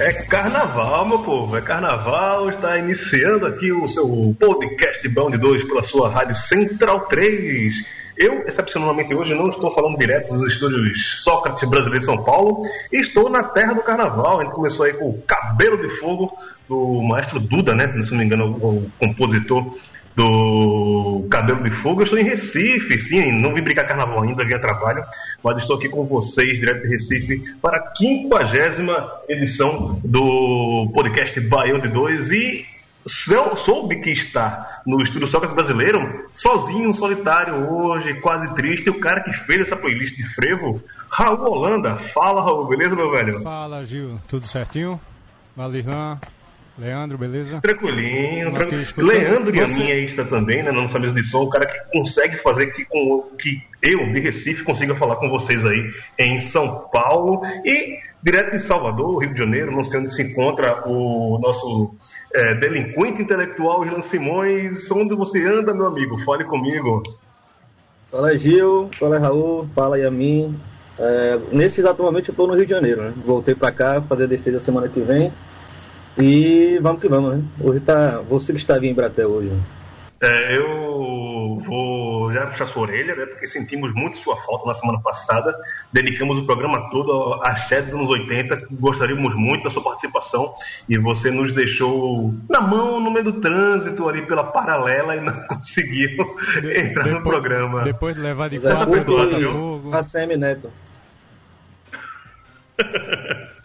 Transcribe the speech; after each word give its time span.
É 0.00 0.12
carnaval, 0.12 1.08
meu 1.08 1.18
povo, 1.18 1.56
é 1.56 1.60
carnaval. 1.60 2.48
Está 2.50 2.78
iniciando 2.78 3.44
aqui 3.44 3.72
o 3.72 3.88
seu 3.88 4.36
podcast 4.38 5.08
Bão 5.08 5.28
de 5.28 5.36
Dois 5.36 5.64
pela 5.64 5.82
sua 5.82 6.08
rádio 6.08 6.36
Central 6.36 7.00
3. 7.06 7.74
Eu, 8.16 8.44
excepcionalmente 8.46 9.12
hoje, 9.12 9.34
não 9.34 9.48
estou 9.48 9.72
falando 9.72 9.98
direto 9.98 10.32
dos 10.32 10.52
estúdios 10.52 11.22
Sócrates 11.24 11.68
Brasileiro 11.68 11.98
de 11.98 12.04
São 12.04 12.22
Paulo. 12.22 12.62
Estou 12.92 13.28
na 13.28 13.42
terra 13.42 13.72
do 13.72 13.82
carnaval. 13.82 14.38
A 14.38 14.44
gente 14.44 14.54
começou 14.54 14.86
aí 14.86 14.92
com 14.92 15.10
o 15.10 15.22
Cabelo 15.22 15.76
de 15.76 15.88
Fogo 15.98 16.38
do 16.68 17.02
maestro 17.02 17.40
Duda, 17.40 17.74
né? 17.74 17.92
Se 18.04 18.12
não 18.12 18.18
me 18.18 18.24
engano, 18.24 18.52
o 18.52 18.88
compositor 19.00 19.64
do 20.14 20.77
Cabelo 21.28 21.62
de 21.62 21.70
Fogo. 21.70 22.00
Eu 22.00 22.04
estou 22.04 22.18
em 22.18 22.22
Recife, 22.24 22.98
sim, 22.98 23.32
não 23.32 23.54
vim 23.54 23.62
brincar 23.62 23.84
carnaval 23.84 24.22
ainda, 24.22 24.44
vim 24.44 24.54
a 24.54 24.58
trabalho, 24.58 25.02
mas 25.42 25.58
estou 25.58 25.76
aqui 25.76 25.88
com 25.88 26.04
vocês, 26.04 26.58
direto 26.58 26.82
de 26.82 26.88
Recife, 26.88 27.42
para 27.62 27.78
a 27.78 27.94
50 27.96 29.22
edição 29.28 30.00
do 30.04 30.90
podcast 30.94 31.40
Baião 31.40 31.78
de 31.78 31.88
Dois 31.88 32.30
e 32.30 32.66
sou- 33.06 33.56
soube 33.56 33.96
que 34.00 34.10
está 34.10 34.82
no 34.86 35.00
estúdio 35.02 35.26
Sócrates 35.26 35.54
Brasileiro, 35.56 36.26
sozinho, 36.34 36.92
solitário 36.92 37.54
hoje, 37.70 38.14
quase 38.20 38.54
triste, 38.54 38.90
o 38.90 39.00
cara 39.00 39.20
que 39.22 39.32
fez 39.32 39.60
essa 39.62 39.76
playlist 39.76 40.14
de 40.16 40.26
frevo, 40.34 40.82
Raul 41.10 41.40
Holanda. 41.50 41.96
Fala, 42.14 42.42
Raul, 42.42 42.66
beleza, 42.66 42.94
meu 42.94 43.10
velho? 43.10 43.40
Fala, 43.42 43.82
Gil. 43.84 44.18
Tudo 44.28 44.46
certinho? 44.46 45.00
Valiran, 45.56 46.18
Leandro, 46.78 47.18
beleza? 47.18 47.60
Tranquilinho, 47.60 48.52
tranquilo. 48.54 49.08
Leandro 49.08 49.54
e 49.54 49.60
a 49.60 49.66
minha 49.66 49.94
está 49.96 50.24
também, 50.24 50.62
né, 50.62 50.70
na 50.70 50.80
nossa 50.80 50.98
mesa 50.98 51.12
de 51.12 51.24
som, 51.24 51.42
o 51.42 51.50
cara 51.50 51.66
que 51.66 51.98
consegue 51.98 52.36
fazer 52.36 52.68
que, 52.68 52.84
com, 52.84 53.22
que 53.38 53.60
eu, 53.82 54.12
de 54.12 54.20
Recife, 54.20 54.62
consiga 54.62 54.94
falar 54.94 55.16
com 55.16 55.28
vocês 55.28 55.64
aí 55.64 55.90
em 56.18 56.38
São 56.38 56.88
Paulo 56.92 57.42
e 57.64 57.98
direto 58.22 58.52
de 58.52 58.60
Salvador, 58.60 59.22
Rio 59.22 59.32
de 59.32 59.38
Janeiro, 59.38 59.72
não 59.72 59.82
sei 59.82 60.00
onde 60.00 60.12
se 60.12 60.22
encontra 60.22 60.88
o 60.88 61.38
nosso 61.40 61.94
é, 62.34 62.54
delinquente 62.54 63.22
intelectual 63.22 63.84
Jean 63.84 64.00
Simões. 64.00 64.90
Onde 64.90 65.14
você 65.14 65.44
anda, 65.44 65.74
meu 65.74 65.86
amigo? 65.86 66.18
Fale 66.24 66.44
comigo. 66.44 67.02
Fala 68.10 68.36
Gil, 68.36 68.90
fala 68.98 69.18
Raul, 69.18 69.68
fala 69.74 69.98
Yamin. 69.98 70.58
É, 70.98 71.38
nesse 71.52 71.80
exato 71.80 72.02
momento 72.02 72.28
eu 72.28 72.32
estou 72.32 72.46
no 72.46 72.54
Rio 72.54 72.64
de 72.64 72.70
Janeiro, 72.70 73.02
né? 73.02 73.12
Voltei 73.24 73.54
para 73.54 73.70
cá 73.70 74.00
fazer 74.00 74.24
a 74.24 74.28
defesa 74.28 74.58
semana 74.58 74.88
que 74.88 75.00
vem. 75.00 75.32
E 76.20 76.78
vamos 76.82 77.00
que 77.00 77.08
vamos, 77.08 77.36
né? 77.36 77.44
Hoje 77.60 77.80
tá. 77.80 78.20
Você 78.28 78.52
que 78.52 78.58
está 78.58 78.76
em 78.78 78.90
Embratel 78.90 79.28
hoje. 79.28 79.48
né? 79.50 79.60
É, 80.20 80.56
eu 80.56 81.62
vou 81.64 82.32
já 82.32 82.46
puxar 82.46 82.66
sua 82.66 82.82
orelha, 82.82 83.14
né? 83.14 83.24
Porque 83.26 83.46
sentimos 83.46 83.94
muito 83.94 84.16
sua 84.16 84.36
falta 84.36 84.66
na 84.66 84.74
semana 84.74 85.00
passada. 85.00 85.54
Dedicamos 85.92 86.38
o 86.38 86.44
programa 86.44 86.90
todo 86.90 87.40
a 87.44 87.54
Shed 87.54 87.86
dos 87.86 87.94
anos 87.94 88.10
80. 88.10 88.66
Gostaríamos 88.72 89.32
muito 89.34 89.62
da 89.62 89.70
sua 89.70 89.82
participação. 89.82 90.52
E 90.88 90.98
você 90.98 91.30
nos 91.30 91.52
deixou 91.52 92.34
na 92.50 92.60
mão, 92.60 92.98
no 92.98 93.12
meio 93.12 93.26
do 93.26 93.34
trânsito, 93.34 94.08
ali 94.08 94.22
pela 94.22 94.42
paralela, 94.42 95.14
e 95.14 95.20
não 95.20 95.34
conseguiu 95.46 96.34
entrar 96.74 97.06
no 97.06 97.22
programa. 97.22 97.84
Depois 97.84 98.16
de 98.16 98.20
levar 98.20 98.50
de 98.50 98.58
Zé 98.58 98.74
quatro. 98.74 99.90
A 99.92 100.02
Semi 100.02 100.36
Neto. 100.36 100.68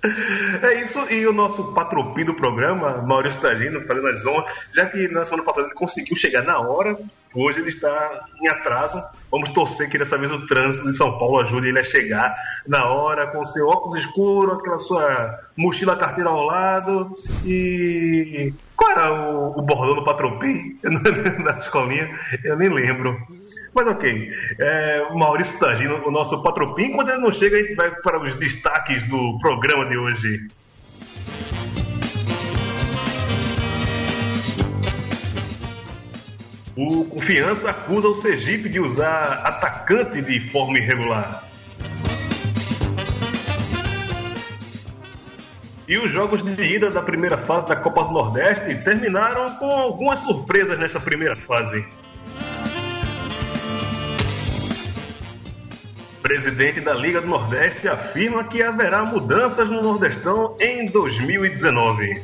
É 0.62 0.81
isso, 0.81 1.00
e 1.09 1.25
o 1.25 1.31
nosso 1.31 1.74
patropi 1.74 2.25
do 2.25 2.34
programa, 2.34 3.01
Maurício 3.01 3.40
Tagino, 3.40 3.85
fazendo 3.88 4.07
as 4.07 4.25
honras, 4.25 4.53
já 4.74 4.85
que 4.85 5.07
na 5.07 5.24
semana 5.24 5.44
passada 5.44 5.68
ele 5.68 5.75
conseguiu 5.75 6.18
chegar 6.18 6.44
na 6.44 6.59
hora, 6.59 6.97
hoje 7.34 7.62
ele 7.62 7.69
está 7.69 8.25
em 8.41 8.50
atraso. 8.50 9.01
Vamos 9.31 9.50
torcer 9.51 9.90
que 9.90 9.97
dessa 9.97 10.18
vez 10.18 10.29
o 10.29 10.46
trânsito 10.46 10.91
de 10.91 10.97
São 10.97 11.18
Paulo 11.18 11.40
ajude 11.40 11.69
ele 11.69 11.79
a 11.79 11.84
chegar 11.84 12.35
na 12.68 12.85
hora, 12.85 13.28
com 13.28 13.46
seu 13.46 13.68
óculos 13.68 14.01
escuro, 14.01 14.51
aquela 14.51 14.78
sua 14.78 15.40
mochila 15.56 15.95
carteira 15.95 16.30
ao 16.30 16.44
lado. 16.44 17.16
E. 17.45 18.53
Qual 18.75 18.91
era 18.91 19.13
o, 19.13 19.57
o 19.57 19.62
bordão 19.62 19.95
do 19.95 20.03
patropi 20.03 20.78
na 20.84 21.57
escolinha? 21.59 22.19
Eu 22.44 22.57
nem 22.57 22.68
lembro. 22.68 23.18
Mas 23.74 23.88
ok. 23.88 24.32
É, 24.60 25.14
Maurício 25.14 25.58
Tagino, 25.60 26.06
o 26.06 26.12
nosso 26.12 26.42
patropim. 26.44 26.92
Quando 26.92 27.10
ele 27.10 27.22
não 27.22 27.34
chega, 27.34 27.58
a 27.58 27.62
gente 27.62 27.76
vai 27.76 27.92
para 27.92 28.22
os 28.22 28.36
destaques 28.36 29.04
do 29.06 29.38
programa 29.40 29.86
de 29.86 29.98
hoje. 29.98 30.48
O 36.76 37.06
Confiança 37.06 37.70
acusa 37.70 38.08
o 38.08 38.16
Sergipe 38.16 38.68
de 38.68 38.80
usar 38.80 39.44
atacante 39.46 40.22
de 40.22 40.40
forma 40.52 40.78
irregular. 40.80 41.48
E 45.88 45.98
os 45.98 46.12
jogos 46.12 46.42
de 46.42 46.64
ida 46.64 46.90
da 46.90 47.04
primeira 47.04 47.38
fase 47.38 47.68
da 47.68 47.76
Copa 47.76 48.06
do 48.06 48.12
Nordeste 48.12 48.76
terminaram 48.84 49.46
com 49.58 49.70
algumas 49.70 50.20
surpresas 50.22 50.80
nessa 50.80 51.00
primeira 51.00 51.36
fase. 51.36 51.86
Presidente 56.24 56.80
da 56.80 56.94
Liga 56.94 57.20
do 57.20 57.28
Nordeste 57.28 57.86
afirma 57.86 58.46
que 58.46 58.64
haverá 58.64 59.04
mudanças 59.04 59.70
no 59.70 59.84
Nordestão 59.84 60.56
em 60.58 60.86
2019. 60.86 62.24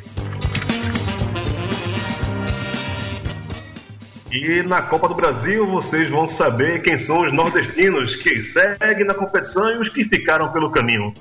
E 4.32 4.64
na 4.64 4.82
Copa 4.84 5.10
do 5.10 5.14
Brasil 5.16 5.68
vocês 5.68 6.10
vão 6.10 6.30
saber 6.30 6.82
quem 6.82 6.98
são 6.98 7.24
os 7.24 7.34
nordestinos 7.34 8.16
que 8.16 8.42
seguem 8.42 9.06
na 9.06 9.14
competição 9.14 9.70
e 9.70 9.78
os 9.78 9.90
que 9.90 10.06
ficaram 10.06 10.50
pelo 10.54 10.72
caminho. 10.72 11.14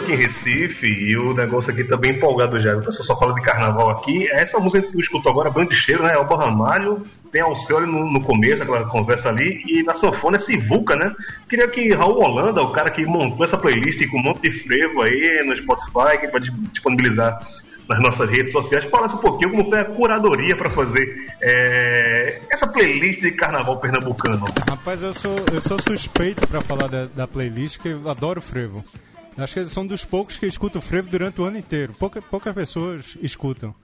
Aqui 0.00 0.12
em 0.12 0.16
Recife 0.16 0.86
e 0.86 1.16
o 1.16 1.34
negócio 1.34 1.72
aqui 1.72 1.84
tá 1.84 1.96
bem 1.96 2.12
empolgado 2.12 2.60
já. 2.60 2.76
O 2.76 2.82
pessoal 2.82 3.04
só 3.04 3.18
fala 3.18 3.34
de 3.34 3.42
carnaval 3.42 3.90
aqui. 3.90 4.28
Essa 4.30 4.58
música 4.58 4.82
que 4.82 4.92
tu 4.92 5.00
escutou 5.00 5.32
agora, 5.32 5.50
Bando 5.50 5.70
de 5.70 5.76
Cheiro, 5.76 6.02
né? 6.02 6.14
Alba 6.14 6.36
Ramalho, 6.36 7.04
tem 7.30 7.42
Alceu 7.42 7.78
ali 7.78 7.86
no, 7.86 8.10
no 8.10 8.20
começo, 8.22 8.62
aquela 8.62 8.84
conversa 8.86 9.28
ali, 9.28 9.62
e 9.66 9.82
na 9.82 9.94
sanfona 9.94 10.36
é 10.36 10.40
Sivuca, 10.40 10.96
né? 10.96 11.14
Queria 11.48 11.68
que 11.68 11.92
Raul 11.92 12.22
Holanda, 12.22 12.62
o 12.62 12.72
cara 12.72 12.90
que 12.90 13.04
montou 13.04 13.44
essa 13.44 13.58
playlist 13.58 14.06
com 14.08 14.18
um 14.18 14.22
monte 14.22 14.42
de 14.42 14.62
frevo 14.62 15.02
aí 15.02 15.42
no 15.46 15.56
Spotify, 15.56 16.18
que 16.20 16.26
vai 16.28 16.40
disponibilizar 16.40 17.46
nas 17.88 18.00
nossas 18.00 18.28
redes 18.28 18.52
sociais, 18.52 18.84
falasse 18.84 19.14
um 19.14 19.18
pouquinho 19.18 19.50
como 19.50 19.64
foi 19.64 19.80
a 19.80 19.84
curadoria 19.84 20.54
para 20.54 20.68
fazer 20.68 21.26
é, 21.40 22.40
essa 22.50 22.66
playlist 22.66 23.22
de 23.22 23.32
carnaval 23.32 23.78
pernambucano. 23.78 24.44
Rapaz, 24.68 25.02
eu 25.02 25.14
sou, 25.14 25.36
eu 25.52 25.60
sou 25.60 25.78
suspeito 25.80 26.46
pra 26.46 26.60
falar 26.60 26.86
da, 26.86 27.06
da 27.06 27.26
playlist, 27.26 27.78
que 27.78 27.88
eu 27.88 28.08
adoro 28.10 28.42
frevo. 28.42 28.84
Acho 29.38 29.54
que 29.54 29.60
eles 29.60 29.72
são 29.72 29.86
dos 29.86 30.04
poucos 30.04 30.36
que 30.36 30.46
escutam 30.46 30.82
frevo 30.82 31.08
durante 31.08 31.40
o 31.40 31.44
ano 31.44 31.58
inteiro. 31.58 31.94
Pouca, 31.98 32.20
poucas 32.20 32.54
pessoas 32.54 33.16
escutam. 33.22 33.74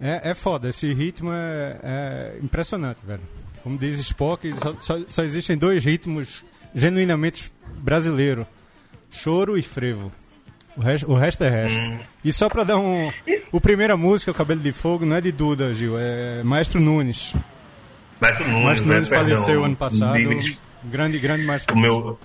É, 0.00 0.30
é 0.30 0.34
foda, 0.34 0.68
esse 0.68 0.92
ritmo 0.94 1.32
é, 1.32 1.80
é 1.82 2.38
impressionante, 2.40 2.98
velho. 3.04 3.22
Como 3.62 3.76
diz 3.76 3.98
Spock, 3.98 4.48
só, 4.62 4.76
só, 4.80 4.98
só 5.06 5.24
existem 5.24 5.58
dois 5.58 5.84
ritmos 5.84 6.44
genuinamente 6.72 7.52
brasileiros: 7.78 8.46
choro 9.10 9.58
e 9.58 9.62
frevo. 9.62 10.12
O 10.76 10.80
resto, 10.80 11.10
o 11.10 11.16
resto 11.16 11.42
é 11.42 11.48
resto. 11.50 11.98
E 12.24 12.32
só 12.32 12.48
pra 12.48 12.62
dar 12.62 12.78
um. 12.78 13.10
O 13.50 13.60
primeira 13.60 13.96
música, 13.96 14.30
O 14.30 14.34
Cabelo 14.34 14.60
de 14.60 14.70
Fogo, 14.70 15.04
não 15.04 15.16
é 15.16 15.20
de 15.20 15.32
Duda, 15.32 15.74
Gil, 15.74 15.98
é 15.98 16.44
Maestro 16.44 16.80
Nunes. 16.80 17.34
Mestre 18.20 18.48
Nunes, 18.48 18.80
né, 18.82 18.94
Nunes 18.94 19.08
perdão, 19.08 19.28
faleceu 19.28 19.64
ano 19.64 19.76
passado. 19.76 20.18
Grande, 20.84 21.18
grande 21.18 21.44
Márcio. 21.44 21.74
o 21.74 21.78
meu. 21.78 22.18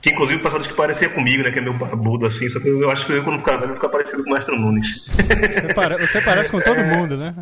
Que 0.00 0.10
inclusive 0.10 0.40
o 0.40 0.42
pessoal 0.42 0.62
que 0.62 0.72
parecia 0.74 1.08
comigo, 1.08 1.42
né? 1.42 1.50
Que 1.50 1.58
é 1.58 1.62
meu 1.62 1.74
barbudo 1.74 2.26
assim, 2.26 2.48
só 2.48 2.60
que 2.60 2.68
eu 2.68 2.90
acho 2.90 3.04
que 3.06 3.12
eu 3.12 3.24
quando 3.24 3.38
ficar 3.40 3.56
velho 3.56 3.66
vou 3.68 3.74
ficar 3.76 3.88
parecido 3.88 4.22
com 4.22 4.30
o 4.30 4.32
Mestre 4.34 4.56
Nunes. 4.56 5.04
Você, 5.08 5.74
pare- 5.74 5.98
você 5.98 6.20
parece 6.20 6.50
com 6.52 6.60
todo 6.60 6.82
mundo, 6.84 7.16
né? 7.16 7.34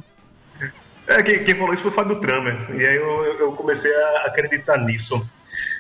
É, 1.07 1.23
quem, 1.23 1.45
quem 1.45 1.55
falou 1.55 1.73
isso 1.75 1.83
foi 1.83 1.91
o 1.93 1.95
Fábio 1.95 2.17
Tramer. 2.17 2.57
E 2.75 2.87
aí 2.87 2.97
eu, 2.97 3.25
eu- 3.39 3.53
comecei 3.53 3.93
a 3.95 4.23
acreditar 4.27 4.79
nisso. 4.79 5.23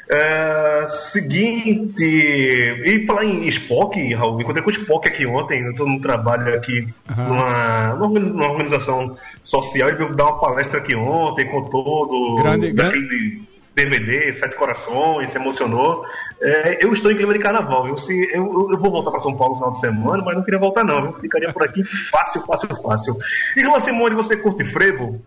É, 0.08 0.84
seguinte, 0.86 2.04
e 2.04 3.04
falar 3.06 3.24
em 3.24 3.42
Spock, 3.48 4.14
Raul, 4.14 4.40
encontrei 4.40 4.62
com 4.62 4.70
o 4.70 4.72
Spock 4.72 5.08
aqui 5.08 5.26
ontem, 5.26 5.62
eu 5.64 5.72
estou 5.72 5.88
num 5.88 5.98
trabalho 5.98 6.54
aqui 6.54 6.86
Aham. 7.10 7.28
numa, 7.28 7.94
numa 7.94 8.06
organi- 8.06 8.30
numa 8.32 8.50
organização 8.52 9.16
social, 9.42 9.88
ele 9.88 9.98
veio 9.98 10.14
dar 10.14 10.26
uma 10.26 10.38
palestra 10.40 10.78
aqui 10.78 10.94
ontem, 10.94 11.46
contou 11.50 12.06
do 12.06 12.36
Grande- 12.40 12.72
daquele 12.72 13.42
DVD, 13.86 14.32
Sete 14.32 14.56
Corações, 14.56 15.30
se 15.30 15.36
emocionou. 15.36 16.02
É, 16.40 16.82
eu 16.82 16.92
estou 16.94 17.12
em 17.12 17.16
clima 17.16 17.34
de 17.34 17.38
carnaval, 17.38 17.84
viu? 17.84 17.98
Se, 17.98 18.12
eu, 18.32 18.44
eu- 18.46 18.68
eu 18.70 18.78
vou 18.78 18.90
voltar 18.90 19.10
para 19.10 19.20
São 19.20 19.36
Paulo 19.36 19.52
no 19.52 19.58
final 19.58 19.72
de 19.72 19.80
semana, 19.80 20.22
mas 20.24 20.34
não 20.34 20.42
queria 20.42 20.58
voltar 20.58 20.82
não, 20.82 21.02
viu? 21.02 21.12
Ficaria 21.20 21.52
por 21.52 21.62
aqui 21.62 21.84
fácil, 21.84 22.40
fácil, 22.46 22.68
fácil. 22.82 23.16
E 23.54 23.62
Luan 23.62 23.78
Simone, 23.80 24.14
você 24.14 24.34
curte 24.34 24.64
frevo? 24.64 25.20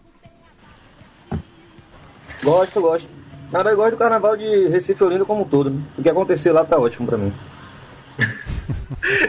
Gosto, 2.43 2.81
gosto. 2.81 3.09
Na 3.51 3.59
verdade, 3.59 3.73
eu 3.73 3.77
gosto 3.77 3.91
do 3.91 3.97
carnaval 3.97 4.35
de 4.35 4.67
Recife 4.67 5.03
Olinda 5.03 5.25
como 5.25 5.41
um 5.43 5.47
todo. 5.47 5.69
né? 5.69 5.81
O 5.97 6.01
que 6.01 6.09
acontecer 6.09 6.51
lá 6.51 6.65
tá 6.65 6.77
ótimo 6.77 7.07
pra 7.07 7.17
mim. 7.17 7.31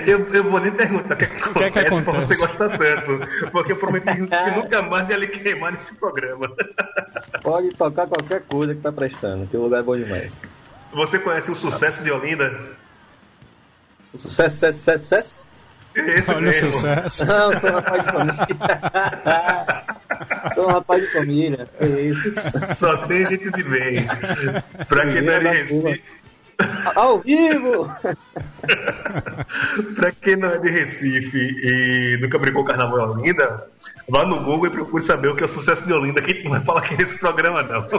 Eu, 0.07 0.27
eu 0.35 0.45
vou 0.51 0.61
nem 0.61 0.73
perguntar 0.73 1.15
o 1.15 1.17
que, 1.17 1.25
acontece, 1.25 1.71
que 1.71 1.79
é 1.79 1.85
que 1.85 1.91
pra 1.91 1.99
acontece? 1.99 2.27
você 2.27 2.37
gosta 2.37 2.69
tanto. 2.71 3.51
Porque 3.51 3.73
eu 3.73 3.77
prometi 3.77 4.15
que 4.15 4.21
nunca 4.57 4.83
mais 4.83 5.09
ia 5.09 5.17
lhe 5.17 5.27
queimar 5.29 5.73
nesse 5.73 5.95
programa. 5.95 6.51
Pode 7.43 7.71
tocar 7.77 8.07
qualquer 8.07 8.43
coisa 8.43 8.75
que 8.75 8.81
tá 8.81 8.93
prestando, 8.93 9.47
que 9.47 9.57
o 9.57 9.63
lugar 9.63 9.81
é 9.81 9.83
bom 9.83 9.97
demais. 9.97 10.41
Você 10.93 11.19
conhece 11.19 11.51
o 11.51 11.55
sucesso 11.55 12.03
de 12.03 12.11
Olinda? 12.11 12.59
O 14.13 14.19
Sucesso, 14.19 14.55
sucesso, 14.57 14.79
sucesso, 14.79 15.05
sucesso? 15.05 15.35
Esse 15.95 16.31
Olha 16.31 16.39
o 16.39 16.43
mesmo. 16.43 16.73
sucesso. 16.73 17.25
Não, 17.27 17.53
eu 17.53 17.61
sou 17.61 17.71
um 17.71 17.75
rapaz 17.75 18.05
de 18.05 18.13
família. 18.13 18.47
sou 20.55 20.69
um 20.69 20.73
rapaz 20.73 21.03
de 21.03 21.13
família. 21.13 21.69
É 21.81 21.87
isso. 21.87 22.33
Só 22.75 22.97
tem 23.07 23.27
gente 23.27 23.51
de 23.51 23.63
bem. 23.65 24.07
Pra 24.89 25.13
quem 25.13 25.23
não 25.23 25.33
é 25.33 25.39
Recife, 25.39 26.05
Ao 26.95 27.21
vivo! 27.21 27.91
pra 29.97 30.13
quem 30.13 30.37
não 30.37 30.51
é 30.51 30.59
de 30.59 30.71
Recife 30.71 31.57
e 31.63 32.19
nunca 32.21 32.39
brincou 32.39 32.65
carnaval 32.65 32.99
em 32.99 33.21
Olinda, 33.21 33.67
vá 34.09 34.25
no 34.25 34.43
Google 34.43 34.67
e 34.67 34.71
procure 34.71 35.03
saber 35.03 35.29
o 35.29 35.37
que 35.37 35.43
é 35.43 35.47
o 35.47 35.49
sucesso 35.49 35.87
de 35.87 35.93
Olinda, 35.93 36.23
que 36.23 36.43
não 36.45 36.53
vai 36.53 36.61
falar 36.61 36.81
aqui 36.81 36.97
nesse 36.97 37.19
programa 37.19 37.63
não. 37.63 37.87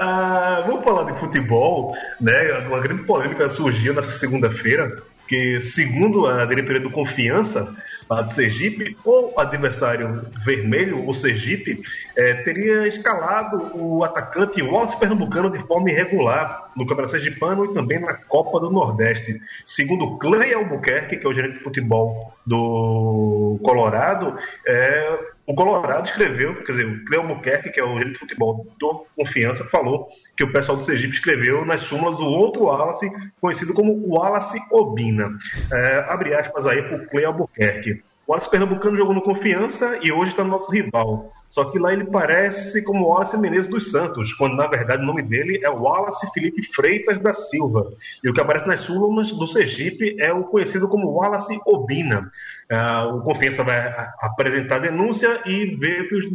Ah, 0.00 0.64
vamos 0.66 0.84
falar 0.84 1.10
de 1.10 1.18
futebol, 1.18 1.96
né? 2.20 2.58
Uma 2.66 2.80
grande 2.80 3.02
polêmica 3.02 3.48
surgiu 3.50 3.94
nessa 3.94 4.10
segunda-feira, 4.10 5.02
que 5.28 5.60
segundo 5.60 6.26
a 6.26 6.44
diretoria 6.46 6.80
do 6.80 6.90
Confiança, 6.90 7.76
a 8.08 8.22
de 8.22 8.32
Sergipe, 8.32 8.96
o 9.04 9.38
adversário 9.38 10.26
vermelho, 10.42 11.06
o 11.06 11.12
Sergipe, 11.12 11.82
eh, 12.16 12.34
teria 12.42 12.88
escalado 12.88 13.70
o 13.74 14.02
atacante 14.02 14.62
Wallace 14.62 14.98
Pernambucano 14.98 15.50
de 15.50 15.58
forma 15.58 15.90
irregular 15.90 16.70
no 16.74 16.86
Campeonato 16.86 17.12
Sergipano 17.12 17.66
e 17.66 17.74
também 17.74 17.98
na 17.98 18.14
Copa 18.14 18.58
do 18.60 18.70
Nordeste. 18.70 19.38
Segundo 19.66 20.16
Clay 20.16 20.54
Albuquerque, 20.54 21.18
que 21.18 21.26
é 21.26 21.28
o 21.28 21.34
gerente 21.34 21.58
de 21.58 21.60
futebol 21.60 22.32
do 22.46 23.60
Colorado, 23.62 24.38
eh, 24.66 25.18
o 25.48 25.54
Colorado 25.54 26.04
escreveu, 26.04 26.54
quer 26.56 26.72
dizer, 26.72 26.86
o 26.86 27.04
Cleo 27.06 27.22
Albuquerque, 27.22 27.70
que 27.70 27.80
é 27.80 27.84
o 27.84 27.94
gerente 27.94 28.12
de 28.12 28.18
futebol 28.18 28.66
do 28.78 29.06
Confiança, 29.16 29.64
falou 29.64 30.06
que 30.36 30.44
o 30.44 30.52
pessoal 30.52 30.76
do 30.76 30.84
Sergipe 30.84 31.14
escreveu 31.14 31.64
nas 31.64 31.80
súmulas 31.80 32.18
do 32.18 32.24
outro 32.26 32.64
Wallace, 32.64 33.10
conhecido 33.40 33.72
como 33.72 33.94
Wallace 34.06 34.60
Obina. 34.70 35.30
É, 35.72 36.00
abre 36.06 36.34
aspas 36.34 36.66
aí 36.66 36.82
pro 36.82 37.06
Cleo 37.08 37.28
Albuquerque. 37.28 38.02
O 38.28 38.32
Wallace 38.32 38.50
Pernambucano 38.50 38.94
jogou 38.94 39.14
no 39.14 39.22
Confiança 39.22 40.00
e 40.02 40.12
hoje 40.12 40.32
está 40.32 40.44
no 40.44 40.50
nosso 40.50 40.70
rival. 40.70 41.32
Só 41.48 41.64
que 41.64 41.78
lá 41.78 41.94
ele 41.94 42.04
parece 42.04 42.82
como 42.82 43.06
Wallace 43.06 43.38
Menezes 43.38 43.68
dos 43.68 43.90
Santos, 43.90 44.34
quando 44.34 44.54
na 44.54 44.66
verdade 44.66 45.02
o 45.02 45.06
nome 45.06 45.22
dele 45.22 45.58
é 45.64 45.70
Wallace 45.70 46.30
Felipe 46.34 46.62
Freitas 46.62 47.18
da 47.20 47.32
Silva. 47.32 47.90
E 48.22 48.28
o 48.28 48.34
que 48.34 48.40
aparece 48.42 48.66
nas 48.66 48.80
súmulas 48.80 49.32
do 49.32 49.46
Sergipe 49.46 50.14
é 50.18 50.30
o 50.30 50.44
conhecido 50.44 50.86
como 50.88 51.10
Wallace 51.10 51.58
Obina. 51.64 52.30
Ah, 52.70 53.06
o 53.06 53.22
Confiança 53.22 53.64
vai 53.64 53.78
apresentar 54.20 54.80
denúncia 54.80 55.40
e 55.46 55.74
ver 55.76 56.12
os, 56.12 56.26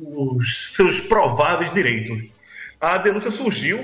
os 0.00 0.74
seus 0.74 0.98
prováveis 0.98 1.72
direitos. 1.72 2.24
A 2.80 2.98
denúncia 2.98 3.30
surgiu 3.30 3.78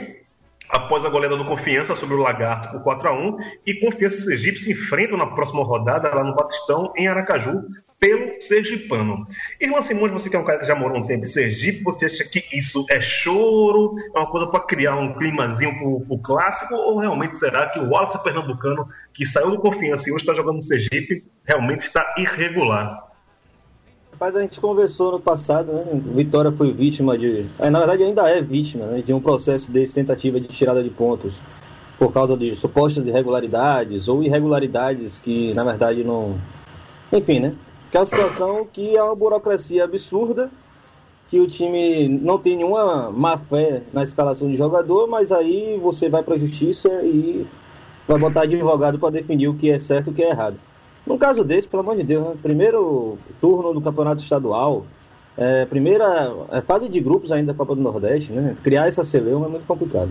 após 0.73 1.05
a 1.05 1.11
goleada 1.11 1.37
do 1.37 1.45
Confiança 1.45 1.95
sobre 1.95 2.15
o 2.15 2.19
Lagarto 2.19 2.71
por 2.71 2.83
4 2.83 3.09
a 3.09 3.13
1 3.13 3.37
e 3.67 3.75
Confiança 3.75 4.17
e 4.17 4.21
Sergipe 4.23 4.59
se 4.59 4.73
enfrentam 4.73 5.19
na 5.19 5.27
próxima 5.27 5.63
rodada 5.63 6.13
lá 6.15 6.25
no 6.25 6.35
Batistão, 6.35 6.91
em 6.97 7.07
Aracaju, 7.07 7.63
pelo 8.01 8.41
Sergipano. 8.41 9.27
Irmã 9.61 9.83
Simões, 9.83 10.11
você 10.11 10.31
que 10.31 10.35
é 10.35 10.39
um 10.39 10.45
cara 10.45 10.59
que 10.59 10.67
já 10.67 10.75
morou 10.75 10.99
um 10.99 11.07
tempo 11.07 11.23
em 11.23 11.29
Sergipe, 11.29 11.85
você 11.85 12.07
acha 12.07 12.25
que 12.25 12.43
isso 12.53 12.87
é 12.91 13.01
choro, 13.03 13.95
é 14.15 14.19
uma 14.19 14.31
coisa 14.31 14.47
para 14.47 14.61
criar 14.61 14.97
um 14.97 15.13
climazinho 15.13 15.79
pro, 15.79 16.01
pro 16.01 16.19
clássico, 16.19 16.75
ou 16.75 16.99
realmente 16.99 17.37
será 17.37 17.69
que 17.69 17.79
o 17.79 17.91
Wallace 17.91 18.23
Pernambucano, 18.23 18.89
que 19.13 19.27
saiu 19.27 19.51
do 19.51 19.61
Confiança 19.61 20.09
e 20.09 20.13
hoje 20.13 20.23
está 20.23 20.33
jogando 20.33 20.57
no 20.57 20.63
Sergipe, 20.63 21.23
realmente 21.45 21.83
está 21.83 22.15
irregular? 22.17 23.12
Rapaz, 24.23 24.37
a 24.37 24.43
gente 24.43 24.61
conversou 24.61 25.11
no 25.11 25.19
passado, 25.19 25.73
né? 25.73 25.85
Vitória 26.15 26.53
foi 26.53 26.73
vítima 26.73 27.19
de. 27.19 27.45
é, 27.59 27.69
na 27.69 27.81
verdade, 27.81 28.05
ainda 28.05 28.31
é 28.31 28.41
vítima 28.41 28.87
né? 28.87 29.03
de 29.03 29.13
um 29.13 29.21
processo 29.21 29.73
desse 29.73 29.93
tentativa 29.93 30.39
de 30.39 30.47
tirada 30.47 30.81
de 30.81 30.91
pontos 30.91 31.41
por 31.99 32.13
causa 32.13 32.37
de 32.37 32.55
supostas 32.55 33.05
irregularidades 33.05 34.07
ou 34.07 34.23
irregularidades 34.23 35.19
que, 35.19 35.53
na 35.55 35.65
verdade, 35.65 36.05
não. 36.05 36.39
Enfim, 37.13 37.41
né? 37.41 37.55
Que 37.91 37.97
é 37.97 38.01
uma 38.01 38.07
situação 38.07 38.65
que 38.73 38.97
é 38.97 39.03
uma 39.03 39.17
burocracia 39.17 39.83
absurda, 39.83 40.49
que 41.29 41.41
o 41.41 41.49
time 41.49 42.07
não 42.07 42.39
tem 42.39 42.57
nenhuma 42.57 43.11
má 43.11 43.37
fé 43.37 43.83
na 43.93 44.05
escalação 44.05 44.49
de 44.49 44.57
jogador, 44.57 45.09
mas 45.09 45.33
aí 45.33 45.77
você 45.83 46.09
vai 46.09 46.23
para 46.23 46.37
a 46.37 46.39
justiça 46.39 46.89
e 47.03 47.45
vai 48.07 48.21
botar 48.21 48.43
advogado 48.43 49.01
para 49.01 49.11
definir 49.11 49.49
o 49.49 49.55
que 49.55 49.69
é 49.69 49.81
certo 49.81 50.07
e 50.07 50.11
o 50.11 50.15
que 50.15 50.23
é 50.23 50.31
errado. 50.31 50.57
No 51.07 51.19
caso 51.19 51.43
desse, 51.45 51.67
pelo 51.67 51.83
amor 51.83 51.97
de 51.97 52.03
Deus, 52.05 52.29
né? 52.29 52.35
primeiro 52.43 53.19
turno 53.41 53.73
do 53.75 53.81
campeonato 53.81 54.23
estadual, 54.23 54.87
é, 55.37 55.65
primeira 55.65 56.33
é, 56.53 56.61
fase 56.61 56.89
de 56.89 57.01
grupos 57.01 57.33
ainda 57.33 57.53
da 57.53 57.57
Copa 57.59 57.75
do 57.75 57.81
Nordeste, 57.81 58.33
né? 58.33 58.57
Criar 58.63 58.87
essa 58.87 59.03
celeuma 59.03 59.47
é 59.47 59.49
muito 59.49 59.67
complicado. 59.67 60.11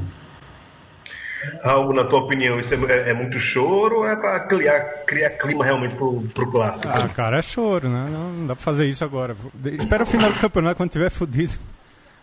Raul, 1.63 1.93
na 1.93 2.03
tua 2.03 2.19
opinião, 2.19 2.59
isso 2.59 2.73
é, 2.73 3.09
é 3.09 3.13
muito 3.13 3.39
choro 3.39 3.97
ou 3.99 4.07
é 4.07 4.15
para 4.15 4.39
criar, 4.41 4.79
criar 5.07 5.31
clima 5.31 5.65
realmente 5.65 5.95
pro, 5.95 6.21
pro 6.35 6.51
clássico? 6.51 6.87
Ah, 6.93 7.09
cara, 7.09 7.39
é 7.39 7.41
choro, 7.41 7.89
né? 7.89 8.07
Não, 8.11 8.29
não 8.33 8.47
dá 8.47 8.55
pra 8.55 8.63
fazer 8.63 8.85
isso 8.85 9.03
agora. 9.03 9.35
Espera 9.79 10.03
o 10.03 10.05
final 10.05 10.31
do 10.31 10.39
campeonato 10.39 10.75
quando 10.77 10.91
tiver 10.91 11.09
fudido. 11.09 11.53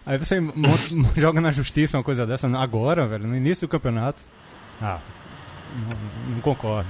Aí 0.06 0.18
você 0.18 0.38
monta- 0.38 0.88
joga 1.20 1.40
na 1.40 1.50
justiça 1.50 1.96
uma 1.96 2.04
coisa 2.04 2.24
dessa. 2.26 2.48
Não, 2.48 2.60
Agora, 2.60 3.06
velho, 3.08 3.26
no 3.26 3.34
início 3.36 3.66
do 3.66 3.70
campeonato. 3.70 4.22
Ah, 4.80 4.98
não, 5.88 6.34
não 6.34 6.40
concordo. 6.40 6.88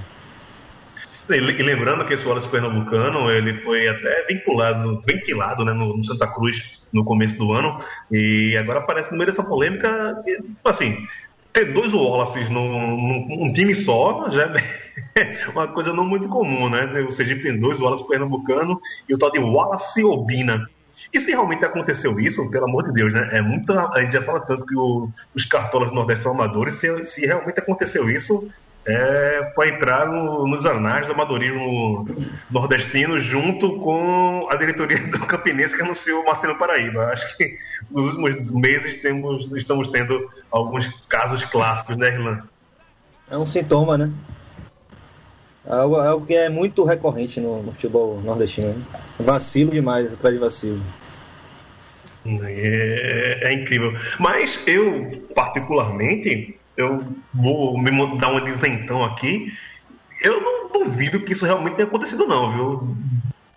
E 1.29 1.39
lembrando 1.63 2.05
que 2.05 2.13
esse 2.13 2.25
Wallace 2.25 2.49
Pernambucano, 2.49 3.29
ele 3.29 3.61
foi 3.61 3.87
até 3.87 4.25
vinculado, 4.27 5.01
ventilado 5.07 5.63
né, 5.63 5.73
no, 5.73 5.95
no 5.97 6.03
Santa 6.03 6.27
Cruz 6.27 6.81
no 6.91 7.03
começo 7.05 7.37
do 7.37 7.53
ano, 7.53 7.79
e 8.11 8.57
agora 8.57 8.79
aparece 8.79 9.11
no 9.11 9.17
meio 9.17 9.27
dessa 9.27 9.43
polêmica, 9.43 10.19
que, 10.25 10.39
assim, 10.65 10.97
ter 11.53 11.65
dois 11.73 11.93
Wallaces 11.93 12.49
num, 12.49 13.27
num 13.27 13.53
time 13.53 13.75
só 13.75 14.27
já 14.29 14.51
é 15.15 15.49
uma 15.53 15.67
coisa 15.67 15.93
não 15.93 16.05
muito 16.05 16.27
comum, 16.29 16.67
né? 16.69 16.85
O 17.01 17.11
Sergipe 17.11 17.41
tem 17.41 17.59
dois 17.59 17.79
Wallace 17.79 18.07
Pernambucano 18.07 18.79
e 19.07 19.13
o 19.13 19.17
tal 19.17 19.31
de 19.31 19.39
Wallace 19.39 20.03
Obina. 20.03 20.67
E 21.13 21.19
se 21.19 21.31
realmente 21.31 21.63
aconteceu 21.63 22.19
isso, 22.19 22.49
pelo 22.51 22.65
amor 22.65 22.85
de 22.85 22.93
Deus, 22.93 23.13
né? 23.13 23.29
É 23.31 23.41
muita, 23.41 23.87
a 23.93 24.01
gente 24.01 24.11
já 24.13 24.21
fala 24.21 24.41
tanto 24.41 24.65
que 24.65 24.75
o- 24.75 25.09
os 25.33 25.45
cartolas 25.45 25.89
do 25.89 25.95
Nordeste 25.95 26.23
são 26.23 26.33
amadores, 26.33 26.75
se, 26.75 27.05
se 27.05 27.25
realmente 27.25 27.59
aconteceu 27.59 28.09
isso, 28.09 28.49
é 28.85 29.41
para 29.55 29.69
entrar 29.69 30.07
no- 30.07 30.47
nos 30.47 30.65
anais 30.65 31.05
do 31.05 31.13
amadorismo 31.13 32.07
nordestino 32.49 33.17
junto 33.19 33.77
com 33.79 34.47
a 34.49 34.55
diretoria 34.55 34.97
do 35.07 35.19
Campinense 35.27 35.75
que 35.75 35.81
anunciou 35.81 36.21
o 36.21 36.25
Marcelo 36.25 36.57
Paraíba. 36.57 37.05
Acho 37.07 37.37
que 37.37 37.57
nos 37.91 38.15
últimos 38.15 38.51
meses 38.51 38.95
temos, 39.01 39.49
estamos 39.55 39.89
tendo 39.89 40.29
alguns 40.51 40.87
casos 41.07 41.43
clássicos, 41.43 41.97
né, 41.97 42.07
Irlan? 42.13 42.43
É 43.29 43.37
um 43.37 43.45
sintoma, 43.45 43.97
né? 43.97 44.11
É 45.67 45.73
algo, 45.73 46.01
é 46.01 46.07
algo 46.07 46.25
que 46.25 46.33
é 46.33 46.49
muito 46.49 46.83
recorrente 46.83 47.39
no, 47.39 47.61
no 47.61 47.71
futebol 47.73 48.19
nordestino. 48.21 48.73
Né? 48.73 48.83
Vacilo 49.19 49.69
demais 49.71 50.11
atrás 50.11 50.33
de 50.33 50.39
vacilo. 50.41 50.81
É, 52.25 53.39
é 53.43 53.53
incrível. 53.53 53.93
Mas 54.19 54.59
eu, 54.67 55.25
particularmente, 55.35 56.58
eu 56.79 57.05
vou 57.33 57.77
me 57.77 57.91
dar 58.17 58.29
uma 58.29 58.41
dizentão 58.41 59.03
aqui. 59.03 59.53
Eu 60.21 60.41
não 60.41 60.85
duvido 60.85 61.19
que 61.19 61.33
isso 61.33 61.45
realmente 61.45 61.75
tenha 61.75 61.87
acontecido, 61.87 62.25
não, 62.25 62.53
viu? 62.53 62.97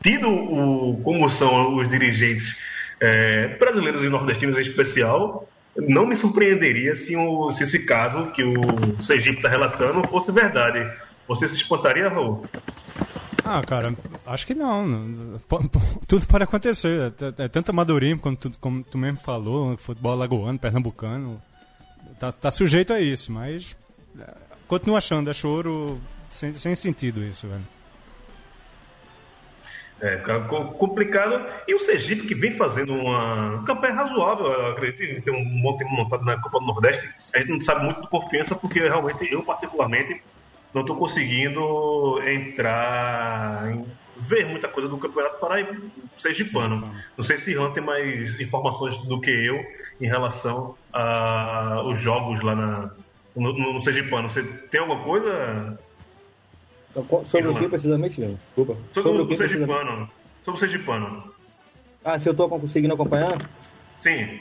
Tido 0.02 0.28
o, 0.28 1.00
como 1.04 1.30
são 1.30 1.76
os 1.76 1.88
dirigentes 1.88 2.56
é, 3.00 3.56
brasileiros 3.58 4.02
e 4.02 4.08
nordestinos 4.08 4.58
em 4.58 4.62
especial, 4.62 5.48
não 5.76 6.04
me 6.04 6.16
surpreenderia 6.16 6.96
se, 6.96 7.16
o, 7.16 7.50
se 7.52 7.62
esse 7.62 7.80
caso 7.86 8.26
que 8.32 8.42
o 8.42 9.00
Sergipe 9.00 9.36
está 9.36 9.48
relatando 9.48 10.06
fosse 10.08 10.32
verdade. 10.32 10.92
Você 11.28 11.46
se 11.46 11.54
espantaria, 11.54 12.08
Raul? 12.08 12.44
Ah, 13.44 13.62
cara, 13.62 13.94
acho 14.26 14.46
que 14.46 14.54
não. 14.54 15.40
Tudo 16.08 16.26
pode 16.26 16.44
acontecer. 16.44 17.12
É, 17.38 17.44
é 17.44 17.48
tanto 17.48 17.70
amadorismo, 17.70 18.20
como 18.20 18.36
tu, 18.36 18.50
como 18.60 18.82
tu 18.82 18.98
mesmo 18.98 19.18
falou, 19.20 19.76
futebol 19.76 20.16
lagoano, 20.16 20.58
pernambucano. 20.58 21.40
Tá, 22.18 22.32
tá 22.32 22.50
sujeito 22.50 22.92
a 22.92 23.00
isso, 23.00 23.32
mas 23.32 23.76
é, 24.18 24.34
continuo 24.68 24.96
achando, 24.96 25.30
é 25.30 25.34
choro 25.34 26.00
sem, 26.28 26.54
sem 26.54 26.74
sentido 26.74 27.22
isso, 27.22 27.46
velho. 27.48 27.66
É, 30.02 30.16
complicado. 30.78 31.46
E 31.68 31.74
o 31.76 31.78
Sergipe, 31.78 32.26
que 32.26 32.34
vem 32.34 32.56
fazendo 32.56 32.92
uma 32.92 33.62
campanha 33.64 33.94
razoável, 33.94 34.46
eu 34.46 34.66
acredito, 34.66 35.22
tem 35.22 35.32
um 35.32 35.62
bom 35.62 35.76
tempo 35.76 35.92
montado 35.92 36.24
na 36.24 36.36
Copa 36.40 36.58
do 36.58 36.66
Nordeste. 36.66 37.08
A 37.32 37.38
gente 37.38 37.50
não 37.50 37.60
sabe 37.60 37.84
muito 37.84 38.00
do 38.00 38.08
confiança, 38.08 38.56
porque 38.56 38.80
realmente 38.80 39.32
eu, 39.32 39.44
particularmente, 39.44 40.20
não 40.74 40.80
estou 40.80 40.96
conseguindo 40.96 42.20
entrar 42.28 43.70
em 43.70 43.86
ver 44.28 44.46
muita 44.46 44.68
coisa 44.68 44.88
do 44.88 44.98
Campeonato 44.98 45.38
Paraíba 45.38 45.76
Sergipano. 46.16 46.88
Não 47.16 47.24
sei 47.24 47.36
se 47.36 47.52
Ian 47.52 47.70
tem 47.70 47.82
mais 47.82 48.38
informações 48.40 48.96
do 48.98 49.20
que 49.20 49.30
eu 49.30 49.64
em 50.00 50.06
relação 50.06 50.76
aos 50.92 52.00
jogos 52.00 52.42
lá 52.42 52.54
na, 52.54 52.90
no, 53.34 53.52
no, 53.52 53.72
no 53.74 53.82
Sergipano. 53.82 54.28
Você 54.28 54.42
tem 54.42 54.80
alguma 54.80 55.02
coisa 55.02 55.78
Então, 56.90 57.24
Sobre 57.24 57.48
o 57.48 57.58
que 57.58 57.68
precisamente, 57.68 58.20
Leandro? 58.20 58.38
Desculpa. 58.46 58.76
sobre, 58.92 59.10
o 59.10 59.24
o 59.24 59.28
que? 59.28 59.36
Sergipano? 59.36 60.10
Sobre 60.44 60.56
o 60.56 60.60
Sergipano. 60.60 61.32
Ah, 62.04 62.18
se 62.18 62.28
eu 62.28 62.34
tô 62.34 62.48
conseguindo 62.48 62.94
acompanhar? 62.94 63.32
Sim. 64.00 64.40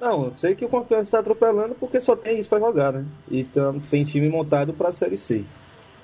Não, 0.00 0.24
eu 0.24 0.32
sei 0.36 0.56
que 0.56 0.64
o 0.64 0.68
Confiança 0.68 1.02
está 1.02 1.18
atropelando 1.20 1.76
porque 1.76 2.00
só 2.00 2.16
tem 2.16 2.40
isso 2.40 2.48
para 2.48 2.58
jogar, 2.58 2.92
né? 2.92 3.04
Então 3.30 3.78
tem 3.88 4.04
time 4.04 4.28
montado 4.28 4.72
para 4.72 4.88
a 4.88 4.92
Série 4.92 5.16
C. 5.16 5.44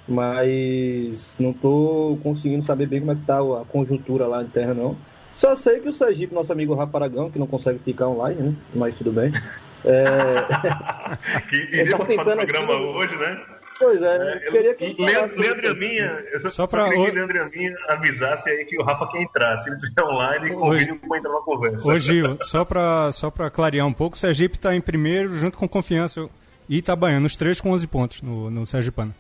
Mas 0.09 1.37
não 1.39 1.53
tô 1.53 2.19
conseguindo 2.23 2.65
saber 2.65 2.87
bem 2.87 3.01
como 3.01 3.13
é 3.13 3.15
que 3.15 3.23
tá 3.27 3.39
a 3.39 3.65
conjuntura 3.69 4.27
lá 4.27 4.43
interna, 4.43 4.75
não. 4.75 4.97
Só 5.35 5.55
sei 5.55 5.79
que 5.81 5.89
o 5.89 5.93
Sergipe, 5.93 6.35
nosso 6.35 6.53
amigo 6.53 6.75
Rafa 6.75 6.97
Aragão, 6.99 7.31
que 7.31 7.39
não 7.39 7.47
consegue 7.47 7.79
ficar 7.79 8.09
online, 8.09 8.43
né? 8.43 8.55
Mas 8.75 8.97
tudo 8.97 9.13
bem. 9.13 9.31
É... 9.85 10.05
que 11.49 11.57
iria 11.57 11.97
do 11.97 12.05
tentando 12.07 12.37
programa 12.37 12.75
aqui, 12.75 12.85
hoje, 12.85 13.17
né? 13.17 13.41
Pois 13.79 14.03
é, 14.03 14.19
né? 14.19 14.33
É, 14.43 14.51
queria 14.51 14.75
que 14.75 14.97
Leandro, 15.01 15.41
Leandro 15.41 15.77
minha, 15.77 16.25
eu 16.33 16.41
só, 16.41 16.51
Só 16.51 16.67
queria 16.67 16.87
o- 16.87 17.05
que 17.07 17.11
Leandro 17.13 17.51
minha 17.55 17.77
avisasse 17.89 18.51
aí 18.51 18.65
que 18.65 18.77
o 18.77 18.83
Rafa 18.83 19.07
quer 19.07 19.23
entrar. 19.23 19.57
Se 19.59 19.69
ele 19.71 19.77
estiver 19.77 20.03
online, 20.03 20.51
convide 20.51 20.95
para 20.95 21.19
entrar 21.19 21.33
na 21.33 21.41
conversa. 21.41 21.89
Ô 21.89 21.97
Gil, 21.97 22.37
só 22.43 22.65
pra, 22.65 23.13
só 23.13 23.31
pra 23.31 23.49
clarear 23.51 23.87
um 23.87 23.93
pouco, 23.93 24.17
o 24.17 24.19
Sergipe 24.19 24.59
tá 24.59 24.75
em 24.75 24.81
primeiro 24.81 25.33
junto 25.35 25.57
com 25.57 25.69
Confiança 25.69 26.29
e 26.69 26.79
Itabaiana, 26.79 27.25
os 27.25 27.37
três 27.37 27.61
com 27.61 27.71
11 27.71 27.87
pontos 27.87 28.21
no, 28.21 28.51
no 28.51 28.67
Sergipano. 28.67 29.15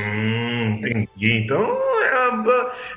Hum, 0.00 0.78
entendi. 0.78 1.44
Então, 1.44 1.78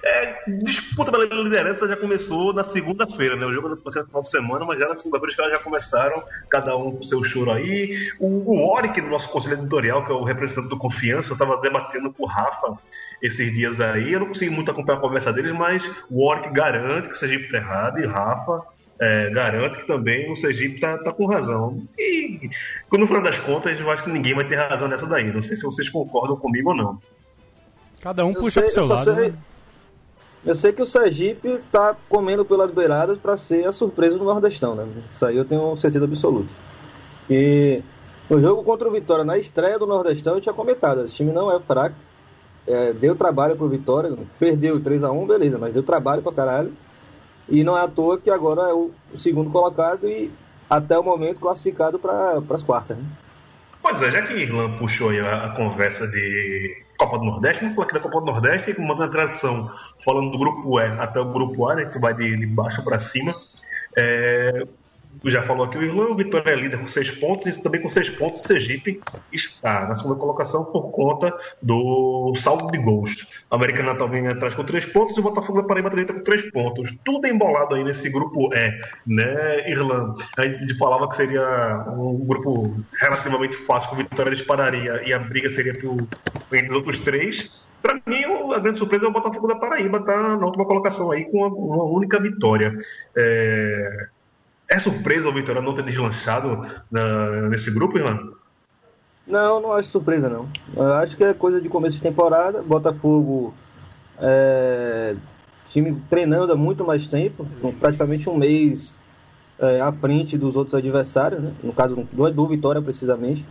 é, 0.04 0.24
é, 0.24 0.44
disputa 0.64 1.12
pela 1.12 1.26
liderança 1.26 1.88
já 1.88 1.98
começou 1.98 2.54
na 2.54 2.64
segunda-feira, 2.64 3.36
né? 3.36 3.46
O 3.46 3.54
jogo 3.54 3.70
vai 3.70 3.92
ser 3.92 4.00
no 4.00 4.08
final 4.08 4.22
de 4.22 4.30
semana, 4.30 4.66
mas 4.66 4.80
já 4.80 4.88
na 4.88 4.98
segunda-feira 4.98 5.32
os 5.32 5.36
caras 5.36 5.52
já 5.54 5.60
começaram, 5.60 6.24
cada 6.50 6.76
um 6.78 6.96
com 6.96 7.04
seu 7.04 7.24
choro 7.24 7.52
aí. 7.52 8.12
O, 8.20 8.28
o 8.28 8.74
Oric, 8.74 9.00
do 9.02 9.08
nosso 9.08 9.30
conselho 9.30 9.56
editorial, 9.56 10.06
que 10.06 10.12
é 10.12 10.16
o 10.16 10.24
representante 10.24 10.70
do 10.70 10.78
Confiança, 10.78 11.34
estava 11.34 11.58
debatendo 11.58 12.12
com 12.14 12.24
o 12.24 12.28
Rafa 12.28 12.78
esses 13.22 13.54
dias 13.54 13.80
aí. 13.80 14.14
Eu 14.14 14.22
não 14.22 14.28
consegui 14.28 14.52
muito 14.52 14.72
acompanhar 14.72 14.98
a 14.98 15.02
conversa 15.02 15.32
deles, 15.32 15.52
mas 15.52 15.90
o 16.10 16.26
Oric 16.28 16.52
garante 16.52 17.10
que 17.10 17.16
o 17.16 17.18
Sergipe 17.18 17.46
está 17.46 17.58
errado 17.58 18.00
e 18.00 18.06
Rafa. 18.06 18.73
É, 19.00 19.30
garante 19.32 19.80
que 19.80 19.88
também 19.88 20.32
o 20.32 20.36
Sergipe 20.36 20.80
tá, 20.80 20.98
tá 20.98 21.12
com 21.12 21.26
razão. 21.26 21.82
E, 21.98 22.50
no 22.92 23.08
final 23.08 23.22
das 23.24 23.40
contas, 23.40 23.80
eu 23.80 23.90
acho 23.92 24.04
que 24.04 24.12
ninguém 24.12 24.34
vai 24.36 24.48
ter 24.48 24.56
razão 24.56 24.88
nessa 24.88 25.06
daí. 25.06 25.32
Não 25.34 25.42
sei 25.42 25.56
se 25.58 25.64
vocês 25.64 25.90
concordam 25.90 26.36
comigo 26.38 26.70
ou 26.70 26.76
não. 26.76 27.00
Cada 28.02 28.26
um 28.26 28.30
Eu 28.30 28.36
puxa 28.36 28.62
sei- 28.62 28.64
pro 28.64 28.74
seu 28.74 28.86
lado. 28.88 29.04
sei- 29.16 29.30
né? 29.32 29.34
Eu 30.46 30.56
sei 30.56 30.74
que 30.74 30.82
o 30.82 30.86
Sergipe 30.86 31.60
tá 31.72 31.96
comendo 32.10 32.44
pelas 32.44 32.70
beiradas 32.70 33.18
para 33.18 33.38
ser 33.38 33.66
a 33.66 33.72
surpresa 33.72 34.18
do 34.18 34.26
Nordestão, 34.26 34.76
né? 34.76 34.86
Isso 35.14 35.26
aí 35.26 35.38
eu 35.38 35.46
tenho 35.46 35.76
certeza 35.78 36.04
absoluta. 36.04 36.50
E 37.30 37.82
no 38.30 38.40
jogo 38.42 38.62
contra 38.64 38.88
o 38.88 38.92
Vitória, 38.92 39.24
na 39.24 39.38
estreia 39.38 39.80
do 39.80 39.88
Nordestão, 39.88 40.36
eu 40.36 40.42
tinha 40.42 40.54
comentado, 40.54 41.06
esse 41.06 41.16
time 41.16 41.32
não 41.32 41.50
é 41.50 41.60
fraco. 41.62 41.96
É, 42.68 42.92
deu 42.94 43.16
trabalho 43.16 43.56
pro 43.56 43.68
Vitória, 43.70 44.14
perdeu 44.40 44.80
3x1, 44.82 45.26
beleza, 45.28 45.58
mas 45.58 45.74
deu 45.74 45.84
trabalho 45.84 46.22
pra 46.22 46.32
caralho. 46.34 46.74
E 47.50 47.64
não 47.64 47.78
é 47.78 47.82
à 47.82 47.88
toa 47.88 48.20
que 48.20 48.30
agora 48.30 48.70
é 48.70 48.74
o 48.74 48.92
segundo 49.18 49.50
colocado 49.50 50.08
e 50.08 50.32
até 50.70 50.98
o 50.98 51.04
momento 51.04 51.40
classificado 51.40 52.00
para 52.00 52.42
as 52.50 52.64
quartas. 52.64 52.98
Né? 52.98 53.04
Pois 53.82 54.02
é, 54.02 54.12
já 54.12 54.22
que 54.22 54.34
Irlan 54.34 54.78
puxou 54.78 55.10
a, 55.10 55.46
a 55.46 55.50
conversa 55.50 56.08
de 56.08 56.84
Copa 56.98 57.20
do 57.20 57.26
Nordeste, 57.26 57.62
vamos 57.62 57.76
falar 57.76 57.86
aqui 57.86 57.94
da 57.96 58.00
Copa 58.00 58.20
do 58.22 58.26
Nordeste, 58.26 58.80
mantendo 58.80 59.04
a 59.04 59.10
tradição, 59.10 59.72
falando 60.04 60.32
do 60.32 60.40
grupo 60.40 60.80
E 60.80 60.84
até 60.84 61.20
o 61.20 61.32
grupo 61.32 61.68
A, 61.70 61.76
né, 61.76 61.86
que 61.86 62.00
vai 62.00 62.14
de, 62.14 62.38
de 62.38 62.46
baixo 62.46 62.82
para 62.82 62.98
cima. 62.98 63.36
É, 63.98 64.66
já 65.26 65.42
falou 65.44 65.66
aqui 65.66 65.78
o 65.78 65.84
Irlan, 65.84 66.08
o 66.08 66.16
Vitória 66.16 66.52
é 66.52 66.56
líder 66.56 66.80
com 66.80 66.88
seis 66.88 67.10
pontos, 67.12 67.48
e 67.48 67.64
também 67.64 67.82
com 67.82 67.90
seis 67.90 68.10
pontos 68.10 68.42
o 68.42 68.48
Sergipe 68.48 69.02
está 69.32 69.88
na 69.88 69.96
segunda 69.96 70.16
colocação 70.16 70.66
por 70.66 70.92
conta 70.92 71.34
do 71.62 72.34
saldo 72.36 72.72
de 72.72 72.78
gols. 72.78 73.28
O 73.50 73.56
América 73.56 73.84
Natal 73.84 74.10
vem 74.10 74.28
atrás 74.28 74.56
com 74.56 74.64
três 74.64 74.86
pontos 74.86 75.16
e 75.16 75.20
o 75.20 75.24
Botafogo 75.24 75.62
da 75.62 75.68
Paraíba 75.68 75.90
também 75.90 76.04
está 76.04 76.14
com 76.14 76.24
três 76.24 76.42
pontos. 76.52 76.94
Tudo 77.04 77.28
embolado 77.28 77.76
aí 77.76 77.84
nesse 77.84 78.10
grupo 78.10 78.54
E, 78.54 78.82
né, 79.08 79.70
Irlan? 79.70 80.14
A 80.38 80.46
gente 80.46 80.78
falava 80.78 81.08
que 81.08 81.16
seria 81.16 81.86
um 81.98 82.26
grupo 82.26 82.76
relativamente 83.00 83.56
fácil, 83.58 83.90
que 83.90 83.96
o 83.96 83.98
Vitória 83.98 84.32
dispararia 84.34 85.02
e 85.06 85.14
a 85.14 85.20
briga 85.20 85.50
seria 85.50 85.74
pro, 85.74 85.96
entre 86.52 86.70
os 86.70 86.76
outros 86.76 87.00
três. 87.00 87.64
Para 87.82 88.00
mim, 88.06 88.24
a 88.56 88.60
grande 88.60 88.80
surpresa 88.80 89.06
é 89.06 89.10
o 89.10 89.12
Botafogo 89.12 89.46
da 89.46 89.56
Paraíba, 89.56 90.00
tá 90.06 90.38
na 90.38 90.46
última 90.46 90.66
colocação 90.66 91.12
aí 91.12 91.26
com 91.26 91.46
uma 91.46 91.84
única 91.84 92.18
vitória. 92.18 92.78
É, 93.14 94.08
é 94.70 94.80
surpresa 94.80 95.30
o 95.30 95.34
Vitória 95.34 95.62
não 95.62 95.74
ter 95.74 95.84
deslanchado 95.84 96.66
na- 96.92 97.50
nesse 97.50 97.70
grupo, 97.72 97.98
Irlan? 97.98 98.32
Não, 99.26 99.62
não 99.62 99.72
acho 99.74 99.90
surpresa 99.90 100.28
não. 100.30 100.48
Eu 100.76 100.94
acho 100.96 101.16
que 101.16 101.24
é 101.24 101.34
coisa 101.34 101.62
de 101.62 101.70
começo 101.70 101.96
de 101.96 102.02
temporada. 102.02 102.62
Botafogo 102.62 103.54
é, 104.20 105.16
time 105.68 106.02
treinando 106.10 106.52
há 106.52 106.56
muito 106.56 106.84
mais 106.84 107.08
tempo, 107.08 107.48
praticamente 107.80 108.30
um 108.30 108.36
mês 108.38 108.96
é, 109.60 109.80
à 109.80 109.92
frente 109.94 110.38
dos 110.38 110.56
outros 110.56 110.76
adversários, 110.76 111.42
né? 111.42 111.54
no 111.64 111.72
caso 111.72 111.96
do, 112.12 112.32
do 112.32 112.48
Vitória 112.48 112.82
precisamente. 112.82 113.46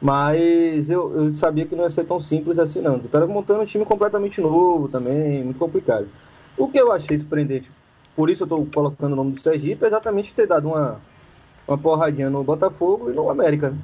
Mas 0.00 0.90
eu, 0.90 1.26
eu 1.26 1.34
sabia 1.34 1.64
que 1.64 1.76
não 1.76 1.84
ia 1.84 1.90
ser 1.90 2.04
tão 2.04 2.20
simples 2.20 2.58
assim 2.58 2.80
não. 2.80 2.98
Vitória 2.98 3.26
montando 3.26 3.60
um 3.62 3.66
time 3.66 3.84
completamente 3.84 4.40
novo 4.40 4.88
também, 4.88 5.44
muito 5.44 5.58
complicado. 5.58 6.06
O 6.56 6.68
que 6.68 6.78
eu 6.78 6.92
achei 6.92 7.18
surpreendente, 7.18 7.70
por 8.16 8.30
isso 8.30 8.42
eu 8.42 8.46
estou 8.46 8.66
colocando 8.66 9.12
o 9.12 9.16
nome 9.16 9.32
do 9.32 9.40
Sergipe, 9.40 9.84
exatamente 9.84 10.34
ter 10.34 10.46
dado 10.46 10.68
uma, 10.68 11.00
uma 11.66 11.78
porradinha 11.78 12.28
no 12.30 12.42
Botafogo 12.44 13.10
e 13.10 13.14
no 13.14 13.30
América. 13.30 13.74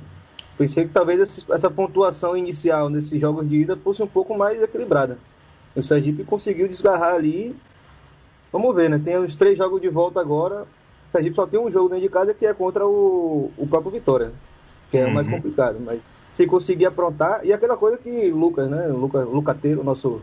Pensei 0.56 0.84
que 0.86 0.92
talvez 0.92 1.46
essa 1.48 1.70
pontuação 1.70 2.36
inicial 2.36 2.88
nesses 2.88 3.20
jogos 3.20 3.48
de 3.48 3.56
ida 3.62 3.76
fosse 3.76 4.02
um 4.02 4.06
pouco 4.08 4.36
mais 4.36 4.60
equilibrada. 4.60 5.16
O 5.74 5.82
Sergipe 5.82 6.24
conseguiu 6.24 6.66
desgarrar 6.68 7.14
ali. 7.14 7.54
Vamos 8.52 8.74
ver, 8.74 8.90
né? 8.90 9.00
Tem 9.02 9.16
os 9.18 9.36
três 9.36 9.56
jogos 9.56 9.80
de 9.80 9.88
volta 9.88 10.20
agora. 10.20 10.62
O 10.62 11.12
Sergipe 11.12 11.36
só 11.36 11.46
tem 11.46 11.60
um 11.60 11.70
jogo 11.70 11.88
dentro 11.88 12.02
de 12.02 12.08
casa 12.08 12.34
que 12.34 12.44
é 12.44 12.52
contra 12.52 12.86
o, 12.86 13.52
o 13.56 13.66
próprio 13.68 13.92
Vitória, 13.92 14.32
que 14.90 14.98
é 14.98 15.06
o 15.06 15.12
mais 15.12 15.28
Uhum. 15.28 15.34
complicado. 15.34 15.78
Mas 15.80 16.02
se 16.34 16.46
conseguir 16.46 16.86
aprontar, 16.86 17.44
e 17.44 17.52
aquela 17.52 17.76
coisa 17.76 17.96
que 17.96 18.30
Lucas, 18.30 18.68
né? 18.68 18.88
Lucas, 18.88 19.26
Lucateiro, 19.28 19.84
nosso 19.84 20.20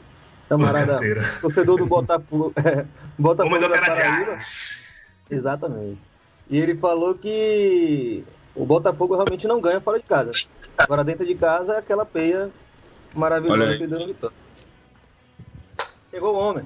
camarada, 0.47 0.99
torcedor 1.41 1.77
do 1.77 1.85
Botafogo, 1.85 2.53
é, 2.63 2.85
Botafogo 3.17 3.59
da 3.59 3.69
Paraíba. 3.69 4.37
Exatamente. 5.29 5.99
E 6.49 6.57
ele 6.59 6.75
falou 6.75 7.15
que 7.15 8.23
o 8.55 8.65
Botafogo 8.65 9.15
realmente 9.15 9.47
não 9.47 9.59
ganha 9.59 9.81
fora 9.81 9.99
de 9.99 10.05
casa. 10.05 10.31
Agora 10.77 11.03
dentro 11.03 11.25
de 11.25 11.35
casa 11.35 11.73
é 11.73 11.77
aquela 11.79 12.05
peia 12.05 12.49
maravilhosa 13.13 13.71
aí. 13.71 13.77
que 13.77 13.87
deu 13.87 13.99
no 13.99 14.07
Vitória. 14.07 14.35
Chegou 16.11 16.35
o 16.35 16.39
homem. 16.39 16.65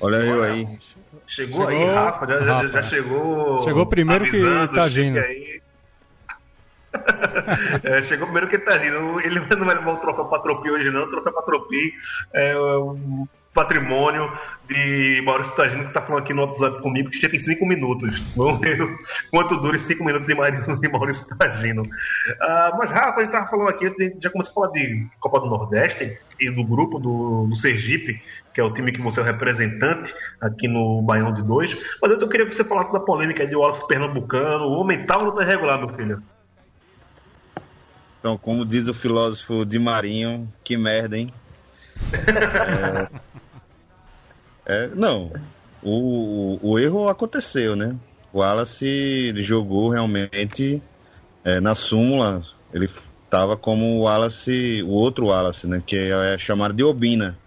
Olha 0.00 0.16
eu 0.16 0.42
aí. 0.42 0.78
Chegou, 1.26 1.66
aí, 1.66 1.76
Chegou, 1.78 1.94
Rafa, 1.94 2.26
já, 2.26 2.38
Rafa. 2.40 2.68
já 2.68 2.82
chegou. 2.82 3.60
Chegou 3.62 3.86
primeiro 3.86 4.24
que 4.30 4.36
Itagino. 4.36 5.16
chega 5.16 5.26
aí. 5.26 5.45
É, 7.84 8.02
chegou 8.02 8.26
primeiro 8.26 8.48
que 8.48 8.56
Itagino. 8.56 9.20
Ele 9.20 9.40
não 9.40 9.64
vai 9.64 9.74
levar 9.74 9.92
o 9.92 9.96
troféu 9.98 10.24
Patropi 10.24 10.70
hoje, 10.70 10.90
não. 10.90 11.04
O 11.04 11.10
troféu 11.10 11.32
Patropi 11.32 11.92
é, 12.32 12.56
um, 12.58 13.26
patrimônio 13.56 14.30
de 14.68 15.22
Maurício 15.24 15.54
Tagino, 15.54 15.84
que 15.84 15.88
está 15.88 16.02
falando 16.02 16.22
aqui 16.22 16.34
no 16.34 16.42
WhatsApp 16.42 16.82
comigo, 16.82 17.08
que 17.08 17.16
chega 17.16 17.34
em 17.34 17.38
5 17.38 17.64
minutos. 17.64 18.20
Vamos 18.36 18.60
ver 18.60 18.78
quanto 19.32 19.56
dura 19.56 19.76
os 19.76 19.82
5 19.82 20.04
minutos 20.04 20.28
de 20.28 20.88
Maurício, 20.90 21.26
Tagino. 21.38 21.82
Ah, 22.42 22.76
mas, 22.78 22.90
Rafa, 22.90 23.20
a 23.20 23.24
gente 23.24 23.32
estava 23.32 23.48
falando 23.48 23.70
aqui, 23.70 23.86
a 23.86 23.88
gente 23.88 24.22
já 24.22 24.30
começou 24.30 24.52
a 24.52 24.54
falar 24.54 24.72
de 24.72 25.08
Copa 25.18 25.40
do 25.40 25.46
Nordeste 25.46 26.18
e 26.38 26.50
do 26.50 26.62
grupo 26.62 26.98
do, 26.98 27.46
do 27.46 27.56
Sergipe, 27.56 28.20
que 28.52 28.60
é 28.60 28.64
o 28.64 28.74
time 28.74 28.92
que 28.92 29.00
você 29.00 29.20
é 29.20 29.22
o 29.22 29.26
representante 29.26 30.14
aqui 30.40 30.68
no 30.68 31.00
Baião 31.00 31.32
de 31.32 31.42
Dois. 31.42 31.76
Mas 32.02 32.12
eu 32.12 32.28
queria 32.28 32.46
que 32.46 32.54
você 32.54 32.64
falasse 32.64 32.92
da 32.92 33.00
polêmica 33.00 33.46
de 33.46 33.56
Wallace 33.56 33.86
Pernambucano. 33.88 34.66
O 34.66 34.72
homem 34.72 35.02
tá 35.04 35.16
não 35.16 35.34
tá 35.34 35.42
irregular, 35.42 35.78
meu 35.78 35.88
filho? 35.96 36.22
Então, 38.26 38.36
como 38.36 38.66
diz 38.66 38.88
o 38.88 38.92
filósofo 38.92 39.64
de 39.64 39.78
Marinho, 39.78 40.52
que 40.64 40.76
merda, 40.76 41.16
hein? 41.16 41.32
É, 44.66 44.86
é, 44.86 44.88
não, 44.88 45.30
o, 45.80 46.58
o 46.60 46.76
erro 46.76 47.08
aconteceu, 47.08 47.76
né? 47.76 47.94
O 48.32 48.40
Wallace 48.40 49.32
jogou 49.44 49.90
realmente 49.90 50.82
é, 51.44 51.60
na 51.60 51.76
súmula, 51.76 52.42
ele 52.74 52.86
estava 52.86 53.56
como 53.56 53.84
o 53.94 54.00
Wallace, 54.00 54.82
o 54.82 54.90
outro 54.90 55.26
Wallace, 55.26 55.68
né? 55.68 55.80
Que 55.86 55.96
é 55.96 56.36
chamado 56.36 56.74
de 56.74 56.82
Obina. 56.82 57.38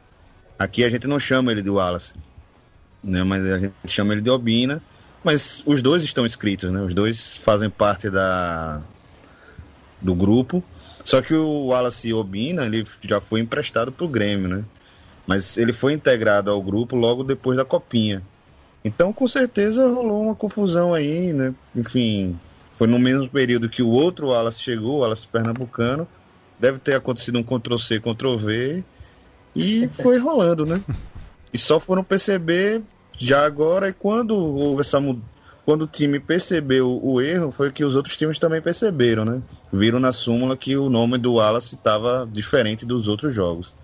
Aqui 0.57 0.85
a 0.85 0.89
gente 0.89 1.07
não 1.07 1.19
chama 1.19 1.51
ele 1.51 1.61
de 1.61 1.69
Wallace, 1.69 2.13
né? 3.03 3.21
Mas 3.25 3.45
a 3.45 3.59
gente 3.59 3.73
chama 3.85 4.13
ele 4.13 4.21
de 4.21 4.29
Obina. 4.29 4.81
Mas 5.25 5.61
os 5.65 5.81
dois 5.81 6.03
estão 6.03 6.25
inscritos, 6.25 6.71
né? 6.71 6.81
Os 6.81 6.93
dois 6.93 7.35
fazem 7.35 7.69
parte 7.69 8.09
da, 8.09 8.81
do 10.01 10.15
grupo. 10.15 10.63
Só 11.03 11.21
que 11.21 11.33
o 11.33 11.67
Wallace 11.67 12.13
Obina, 12.13 12.65
ele 12.65 12.85
já 13.01 13.19
foi 13.19 13.39
emprestado 13.39 13.91
pro 13.91 14.07
Grêmio, 14.07 14.47
né? 14.47 14.63
Mas 15.25 15.57
ele 15.57 15.73
foi 15.73 15.93
integrado 15.93 16.51
ao 16.51 16.61
grupo 16.61 16.95
logo 16.95 17.23
depois 17.23 17.57
da 17.57 17.65
copinha. 17.65 18.21
Então, 18.83 19.11
com 19.11 19.27
certeza 19.27 19.87
rolou 19.87 20.23
uma 20.23 20.35
confusão 20.35 20.93
aí, 20.93 21.33
né? 21.33 21.53
Enfim, 21.75 22.39
foi 22.75 22.87
no 22.87 22.97
mesmo 22.97 23.27
período 23.27 23.69
que 23.69 23.83
o 23.83 23.89
outro 23.89 24.29
Wallace 24.29 24.61
chegou, 24.61 24.97
o 24.97 24.99
Wallace 24.99 25.27
Pernambucano. 25.27 26.07
Deve 26.59 26.79
ter 26.79 26.95
acontecido 26.95 27.39
um 27.39 27.43
Ctrl-C, 27.43 27.99
Ctrl-V. 27.99 28.83
E 29.55 29.87
foi 29.89 30.17
rolando, 30.17 30.65
né? 30.65 30.81
E 31.51 31.57
só 31.57 31.79
foram 31.79 32.03
perceber 32.03 32.83
já 33.17 33.43
agora, 33.43 33.89
e 33.89 33.93
quando 33.93 34.35
houve 34.35 34.81
essa 34.81 34.99
mudança 34.99 35.38
quando 35.69 35.83
o 35.83 35.87
time 35.87 36.19
percebeu 36.19 36.99
o 37.03 37.21
erro, 37.21 37.51
foi 37.51 37.71
que 37.71 37.85
os 37.85 37.95
outros 37.95 38.17
times 38.17 38.39
também 38.39 38.59
perceberam, 38.59 39.23
né? 39.23 39.39
Viram 39.71 39.99
na 39.99 40.11
súmula 40.11 40.57
que 40.57 40.75
o 40.75 40.89
nome 40.89 41.19
do 41.19 41.35
Wallace 41.35 41.75
estava 41.75 42.27
diferente 42.31 42.87
dos 42.87 43.07
outros 43.07 43.35
jogos. 43.35 43.75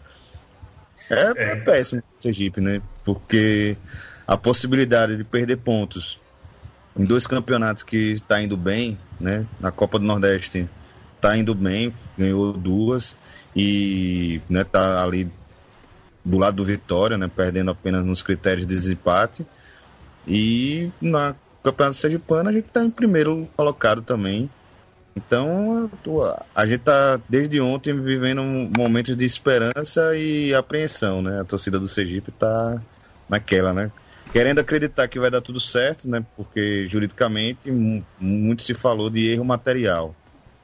É, 1.11 1.25
é. 1.37 1.51
é 1.51 1.55
péssimo 1.57 2.01
o 2.01 2.23
Sergipe, 2.23 2.59
né? 2.59 2.81
Porque 3.03 3.77
a 4.25 4.35
possibilidade 4.35 5.15
de 5.15 5.23
perder 5.23 5.57
pontos 5.57 6.19
em 6.97 7.05
dois 7.05 7.27
campeonatos 7.27 7.83
que 7.83 8.13
está 8.13 8.41
indo 8.41 8.57
bem, 8.57 8.97
né? 9.19 9.45
Na 9.59 9.71
Copa 9.71 9.99
do 9.99 10.05
Nordeste 10.05 10.67
está 11.15 11.37
indo 11.37 11.53
bem, 11.53 11.93
ganhou 12.17 12.51
duas 12.51 13.15
e 13.55 14.41
né, 14.49 14.63
tá 14.63 15.03
ali 15.03 15.31
do 16.25 16.39
lado 16.39 16.55
do 16.55 16.65
Vitória, 16.65 17.15
né? 17.15 17.29
Perdendo 17.35 17.69
apenas 17.69 18.03
nos 18.03 18.23
critérios 18.23 18.65
de 18.65 18.73
desempate. 18.73 19.45
E 20.27 20.89
na 20.99 21.35
Campeonato 21.65 21.97
Sergipano 21.97 22.49
a 22.49 22.53
gente 22.53 22.67
está 22.67 22.83
em 22.83 22.91
primeiro 22.91 23.49
colocado 23.57 24.03
também. 24.03 24.47
Então 25.15 25.89
a 26.53 26.65
gente 26.67 26.81
está 26.81 27.19
desde 27.27 27.59
ontem 27.59 27.99
vivendo 27.99 28.43
momentos 28.77 29.15
de 29.15 29.25
esperança 29.25 30.15
e 30.15 30.53
apreensão, 30.53 31.23
né? 31.23 31.41
A 31.41 31.43
torcida 31.43 31.79
do 31.79 31.87
Sergipe 31.87 32.29
está 32.29 32.79
naquela, 33.27 33.73
né? 33.73 33.91
Querendo 34.31 34.59
acreditar 34.59 35.07
que 35.07 35.19
vai 35.19 35.31
dar 35.31 35.41
tudo 35.41 35.59
certo, 35.59 36.07
né? 36.07 36.23
Porque 36.37 36.85
juridicamente 36.85 37.71
muito 38.19 38.61
se 38.61 38.75
falou 38.75 39.09
de 39.09 39.27
erro 39.31 39.45
material, 39.45 40.13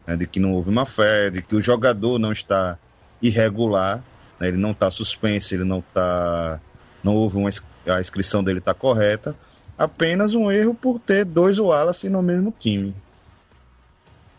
né? 0.05 0.15
de 0.15 0.27
que 0.27 0.39
não 0.39 0.51
houve 0.51 0.69
uma 0.69 0.85
fé, 0.85 1.31
de 1.31 1.41
que 1.41 1.55
o 1.55 1.61
jogador 1.61 2.19
não 2.19 2.31
está 2.31 2.77
irregular, 3.21 4.03
né? 4.39 4.49
ele 4.49 4.57
não 4.57 4.71
está 4.71 4.91
suspenso, 4.91 5.55
ele 5.55 5.63
não 5.63 5.79
está, 5.79 6.59
não 7.03 7.15
houve 7.15 7.37
uma 7.37 7.49
a 7.87 7.99
inscrição 7.99 8.43
dele 8.43 8.59
está 8.59 8.75
correta 8.75 9.35
apenas 9.81 10.35
um 10.35 10.51
erro 10.51 10.75
por 10.75 10.99
ter 10.99 11.25
dois 11.25 11.57
Wallace 11.57 12.07
no 12.07 12.21
mesmo 12.21 12.53
time. 12.57 12.93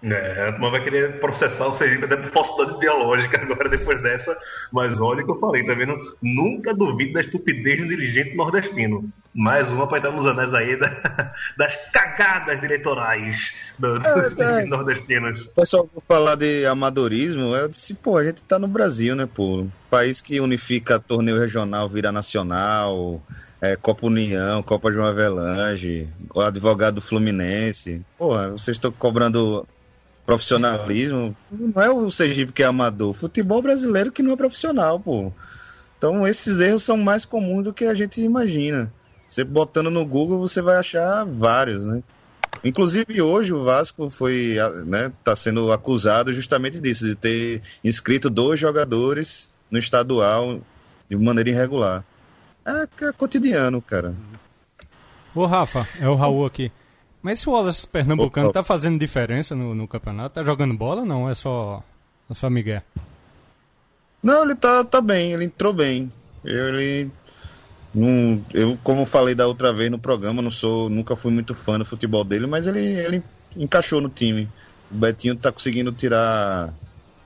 É, 0.04 0.48
a 0.48 0.52
turma 0.52 0.70
vai 0.70 0.82
querer 0.82 1.20
processar 1.20 1.66
o 1.66 1.72
Sergipe 1.72 2.04
até 2.04 2.16
por 2.16 2.28
falsidade 2.30 2.76
ideológica 2.76 3.40
agora, 3.40 3.68
depois 3.68 4.02
dessa. 4.02 4.36
Mas 4.72 5.00
olha 5.00 5.22
o 5.22 5.24
que 5.24 5.30
eu 5.30 5.38
falei, 5.38 5.64
tá 5.64 5.74
vendo? 5.74 5.96
Nunca 6.20 6.74
duvido 6.74 7.12
da 7.12 7.20
estupidez 7.20 7.80
do 7.80 7.88
dirigente 7.88 8.34
nordestino. 8.36 9.08
Mais 9.32 9.68
uma 9.68 9.86
para 9.86 9.98
entrar 9.98 10.10
nos 10.10 10.26
anéis 10.26 10.52
aí 10.54 10.76
da, 10.76 10.88
das 11.56 11.76
cagadas 11.92 12.60
eleitorais 12.62 13.54
do, 13.78 13.94
dos 13.94 14.04
é, 14.04 14.28
dirigentes 14.28 14.64
é. 14.64 14.66
nordestinos. 14.66 15.46
Pessoal 15.54 15.88
vai 15.92 16.02
falar 16.06 16.34
de 16.34 16.66
amadorismo, 16.66 17.54
eu 17.54 17.68
disse, 17.68 17.94
pô, 17.94 18.18
a 18.18 18.24
gente 18.24 18.42
tá 18.42 18.58
no 18.58 18.66
Brasil, 18.66 19.14
né, 19.14 19.28
pô? 19.32 19.66
País 19.88 20.20
que 20.20 20.40
unifica 20.40 20.98
torneio 20.98 21.38
regional, 21.38 21.88
vira 21.88 22.10
nacional 22.10 23.22
é, 23.62 23.76
Copa 23.76 24.06
União, 24.06 24.60
Copa 24.60 24.90
João 24.90 25.06
Avelange, 25.06 26.08
o 26.34 26.40
advogado 26.40 26.96
do 26.96 27.00
Fluminense. 27.00 28.02
Porra, 28.18 28.50
vocês 28.50 28.76
estão 28.76 28.90
cobrando 28.90 29.64
profissionalismo. 30.26 31.36
Não 31.48 31.80
é 31.80 31.88
o 31.88 32.10
Sergipe 32.10 32.52
que 32.52 32.64
é 32.64 32.66
amador, 32.66 33.14
futebol 33.14 33.62
brasileiro 33.62 34.10
que 34.10 34.22
não 34.22 34.32
é 34.32 34.36
profissional, 34.36 34.98
pô. 34.98 35.32
Então 35.96 36.26
esses 36.26 36.58
erros 36.58 36.82
são 36.82 36.96
mais 36.96 37.24
comuns 37.24 37.62
do 37.62 37.72
que 37.72 37.84
a 37.84 37.94
gente 37.94 38.20
imagina. 38.20 38.92
Você 39.28 39.44
botando 39.44 39.90
no 39.90 40.04
Google, 40.04 40.40
você 40.40 40.60
vai 40.60 40.76
achar 40.76 41.24
vários, 41.24 41.86
né? 41.86 42.02
Inclusive 42.64 43.22
hoje 43.22 43.52
o 43.52 43.62
Vasco 43.62 44.10
foi, 44.10 44.56
né, 44.86 45.12
tá 45.22 45.36
sendo 45.36 45.72
acusado 45.72 46.32
justamente 46.32 46.80
disso, 46.80 47.06
de 47.06 47.14
ter 47.14 47.62
inscrito 47.82 48.28
dois 48.28 48.58
jogadores 48.58 49.48
no 49.70 49.78
estadual 49.78 50.60
de 51.08 51.16
maneira 51.16 51.50
irregular. 51.50 52.04
É, 52.64 53.06
é 53.06 53.12
cotidiano, 53.12 53.82
cara. 53.82 54.14
Ô, 55.34 55.46
Rafa, 55.46 55.86
é 56.00 56.08
o 56.08 56.14
Raul 56.14 56.46
aqui. 56.46 56.70
Mas 57.22 57.40
esse 57.40 57.48
Wallace 57.48 57.86
Pernambucano 57.86 58.48
Opa. 58.48 58.60
tá 58.60 58.64
fazendo 58.64 58.98
diferença 58.98 59.54
no, 59.54 59.74
no 59.74 59.86
campeonato? 59.86 60.34
Tá 60.34 60.42
jogando 60.42 60.74
bola 60.74 61.00
ou 61.00 61.06
não? 61.06 61.30
É 61.30 61.34
só, 61.34 61.82
é 62.28 62.34
só 62.34 62.50
Miguel? 62.50 62.82
Não, 64.22 64.42
ele 64.42 64.54
tá, 64.54 64.84
tá 64.84 65.00
bem, 65.00 65.32
ele 65.32 65.44
entrou 65.44 65.72
bem. 65.72 66.12
Ele. 66.44 67.10
Não, 67.94 68.44
eu, 68.52 68.78
como 68.82 69.04
falei 69.04 69.34
da 69.34 69.46
outra 69.46 69.72
vez 69.72 69.90
no 69.90 69.98
programa, 69.98 70.42
não 70.42 70.50
sou, 70.50 70.88
nunca 70.88 71.14
fui 71.14 71.30
muito 71.30 71.54
fã 71.54 71.78
do 71.78 71.84
futebol 71.84 72.24
dele, 72.24 72.46
mas 72.46 72.66
ele, 72.66 72.80
ele 72.80 73.22
encaixou 73.56 74.00
no 74.00 74.08
time. 74.08 74.48
O 74.90 74.94
Betinho 74.94 75.36
tá 75.36 75.52
conseguindo 75.52 75.92
tirar 75.92 76.74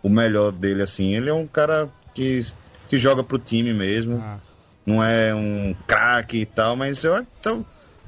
o 0.03 0.09
melhor 0.09 0.53
dele, 0.53 0.83
assim. 0.83 1.15
Ele 1.15 1.31
é 1.31 1.35
um 1.35 1.47
cara 1.47 1.89
que, 2.15 2.45
que 2.89 2.99
joga 2.99 3.23
pro 3.23 3.39
time 3.39 3.73
mesmo. 3.73 4.23
Ah 4.23 4.39
não 4.87 5.03
é 5.03 5.35
um 5.35 5.75
craque 5.87 6.39
e 6.39 6.47
tal, 6.47 6.77
mas 6.77 7.03
eu 7.03 7.27
então, 7.41 7.67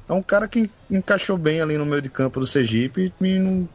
é 0.09 0.13
um 0.13 0.23
cara 0.23 0.47
que 0.47 0.71
encaixou 0.89 1.37
bem 1.37 1.61
ali 1.61 1.77
no 1.77 1.85
meio 1.85 2.01
de 2.01 2.09
campo 2.09 2.41
do 2.41 2.47
Sergipe 2.47 3.13
e 3.21 3.39
não, 3.39 3.69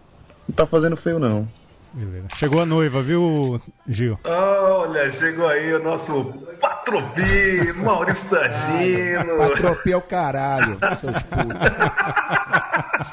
não 0.47 0.55
tá 0.55 0.65
fazendo 0.65 0.95
feio 0.95 1.19
não. 1.19 1.47
Beleza. 1.93 2.27
Chegou 2.35 2.61
a 2.61 2.65
noiva, 2.65 3.03
viu, 3.03 3.61
Gil? 3.87 4.17
Olha, 4.23 5.11
chegou 5.11 5.47
aí 5.47 5.73
o 5.75 5.83
nosso 5.83 6.23
Patropi, 6.59 7.71
Maurício 7.77 8.27
Tagino. 8.29 9.37
Patropi 9.37 9.91
é 9.91 9.97
o 9.97 10.01
caralho, 10.01 10.77
seus 10.99 11.21
putos. 11.23 11.53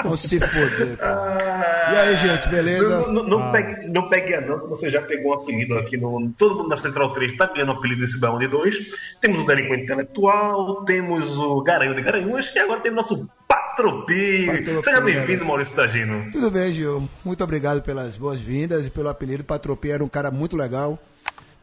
Vão 0.02 0.16
se 0.16 0.40
foder. 0.40 0.98
e 0.98 1.96
aí, 1.96 2.16
gente, 2.16 2.48
beleza? 2.48 2.88
Não, 2.88 3.12
não, 3.12 3.22
não, 3.24 3.48
ah. 3.48 3.50
pegue, 3.50 3.86
não 3.88 4.08
pegue 4.08 4.34
a 4.34 4.40
não, 4.40 4.60
que 4.60 4.68
você 4.68 4.88
já 4.88 5.02
pegou 5.02 5.32
um 5.32 5.34
apelido 5.34 5.76
aqui 5.78 5.98
no. 5.98 6.32
Todo 6.38 6.56
mundo 6.56 6.68
na 6.68 6.76
Central 6.78 7.10
3 7.12 7.32
está 7.32 7.46
ganhando 7.46 7.72
um 7.72 7.76
apelido 7.76 8.00
desse 8.00 8.18
Baú 8.18 8.38
de 8.38 8.48
2. 8.48 8.76
Temos 9.20 9.40
o 9.40 9.44
Delinquente 9.44 9.82
Intelectual, 9.82 10.84
temos 10.84 11.36
o 11.36 11.62
Garanhão 11.62 11.94
de 11.94 12.02
Garanhuas 12.02 12.50
e 12.54 12.58
agora 12.58 12.80
temos 12.80 13.10
o 13.10 13.16
nosso 13.16 13.30
Patropi. 13.70 14.46
Seja 14.82 15.00
bem-vindo, 15.00 15.44
Maurício 15.44 15.74
Tagino. 15.74 16.30
Tudo 16.32 16.50
bem, 16.50 16.72
Gil. 16.74 17.08
Muito 17.24 17.42
obrigado 17.44 17.82
pelas 17.82 18.16
boas-vindas 18.16 18.86
e 18.86 18.90
pelo 18.90 19.08
apelido. 19.08 19.44
Patropi 19.44 19.90
era 19.90 20.04
um 20.04 20.08
cara 20.08 20.30
muito 20.30 20.56
legal. 20.56 20.98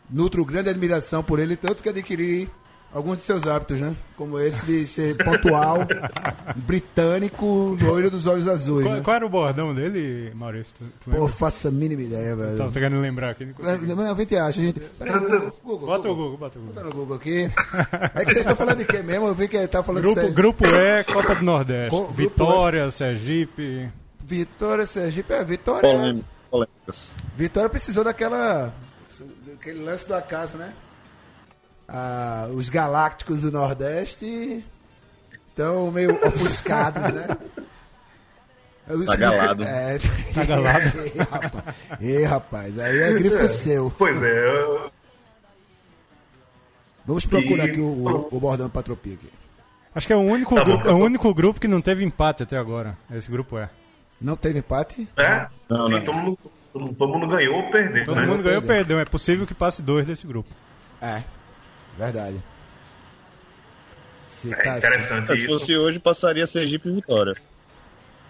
Nutro 0.09 0.45
grande 0.45 0.69
admiração 0.69 1.21
por 1.21 1.37
ele, 1.37 1.57
tanto 1.57 1.83
que 1.83 1.89
adquiri 1.89 2.49
alguns 2.97 3.17
de 3.17 3.23
seus 3.23 3.45
hábitos, 3.45 3.79
né? 3.79 3.95
Como 4.15 4.39
esse 4.39 4.65
de 4.65 4.87
ser 4.87 5.15
pontual, 5.23 5.79
britânico, 6.57 7.77
loiro 7.79 8.09
dos 8.09 8.25
olhos 8.25 8.47
azuis. 8.47 8.85
Qual, 8.85 8.95
né? 8.95 9.01
qual, 9.03 9.15
era 9.15 9.25
o 9.25 9.29
bordão 9.29 9.73
dele, 9.73 10.31
Maurício? 10.33 10.73
Tu, 10.77 10.85
tu 11.03 11.11
Pô, 11.11 11.27
faça 11.27 11.67
a 11.67 11.71
mínima 11.71 12.01
ideia, 12.01 12.35
velho. 12.35 12.57
Tá 12.57 12.71
querendo 12.71 12.99
lembrar 12.99 13.29
aqui. 13.29 13.43
É, 13.43 13.77
não, 13.77 14.15
vem 14.15 14.25
te 14.25 14.35
acha, 14.35 14.59
gente. 14.59 14.79
Peraí, 14.79 15.13
Google, 15.13 15.53
Google, 15.63 15.87
bota 15.87 16.07
Google. 16.07 16.11
o 16.11 16.15
Google, 16.15 16.37
bota 16.37 16.57
o 16.57 16.61
Google. 16.61 16.73
Bota 16.73 16.87
no 16.87 16.95
Google 16.95 17.15
aqui. 17.17 17.51
É 18.15 18.25
que 18.25 18.31
vocês 18.31 18.37
estão 18.37 18.55
falando 18.55 18.79
de 18.79 18.85
quê 18.85 19.03
mesmo? 19.03 19.27
Eu 19.27 19.35
vi 19.35 19.47
que 19.47 19.67
tá 19.67 19.83
falando 19.83 20.01
grupo, 20.01 20.21
de 20.21 20.31
Grupo 20.31 20.65
E, 20.65 21.03
Copa 21.03 21.35
do 21.35 21.43
Nordeste. 21.43 21.91
Co 21.91 22.07
Vitória, 22.07 22.87
e. 22.87 22.91
Sergipe. 22.91 23.89
Vitória, 24.19 24.87
Sergipe. 24.87 25.33
É, 25.33 25.43
Vitória. 25.43 26.23
Polêmicas. 26.49 27.15
Vitória 27.35 27.69
precisou 27.69 28.03
daquela. 28.03 28.73
Aquele 29.53 29.83
lance 29.83 30.07
do 30.07 30.15
acaso, 30.15 30.57
né? 30.57 30.73
Ah, 31.87 32.47
os 32.53 32.69
Galácticos 32.69 33.41
do 33.41 33.51
Nordeste 33.51 34.63
estão 35.49 35.91
meio 35.91 36.15
ofuscados, 36.25 37.01
né? 37.13 37.37
Tá 39.05 39.15
galado. 39.17 39.63
É, 39.63 39.97
Tá 40.33 40.43
galado. 40.45 40.91
Ei, 40.99 41.17
rapaz. 41.19 41.75
Ei, 42.01 42.23
rapaz, 42.23 42.79
aí 42.79 42.99
é 42.99 43.13
grifo 43.13 43.47
seu. 43.49 43.91
Pois 43.97 44.21
é, 44.23 44.47
eu- 44.49 44.91
Vamos 47.05 47.25
procurar 47.25 47.67
E- 47.67 47.71
aqui 47.71 47.79
o, 47.79 47.85
o, 47.85 48.27
o 48.35 48.39
bordão 48.39 48.69
pra 48.69 48.81
Tropia 48.81 49.13
aqui. 49.13 49.29
Acho 49.95 50.07
que 50.07 50.13
é 50.13 50.15
o 50.15 50.19
único, 50.19 50.53
Tá 50.55 50.63
bom, 50.63 50.71
grupo, 50.71 50.83
tá 50.83 50.89
é 50.89 50.93
o 50.93 50.97
único 50.97 51.33
grupo 51.33 51.59
que 51.59 51.67
não 51.67 51.81
teve 51.81 52.03
empate 52.03 52.43
até 52.43 52.57
agora. 52.57 52.97
Esse 53.11 53.31
grupo 53.31 53.57
é. 53.57 53.69
Não 54.19 54.35
teve 54.35 54.59
empate? 54.59 55.07
é, 55.17 55.47
Não, 55.69 55.87
sim, 55.87 55.93
não. 55.93 56.01
Todo, 56.01 56.13
mundo, 56.17 56.37
todo- 56.97 57.13
mundo 57.13 57.27
ganhou 57.27 57.55
ou 57.55 57.71
perdeu, 57.71 58.05
Todo 58.05 58.15
né? 58.19 58.25
mundo 58.25 58.43
ganhou 58.43 58.61
ou 58.61 58.67
perdeu. 58.67 58.99
É 58.99 59.05
possível 59.05 59.47
que 59.47 59.53
passe 59.53 59.81
dois 59.81 60.05
desse 60.05 60.27
grupo. 60.27 60.49
É, 61.01 61.23
verdade. 61.97 62.41
Se 64.29 64.53
É 64.53 64.55
tá 64.55 64.69
assim. 64.73 64.77
interessante 64.79 65.27
Se 65.27 65.33
isso. 65.43 65.47
fosse 65.47 65.77
hoje, 65.77 65.99
passaria 65.99 66.45
Sergipe 66.45 66.89
e 66.89 66.93
Vitória. 66.93 67.33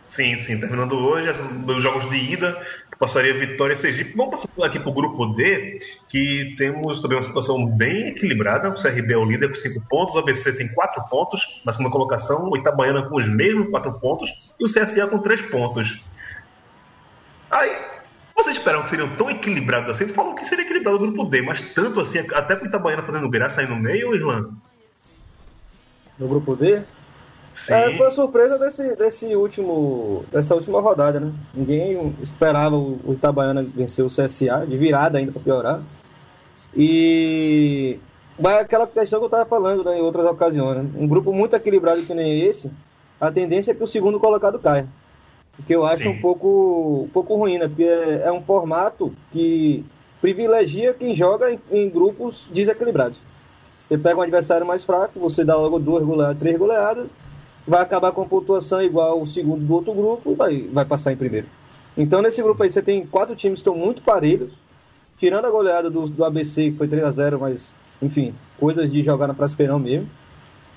Sim, 0.10 0.38
sim, 0.38 0.58
terminando 0.58 0.94
hoje 0.94 1.28
os 1.68 1.84
jogos 1.84 2.10
de 2.10 2.16
ida, 2.32 2.58
passaria 2.98 3.38
Vitória 3.38 3.74
e 3.74 3.76
Sergipe. 3.76 4.16
Vamos 4.16 4.40
passar 4.46 4.68
aqui 4.68 4.80
para 4.80 4.90
o 4.90 4.94
grupo 4.94 5.26
D, 5.34 5.80
que 6.08 6.56
temos 6.58 7.02
também 7.02 7.18
uma 7.18 7.24
situação 7.24 7.66
bem 7.68 8.10
equilibrada. 8.10 8.70
O 8.70 8.76
CRB 8.82 9.14
é 9.14 9.18
o 9.18 9.26
líder 9.26 9.50
com 9.50 9.56
5 9.56 9.82
pontos, 9.90 10.16
o 10.16 10.20
ABC 10.20 10.54
tem 10.54 10.70
4 10.70 11.04
pontos 11.10 11.46
na 11.66 11.74
segunda 11.74 11.92
colocação, 11.92 12.50
o 12.50 12.56
Itabaiana 12.56 13.04
com 13.10 13.18
os 13.18 13.28
mesmos 13.28 13.70
4 13.70 13.92
pontos 14.00 14.34
e 14.58 14.64
o 14.64 14.68
CSA 14.68 15.08
com 15.08 15.20
3 15.20 15.42
pontos. 15.42 16.00
Aí, 17.52 17.78
vocês 18.38 18.58
esperavam 18.58 18.84
que 18.84 18.90
seriam 18.90 19.16
tão 19.16 19.30
equilibrados 19.30 19.90
assim? 19.90 20.06
Tu 20.06 20.14
falou 20.14 20.36
que 20.36 20.46
seria 20.46 20.64
equilibrado 20.64 20.98
o 20.98 21.00
grupo 21.00 21.26
D, 21.26 21.42
mas 21.42 21.62
tanto 21.62 22.00
assim, 22.00 22.20
até 22.20 22.56
com 22.56 22.66
o 22.66 22.68
Itabaiana 22.68 23.04
fazendo 23.04 23.30
graça 23.30 23.62
aí 23.62 23.68
no 23.68 23.76
meio, 23.76 24.16
Islã? 24.16 24.50
No 26.18 26.28
grupo 26.28 26.56
D. 26.56 26.82
Sim. 27.54 27.74
É, 27.74 27.98
foi 27.98 28.08
a 28.08 28.12
surpresa 28.12 28.60
desse, 28.60 28.96
desse 28.96 29.36
último, 29.36 30.24
dessa 30.32 30.54
última 30.54 30.80
rodada, 30.80 31.20
né? 31.20 31.34
Ninguém 31.54 32.16
esperava 32.22 32.76
o, 32.76 33.00
o 33.04 33.14
Itabaiana 33.14 33.64
vencer 33.64 34.06
o 34.06 34.10
CSA, 34.10 34.66
de 34.68 34.78
virada 34.78 35.18
ainda 35.18 35.32
para 35.32 35.42
piorar. 35.42 35.82
E 36.76 38.00
mas 38.40 38.54
é 38.58 38.60
aquela 38.60 38.86
questão 38.86 39.20
que 39.20 39.26
eu 39.26 39.28
estava 39.28 39.46
falando 39.46 39.84
né, 39.84 39.98
em 39.98 40.02
outras 40.02 40.26
ocasiões. 40.26 40.78
né? 40.78 40.90
Um 40.96 41.08
grupo 41.08 41.34
muito 41.34 41.56
equilibrado 41.56 42.04
que 42.04 42.14
nem 42.14 42.42
esse, 42.42 42.72
a 43.20 43.32
tendência 43.32 43.72
é 43.72 43.74
que 43.74 43.84
o 43.84 43.88
segundo 43.88 44.20
colocado 44.20 44.60
caia. 44.60 44.88
Que 45.66 45.74
eu 45.74 45.84
acho 45.86 46.04
Sim. 46.04 46.10
um 46.10 46.20
pouco, 46.20 47.04
um 47.06 47.10
pouco 47.10 47.36
ruim, 47.36 47.58
né? 47.58 47.68
Porque 47.68 47.84
é, 47.84 48.24
é 48.26 48.32
um 48.32 48.42
formato 48.42 49.12
que 49.32 49.84
privilegia 50.22 50.94
quem 50.94 51.16
joga 51.16 51.52
em, 51.52 51.60
em 51.72 51.90
grupos 51.90 52.48
desequilibrados. 52.52 53.18
Você 53.88 53.98
pega 53.98 54.20
um 54.20 54.22
adversário 54.22 54.66
mais 54.66 54.84
fraco, 54.84 55.20
você 55.20 55.44
dá 55.46 55.56
logo 55.56 55.80
duas 55.80 56.04
goleadas, 56.04 56.38
três 56.38 56.58
goleadas, 56.58 57.08
vai 57.66 57.82
acabar 57.82 58.12
com 58.12 58.22
a 58.22 58.26
pontuação 58.26 58.82
igual 58.82 59.22
o 59.22 59.28
segundo 59.28 59.66
do 59.66 59.74
outro 59.74 59.94
grupo 59.94 60.32
e 60.32 60.36
vai, 60.36 60.60
vai 60.72 60.86
passar 60.86 61.14
em 61.14 61.18
primeiro. 61.18 61.48
Então 61.98 62.22
nesse 62.22 62.42
grupo 62.42 62.62
aí 62.62 62.70
você 62.70 62.82
tem 62.82 63.06
quatro 63.06 63.36
times 63.36 63.62
que 63.62 63.70
estão 63.70 63.76
muito 63.76 64.02
parelhos, 64.02 64.52
tirando 65.18 65.46
a 65.46 65.50
goleada 65.50 65.90
do, 65.90 66.08
do 66.08 66.26
ABC, 66.26 66.72
que 66.72 66.78
foi 66.78 66.88
3 66.88 67.04
a 67.04 67.12
0 67.12 67.40
mas 67.40 67.74
enfim, 68.02 68.34
coisas 68.60 68.92
de 68.92 69.04
jogar 69.04 69.28
na 69.28 69.34
Brasileirão 69.34 69.80
mesmo. 69.80 70.08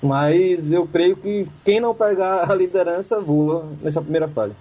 Mas 0.01 0.71
eu 0.71 0.87
creio 0.87 1.15
que 1.15 1.45
quem 1.63 1.79
não 1.79 1.93
pegar 1.93 2.49
a 2.49 2.55
liderança 2.55 3.19
voa 3.19 3.67
nessa 3.81 4.01
primeira 4.01 4.27
fase. 4.27 4.55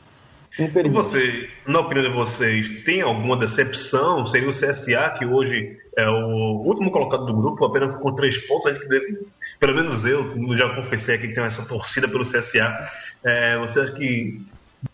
E 0.59 0.89
você, 0.91 1.49
na 1.67 1.81
opinião 1.81 2.09
de 2.09 2.15
vocês, 2.15 2.69
tem 2.85 3.01
alguma 3.01 3.37
decepção? 3.37 4.27
Seria 4.27 4.49
o 4.49 4.53
CSA, 4.53 5.11
que 5.17 5.25
hoje 5.25 5.77
é 5.97 6.09
o 6.09 6.63
último 6.67 6.91
colocado 6.91 7.25
do 7.27 7.35
grupo, 7.35 7.65
apenas 7.65 7.97
com 8.01 8.15
três 8.15 8.37
pontos. 8.47 8.79
Deve, 8.89 9.19
pelo 9.59 9.75
menos 9.75 10.05
eu 10.05 10.35
já 10.57 10.75
confessei 10.75 11.15
aqui 11.15 11.29
que 11.29 11.35
tenho 11.35 11.47
essa 11.47 11.65
torcida 11.65 12.09
pelo 12.09 12.25
CSA. 12.25 12.77
É, 13.25 13.59
você 13.59 13.81
acha 13.81 13.93
que, 13.93 14.43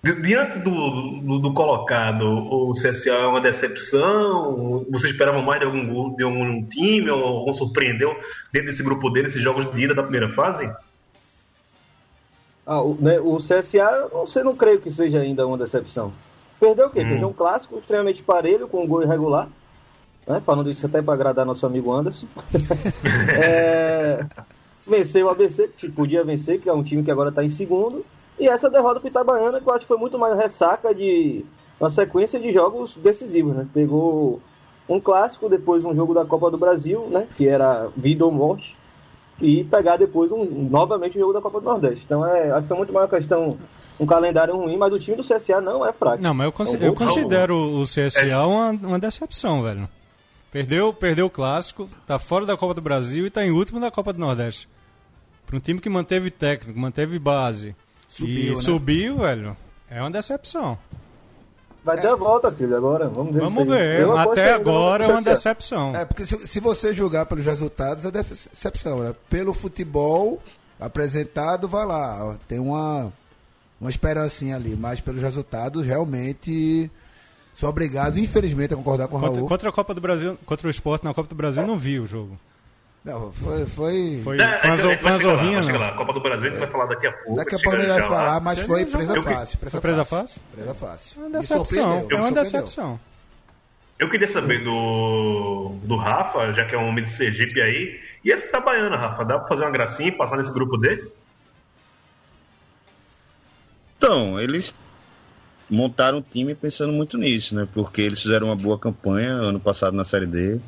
di- 0.04 0.22
diante 0.22 0.58
do, 0.58 1.20
do, 1.20 1.38
do 1.38 1.54
colocado, 1.54 2.26
o 2.28 2.72
CSA 2.72 3.10
é 3.10 3.26
uma 3.26 3.40
decepção? 3.40 4.86
Você 4.90 5.08
esperava 5.08 5.40
mais 5.42 5.60
de 5.60 5.66
algum, 5.66 6.14
de 6.14 6.22
algum 6.22 6.64
time? 6.66 7.10
Ou 7.10 7.22
algum 7.24 7.52
surpreendeu 7.54 8.14
dentro 8.52 8.68
desse 8.68 8.82
grupo 8.82 9.10
dele, 9.10 9.28
esses 9.28 9.42
jogos 9.42 9.70
de 9.72 9.82
ida 9.84 9.94
da 9.94 10.02
primeira 10.02 10.28
fase? 10.30 10.70
Ah, 12.66 12.82
o, 12.82 12.96
né, 13.00 13.20
o 13.20 13.36
CSA, 13.36 14.08
você 14.12 14.42
não 14.42 14.56
creio 14.56 14.80
que 14.80 14.90
seja 14.90 15.20
ainda 15.20 15.46
uma 15.46 15.56
decepção. 15.56 16.12
Perdeu 16.58 16.88
o 16.88 16.90
quê? 16.90 17.02
Hum. 17.02 17.08
Perdeu 17.10 17.28
um 17.28 17.32
clássico 17.32 17.78
extremamente 17.78 18.24
parelho, 18.24 18.66
com 18.66 18.82
um 18.82 18.88
gol 18.88 19.04
irregular. 19.04 19.48
Né? 20.26 20.42
Falando 20.44 20.68
isso 20.68 20.84
até 20.84 21.00
para 21.00 21.14
agradar 21.14 21.46
nosso 21.46 21.64
amigo 21.64 21.92
Anderson. 21.92 22.26
É, 23.38 24.24
venceu 24.86 25.26
o 25.26 25.30
ABC, 25.30 25.68
que 25.76 25.88
podia 25.88 26.24
vencer, 26.24 26.60
que 26.60 26.68
é 26.68 26.72
um 26.72 26.82
time 26.82 27.04
que 27.04 27.10
agora 27.10 27.28
está 27.28 27.44
em 27.44 27.48
segundo. 27.48 28.04
E 28.38 28.48
essa 28.48 28.68
derrota 28.68 28.98
para 28.98 29.10
Itabaiana, 29.10 29.60
que 29.60 29.68
eu 29.68 29.72
acho 29.72 29.82
que 29.82 29.88
foi 29.88 29.98
muito 29.98 30.18
mais 30.18 30.36
ressaca 30.36 30.92
de 30.92 31.44
uma 31.78 31.88
sequência 31.88 32.40
de 32.40 32.52
jogos 32.52 32.96
decisivos. 32.96 33.54
Né? 33.54 33.66
Pegou 33.72 34.40
um 34.88 35.00
clássico, 35.00 35.48
depois 35.48 35.84
um 35.84 35.94
jogo 35.94 36.12
da 36.12 36.24
Copa 36.24 36.50
do 36.50 36.58
Brasil, 36.58 37.06
né? 37.10 37.28
que 37.36 37.46
era 37.46 37.88
vida 37.96 38.24
ou 38.24 38.32
morte 38.32 38.76
e 39.40 39.64
pegar 39.64 39.96
depois 39.96 40.30
um, 40.32 40.44
novamente 40.70 41.16
o 41.16 41.20
jogo 41.20 41.32
da 41.32 41.40
Copa 41.40 41.60
do 41.60 41.64
Nordeste. 41.66 42.02
Então 42.04 42.24
é, 42.24 42.50
acho 42.52 42.66
que 42.66 42.72
é 42.72 42.76
muito 42.76 42.92
mais 42.92 43.04
uma 43.10 43.16
questão, 43.18 43.58
um 44.00 44.06
calendário 44.06 44.56
ruim, 44.56 44.76
mas 44.76 44.92
o 44.92 44.98
time 44.98 45.16
do 45.16 45.22
CSA 45.22 45.60
não 45.60 45.84
é 45.86 45.92
fraco. 45.92 46.22
Não, 46.22 46.32
mas 46.34 46.46
eu, 46.46 46.52
consi- 46.52 46.76
É 46.76 46.78
um 46.78 46.82
eu 46.84 46.94
considero 46.94 47.54
o 47.56 47.82
CSA 47.84 48.46
uma, 48.46 48.70
uma 48.70 48.98
decepção, 48.98 49.62
velho. 49.62 49.88
Perdeu, 50.50 50.92
perdeu 50.92 51.26
o 51.26 51.30
clássico, 51.30 51.88
tá 52.06 52.18
fora 52.18 52.46
da 52.46 52.56
Copa 52.56 52.72
do 52.74 52.80
Brasil 52.80 53.26
e 53.26 53.30
tá 53.30 53.44
em 53.44 53.50
último 53.50 53.78
da 53.80 53.90
Copa 53.90 54.12
do 54.12 54.18
Nordeste. 54.20 54.68
Para 55.44 55.56
um 55.56 55.60
time 55.60 55.80
que 55.80 55.88
manteve 55.88 56.30
técnico, 56.30 56.78
manteve 56.78 57.18
base 57.18 57.76
Subiu, 58.08 58.34
e 58.34 58.50
né? 58.50 58.56
subiu, 58.56 59.18
velho, 59.18 59.56
é 59.90 60.00
uma 60.00 60.10
decepção. 60.10 60.78
Vai 61.86 62.00
ter 62.00 62.08
a 62.08 62.16
volta, 62.16 62.50
filho, 62.50 62.76
agora. 62.76 63.08
Vamos 63.08 63.32
ver. 63.32 63.40
Vamos 63.42 63.68
ver. 63.68 64.10
Até 64.10 64.54
agora 64.54 65.04
é 65.04 65.08
uma 65.08 65.22
decepção. 65.22 65.94
É, 65.94 66.04
porque 66.04 66.26
se, 66.26 66.44
se 66.44 66.58
você 66.58 66.92
julgar 66.92 67.26
pelos 67.26 67.44
resultados, 67.44 68.04
é 68.04 68.10
decepção, 68.10 68.98
né? 68.98 69.14
Pelo 69.30 69.54
futebol 69.54 70.42
apresentado, 70.80 71.68
vai 71.68 71.86
lá. 71.86 72.34
Tem 72.48 72.58
uma, 72.58 73.12
uma 73.80 73.88
esperancinha 73.88 74.56
ali, 74.56 74.74
mas 74.74 75.00
pelos 75.00 75.22
resultados, 75.22 75.86
realmente, 75.86 76.90
sou 77.54 77.68
obrigado, 77.68 78.18
infelizmente, 78.18 78.74
a 78.74 78.76
concordar 78.76 79.06
com 79.06 79.16
o 79.16 79.20
Contra, 79.20 79.36
Raul. 79.36 79.48
contra 79.48 79.68
a 79.68 79.72
Copa 79.72 79.94
do 79.94 80.00
Brasil, 80.00 80.36
contra 80.44 80.66
o 80.66 80.70
esporte 80.70 81.04
na 81.04 81.14
Copa 81.14 81.28
do 81.28 81.36
Brasil, 81.36 81.62
eu 81.62 81.68
não 81.68 81.78
vi 81.78 82.00
o 82.00 82.06
jogo. 82.06 82.36
Não, 83.06 83.32
foi, 83.32 83.66
foi... 83.66 84.20
Foi, 84.24 84.36
É, 84.40 84.44
a 84.44 84.76
gente 84.76 85.00
vai 85.00 85.16
chegar 85.16 85.34
lá, 85.34 85.90
vai. 85.90 85.96
Copa 85.96 86.12
do 86.12 86.20
Brasil 86.20 86.48
a 86.48 86.50
gente 86.50 86.58
vai 86.58 86.68
falar 86.68 86.86
daqui 86.86 87.06
a 87.06 87.12
pouco. 87.12 87.36
Daqui 87.36 87.54
a 87.54 87.58
pouco 87.60 87.78
ele 87.78 87.86
vai 87.86 88.00
já 88.00 88.08
lá. 88.08 88.16
falar, 88.16 88.40
mas 88.40 88.58
foi 88.58 88.84
presa 88.84 89.22
fácil. 89.22 89.58
Presa, 89.58 89.70
Foi 89.70 89.80
presa 89.80 90.04
fácil. 90.04 90.40
Presa 90.52 90.74
fácil. 90.74 91.22
É 91.22 91.26
uma 91.26 91.30
decepção. 91.38 92.06
É 92.10 92.14
uma 92.16 92.32
decepção. 92.32 93.00
Eu 93.96 94.10
queria 94.10 94.26
saber 94.26 94.64
do, 94.64 95.76
do 95.84 95.94
Rafa, 95.94 96.52
já 96.52 96.64
que 96.66 96.74
é 96.74 96.78
um 96.78 96.88
homem 96.88 97.04
de 97.04 97.10
Sergipe 97.10 97.60
aí. 97.62 98.00
E 98.24 98.32
esse 98.32 98.48
Itabaiana, 98.48 98.96
Rafa? 98.96 99.24
Dá 99.24 99.38
pra 99.38 99.48
fazer 99.48 99.62
uma 99.62 99.70
gracinha 99.70 100.08
e 100.08 100.12
passar 100.12 100.36
nesse 100.36 100.52
grupo 100.52 100.76
dele? 100.76 101.08
Então, 103.96 104.38
eles 104.40 104.76
montaram 105.70 106.18
o 106.18 106.22
time 106.22 106.56
pensando 106.56 106.92
muito 106.92 107.16
nisso, 107.16 107.54
né? 107.54 107.68
Porque 107.72 108.02
eles 108.02 108.20
fizeram 108.20 108.48
uma 108.48 108.56
boa 108.56 108.76
campanha 108.78 109.30
ano 109.30 109.60
passado 109.60 109.96
na 109.96 110.04
Série 110.04 110.26
D, 110.26 110.60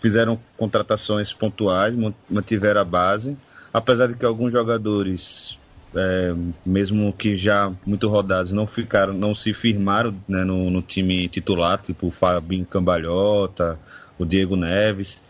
fizeram 0.00 0.38
contratações 0.56 1.32
pontuais, 1.32 1.94
man- 1.94 2.14
mantiveram 2.28 2.80
a 2.80 2.84
base, 2.84 3.36
apesar 3.72 4.08
de 4.08 4.14
que 4.16 4.24
alguns 4.24 4.52
jogadores, 4.52 5.58
é, 5.94 6.34
mesmo 6.64 7.12
que 7.12 7.36
já 7.36 7.72
muito 7.86 8.08
rodados, 8.08 8.52
não 8.52 8.66
ficaram, 8.66 9.12
não 9.12 9.34
se 9.34 9.52
firmaram 9.52 10.14
né, 10.26 10.42
no, 10.42 10.70
no 10.70 10.82
time 10.82 11.28
titular, 11.28 11.78
tipo 11.78 12.06
o 12.08 12.10
Fabinho 12.10 12.64
Cambalhota, 12.64 13.78
o 14.18 14.24
Diego 14.24 14.56
Neves, 14.56 15.20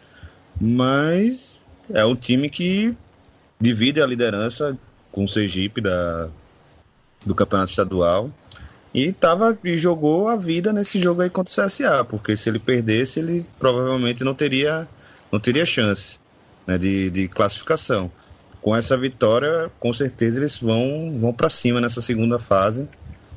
mas 0.60 1.58
é 1.92 2.04
um 2.04 2.14
time 2.14 2.48
que 2.48 2.94
divide 3.60 4.00
a 4.00 4.06
liderança 4.06 4.78
com 5.10 5.24
o 5.24 5.28
Sergipe 5.28 5.80
da, 5.80 6.28
do 7.26 7.34
campeonato 7.34 7.70
estadual 7.70 8.30
e 8.92 9.12
tava 9.12 9.56
e 9.62 9.76
jogou 9.76 10.28
a 10.28 10.36
vida 10.36 10.72
nesse 10.72 11.00
jogo 11.00 11.22
aí 11.22 11.30
contra 11.30 11.52
o 11.52 11.66
CSA, 11.66 12.04
porque 12.04 12.36
se 12.36 12.48
ele 12.48 12.58
perdesse, 12.58 13.20
ele 13.20 13.46
provavelmente 13.58 14.24
não 14.24 14.34
teria 14.34 14.88
não 15.30 15.38
teria 15.38 15.64
chance 15.64 16.18
né, 16.66 16.76
de, 16.76 17.10
de 17.10 17.28
classificação. 17.28 18.10
Com 18.60 18.74
essa 18.76 18.96
vitória, 18.96 19.70
com 19.78 19.92
certeza 19.92 20.38
eles 20.38 20.58
vão 20.58 21.16
vão 21.18 21.32
para 21.32 21.48
cima 21.48 21.80
nessa 21.80 22.02
segunda 22.02 22.38
fase 22.38 22.88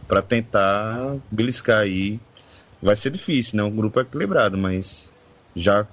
para 0.08 0.22
tentar 0.22 1.16
beliscar 1.32 1.80
aí. 1.80 2.20
Vai 2.82 2.96
ser 2.96 3.12
difícil, 3.12 3.58
né? 3.58 3.63
O 3.63 3.72
grupo 3.72 4.00
é 4.00 4.04
equilibrado, 4.04 4.58
mas 4.58 5.10
já 5.56 5.88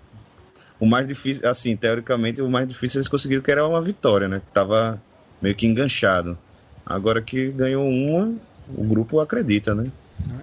o 0.80 0.86
mais 0.86 1.06
difícil, 1.06 1.48
assim, 1.48 1.76
teoricamente, 1.76 2.40
o 2.40 2.50
mais 2.50 2.66
difícil 2.66 2.98
eles 2.98 3.08
conseguiram 3.08 3.42
que 3.42 3.50
era 3.50 3.66
uma 3.66 3.80
vitória, 3.80 4.26
né? 4.26 4.40
Que 4.40 4.52
tava 4.52 5.00
meio 5.40 5.54
que 5.54 5.66
enganchado. 5.66 6.36
Agora 6.84 7.22
que 7.22 7.52
ganhou 7.52 7.86
uma, 7.86 8.34
o 8.76 8.84
grupo 8.84 9.20
acredita, 9.20 9.74
né? 9.74 9.90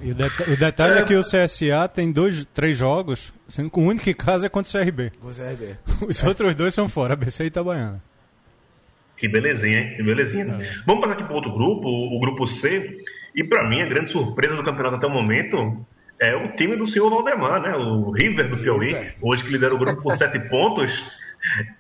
E 0.02 0.12
o, 0.12 0.16
deta- 0.16 0.52
o 0.52 0.58
detalhe 0.58 1.00
é. 1.00 1.04
que 1.04 1.16
o 1.16 1.22
CSA 1.22 1.88
tem 1.94 2.12
dois, 2.12 2.46
três 2.54 2.78
jogos, 2.78 3.32
sendo 3.48 3.70
que 3.70 3.80
o 3.80 3.84
único 3.84 4.10
em 4.10 4.14
casa 4.14 4.48
é 4.48 4.50
contra 4.50 4.82
o 4.82 4.84
CRB. 4.86 5.12
Vai 5.22 5.56
ver. 5.56 5.78
Os 6.08 6.24
outros 6.24 6.56
dois 6.56 6.74
são 6.74 6.90
fora, 6.90 7.14
ABC 7.14 7.44
e 7.44 7.48
Itabaiana. 7.48 8.02
Que 9.16 9.28
belezinha, 9.28 9.80
hein? 9.80 9.94
Que 9.96 10.04
belezinha. 10.04 10.58
Vamos 10.86 11.02
passar 11.02 11.14
aqui 11.14 11.24
para 11.24 11.34
outro 11.36 11.52
grupo, 11.52 11.88
o, 11.88 12.18
o 12.18 12.20
grupo 12.20 12.48
C. 12.48 12.98
E 13.36 13.44
para 13.44 13.68
mim, 13.68 13.82
a 13.82 13.86
grande 13.88 14.12
surpresa 14.12 14.56
do 14.56 14.64
campeonato 14.64 14.96
até 14.96 15.08
o 15.08 15.12
momento 15.12 15.86
é 16.20 16.36
o 16.36 16.56
time 16.56 16.76
do 16.76 16.86
senhor 16.88 17.10
Valdemar, 17.10 17.62
né? 17.62 17.76
O 17.76 18.10
River 18.12 18.50
do 18.50 18.58
Piauí. 18.58 18.96
Hoje 19.22 19.44
que 19.44 19.52
lidera 19.52 19.74
o 19.74 19.78
grupo 19.78 20.02
por 20.02 20.16
sete 20.16 20.40
pontos. 20.40 21.04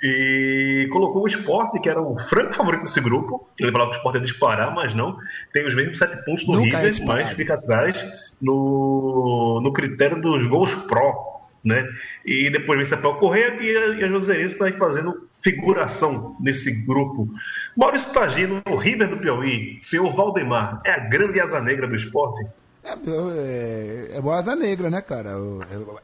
E 0.02 0.88
colocou 0.92 1.24
o 1.24 1.28
esporte, 1.28 1.80
que 1.80 1.90
era 1.90 2.02
o 2.02 2.18
franco 2.18 2.54
favorito 2.54 2.84
desse 2.84 3.02
grupo. 3.02 3.50
Ele 3.60 3.72
falava 3.72 3.92
que 3.92 3.98
o 3.98 4.00
esporte 4.00 4.16
ia 4.16 4.22
disparar, 4.22 4.74
mas 4.74 4.94
não. 4.94 5.18
Tem 5.54 5.66
os 5.66 5.76
mesmos 5.76 6.00
sete 6.00 6.24
pontos 6.26 6.46
do 6.46 6.54
Nunca 6.54 6.78
é 6.78 6.80
River, 6.80 6.92
disparado. 6.92 7.24
mas 7.26 7.34
fica 7.34 7.54
atrás 7.56 8.06
no, 8.42 9.60
no 9.62 9.74
critério 9.74 10.22
dos 10.22 10.48
gols 10.48 10.74
pró. 10.74 11.36
Né? 11.64 11.86
E 12.26 12.50
depois 12.50 12.78
vem 12.78 12.86
Sapel 12.86 13.16
Correia 13.16 13.58
e 13.60 14.02
a, 14.02 14.06
a 14.06 14.08
Joseense 14.08 14.54
está 14.54 14.72
fazendo 14.78 15.28
figuração 15.42 16.38
nesse 16.40 16.72
grupo. 16.72 17.30
Maurício 17.76 18.14
Tagino, 18.14 18.62
o 18.70 18.76
River 18.76 19.10
do 19.10 19.18
Piauí, 19.18 19.78
senhor 19.82 20.16
Valdemar, 20.16 20.82
é 20.86 20.92
a 20.92 21.00
grande 21.00 21.42
asa 21.42 21.60
negra 21.60 21.88
do 21.88 21.96
esporte? 21.96 22.46
É, 22.88 24.12
é, 24.14 24.18
é 24.18 24.22
boa 24.22 24.38
asa 24.40 24.56
negra, 24.56 24.90
né, 24.90 25.02
cara? 25.02 25.32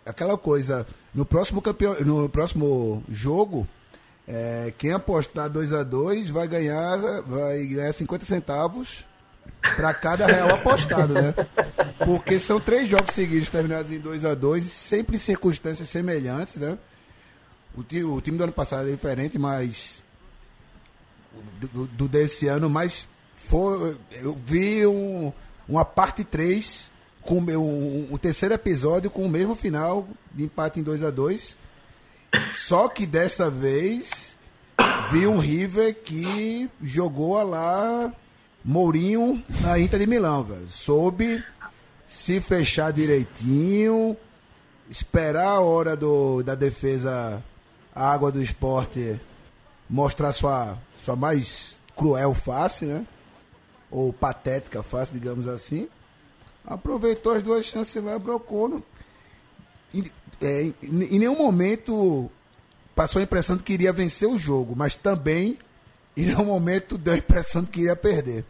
É 0.06 0.10
aquela 0.10 0.38
coisa. 0.38 0.86
No 1.14 1.26
próximo, 1.26 1.62
campeão, 1.62 1.96
no 2.02 2.28
próximo 2.28 3.04
jogo, 3.10 3.68
é, 4.28 4.74
quem 4.78 4.92
apostar 4.92 5.50
2x2 5.50 6.30
vai 6.32 6.48
ganhar, 6.48 6.98
vai 7.22 7.64
ganhar 7.66 7.94
50 7.94 8.26
centavos 8.26 9.06
para 9.76 9.94
cada 9.94 10.26
real 10.28 10.50
apostado, 10.56 11.14
né? 11.14 11.34
Porque 12.06 12.38
são 12.40 12.60
três 12.60 12.88
jogos 12.90 13.14
seguidos 13.14 13.50
terminados 13.50 13.90
em 13.92 14.02
2x2 14.02 14.58
e 14.58 14.62
sempre 14.64 15.16
em 15.16 15.20
circunstâncias 15.20 15.88
semelhantes, 15.88 16.56
né? 16.58 16.78
O, 17.76 17.82
ti- 17.84 18.04
o 18.04 18.20
time 18.22 18.38
do 18.38 18.44
ano 18.44 18.54
passado 18.54 18.88
é 18.88 18.92
diferente, 18.92 19.38
mas 19.40 20.04
do, 21.60 21.86
do 21.88 22.08
desse 22.08 22.48
ano, 22.48 22.70
mas 22.70 23.08
foi, 23.36 23.98
eu 24.12 24.38
vi 24.46 24.86
um, 24.86 25.32
uma 25.68 25.86
parte 25.86 26.24
3 26.24 26.92
com 27.22 27.40
o 27.40 27.58
um, 27.58 28.14
um 28.14 28.18
terceiro 28.18 28.54
episódio 28.54 29.10
com 29.10 29.26
o 29.26 29.30
mesmo 29.30 29.56
final 29.56 30.08
de 30.34 30.44
empate 30.44 30.80
em 30.80 30.84
2 30.84 31.04
a 31.04 31.10
2 31.10 31.58
Só 32.54 32.88
que 32.90 33.06
dessa 33.06 33.50
vez 33.50 34.36
vi 35.12 35.26
um 35.28 35.38
River 35.38 35.96
que 36.04 36.70
jogou 36.82 37.38
a 37.38 37.44
lá 37.44 38.14
Mourinho 38.64 39.44
na 39.62 39.78
Inter 39.78 40.00
de 40.00 40.08
Milão, 40.08 40.44
velho. 40.44 40.68
Soube 40.70 41.44
se 42.08 42.40
fechar 42.40 42.94
direitinho, 42.94 44.16
esperar 44.90 45.48
a 45.48 45.60
hora 45.60 45.96
do, 45.96 46.42
da 46.44 46.56
defesa, 46.56 47.44
a 47.94 48.12
água 48.12 48.32
do 48.32 48.42
esporte 48.42 49.20
mostrar 49.90 50.32
sua, 50.32 50.78
sua 51.04 51.16
mais 51.16 51.76
cruel 51.96 52.34
face, 52.34 52.86
né? 52.86 53.06
Ou 53.94 54.12
patética 54.12 54.82
face, 54.82 55.14
digamos 55.14 55.48
assim. 55.48 55.88
Aproveitou 56.66 57.34
as 57.34 57.44
duas 57.44 57.66
chances 57.66 58.04
lá, 58.04 58.18
brocou. 58.18 58.82
Em, 59.94 60.04
é, 60.42 60.64
em, 60.64 60.76
em 60.82 61.20
nenhum 61.20 61.38
momento 61.38 62.30
passou 62.96 63.20
a 63.20 63.24
impressão 63.24 63.56
de 63.56 63.64
que 63.64 63.74
iria 63.74 63.94
vencer 63.94 64.28
o 64.28 64.38
jogo, 64.38 64.76
mas 64.76 64.96
também 64.96 65.60
em 66.18 66.26
nenhum 66.26 66.46
momento 66.46 66.98
deu 66.98 67.14
a 67.14 67.18
impressão 67.18 67.64
de 67.64 67.70
que 67.70 67.82
iria 67.82 67.96
perder. 67.96 68.44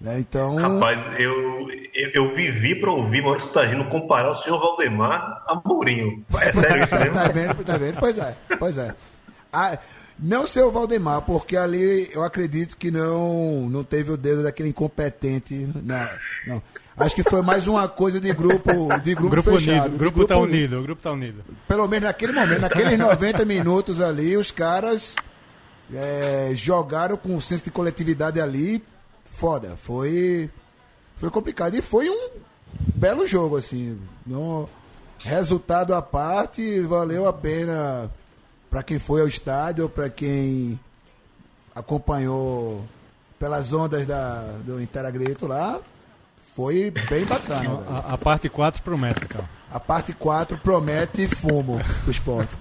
Né? 0.00 0.20
Então, 0.20 0.56
Rapaz, 0.56 1.02
eu, 1.18 1.68
eu, 1.92 2.10
eu 2.14 2.34
vivi 2.34 2.74
para 2.74 2.90
ouvir 2.90 3.22
Maurício 3.22 3.50
Tagino 3.50 3.90
comparar 3.90 4.30
o 4.30 4.34
senhor 4.36 4.58
Valdemar 4.58 5.44
a 5.46 5.60
Mourinho. 5.64 6.24
É 6.40 6.52
sério 6.52 6.84
isso 6.84 6.94
mesmo? 6.94 7.14
tá 7.18 7.28
vendo, 7.28 7.64
tá 7.64 7.76
vendo? 7.76 7.98
Pois 7.98 8.18
é, 8.18 8.36
pois 8.58 8.78
é. 8.78 8.94
Ah, 9.52 9.78
não 10.18 10.46
ser 10.46 10.62
o 10.62 10.70
Valdemar, 10.70 11.22
porque 11.22 11.56
ali 11.56 12.10
eu 12.12 12.24
acredito 12.24 12.76
que 12.76 12.90
não, 12.90 13.68
não 13.68 13.84
teve 13.84 14.10
o 14.10 14.16
dedo 14.16 14.42
daquele 14.42 14.70
incompetente. 14.70 15.54
Não, 15.82 16.08
não. 16.46 16.62
Acho 16.96 17.14
que 17.14 17.22
foi 17.22 17.42
mais 17.42 17.68
uma 17.68 17.86
coisa 17.86 18.20
de 18.20 18.32
grupo, 18.32 18.70
de 18.98 19.14
grupo, 19.14 19.30
Grupo 19.30 19.52
fechado. 19.52 19.86
unido, 19.86 19.88
de 19.90 19.94
o 19.94 19.98
grupo 19.98 20.26
tá 20.26 20.36
unido, 20.36 20.78
o 20.78 20.82
grupo 20.82 21.02
tá 21.02 21.12
unido. 21.12 21.44
Pelo 21.68 21.86
menos 21.86 22.08
naquele 22.08 22.32
momento, 22.32 22.60
naqueles 22.60 22.98
90 22.98 23.44
minutos 23.44 24.00
ali, 24.00 24.36
os 24.36 24.50
caras 24.50 25.14
é, 25.94 26.50
jogaram 26.54 27.16
com 27.16 27.36
um 27.36 27.40
senso 27.40 27.64
de 27.64 27.70
coletividade 27.70 28.40
ali. 28.40 28.82
Foda. 29.30 29.76
Foi, 29.76 30.50
foi 31.16 31.30
complicado. 31.30 31.76
E 31.76 31.82
foi 31.82 32.10
um 32.10 32.30
belo 32.96 33.28
jogo, 33.28 33.56
assim. 33.56 33.96
No, 34.26 34.68
resultado 35.20 35.94
à 35.94 36.02
parte, 36.02 36.80
valeu 36.80 37.26
a 37.28 37.32
pena 37.32 38.10
para 38.70 38.82
quem 38.82 38.98
foi 38.98 39.20
ao 39.20 39.28
estádio, 39.28 39.88
para 39.88 40.08
quem 40.10 40.78
acompanhou 41.74 42.84
pelas 43.38 43.72
ondas 43.72 44.06
da, 44.06 44.40
do 44.64 44.80
Interagrito 44.80 45.46
lá. 45.46 45.80
Foi 46.54 46.90
bem 47.08 47.24
bacana. 47.24 47.60
velho. 47.60 47.84
A, 47.88 48.14
a 48.14 48.18
parte 48.18 48.48
4 48.48 48.82
promete, 48.82 49.24
cara. 49.26 49.48
A 49.72 49.78
parte 49.78 50.12
4 50.12 50.58
promete 50.58 51.28
fumo 51.28 51.78
pro 52.02 52.10
esporte. 52.10 52.56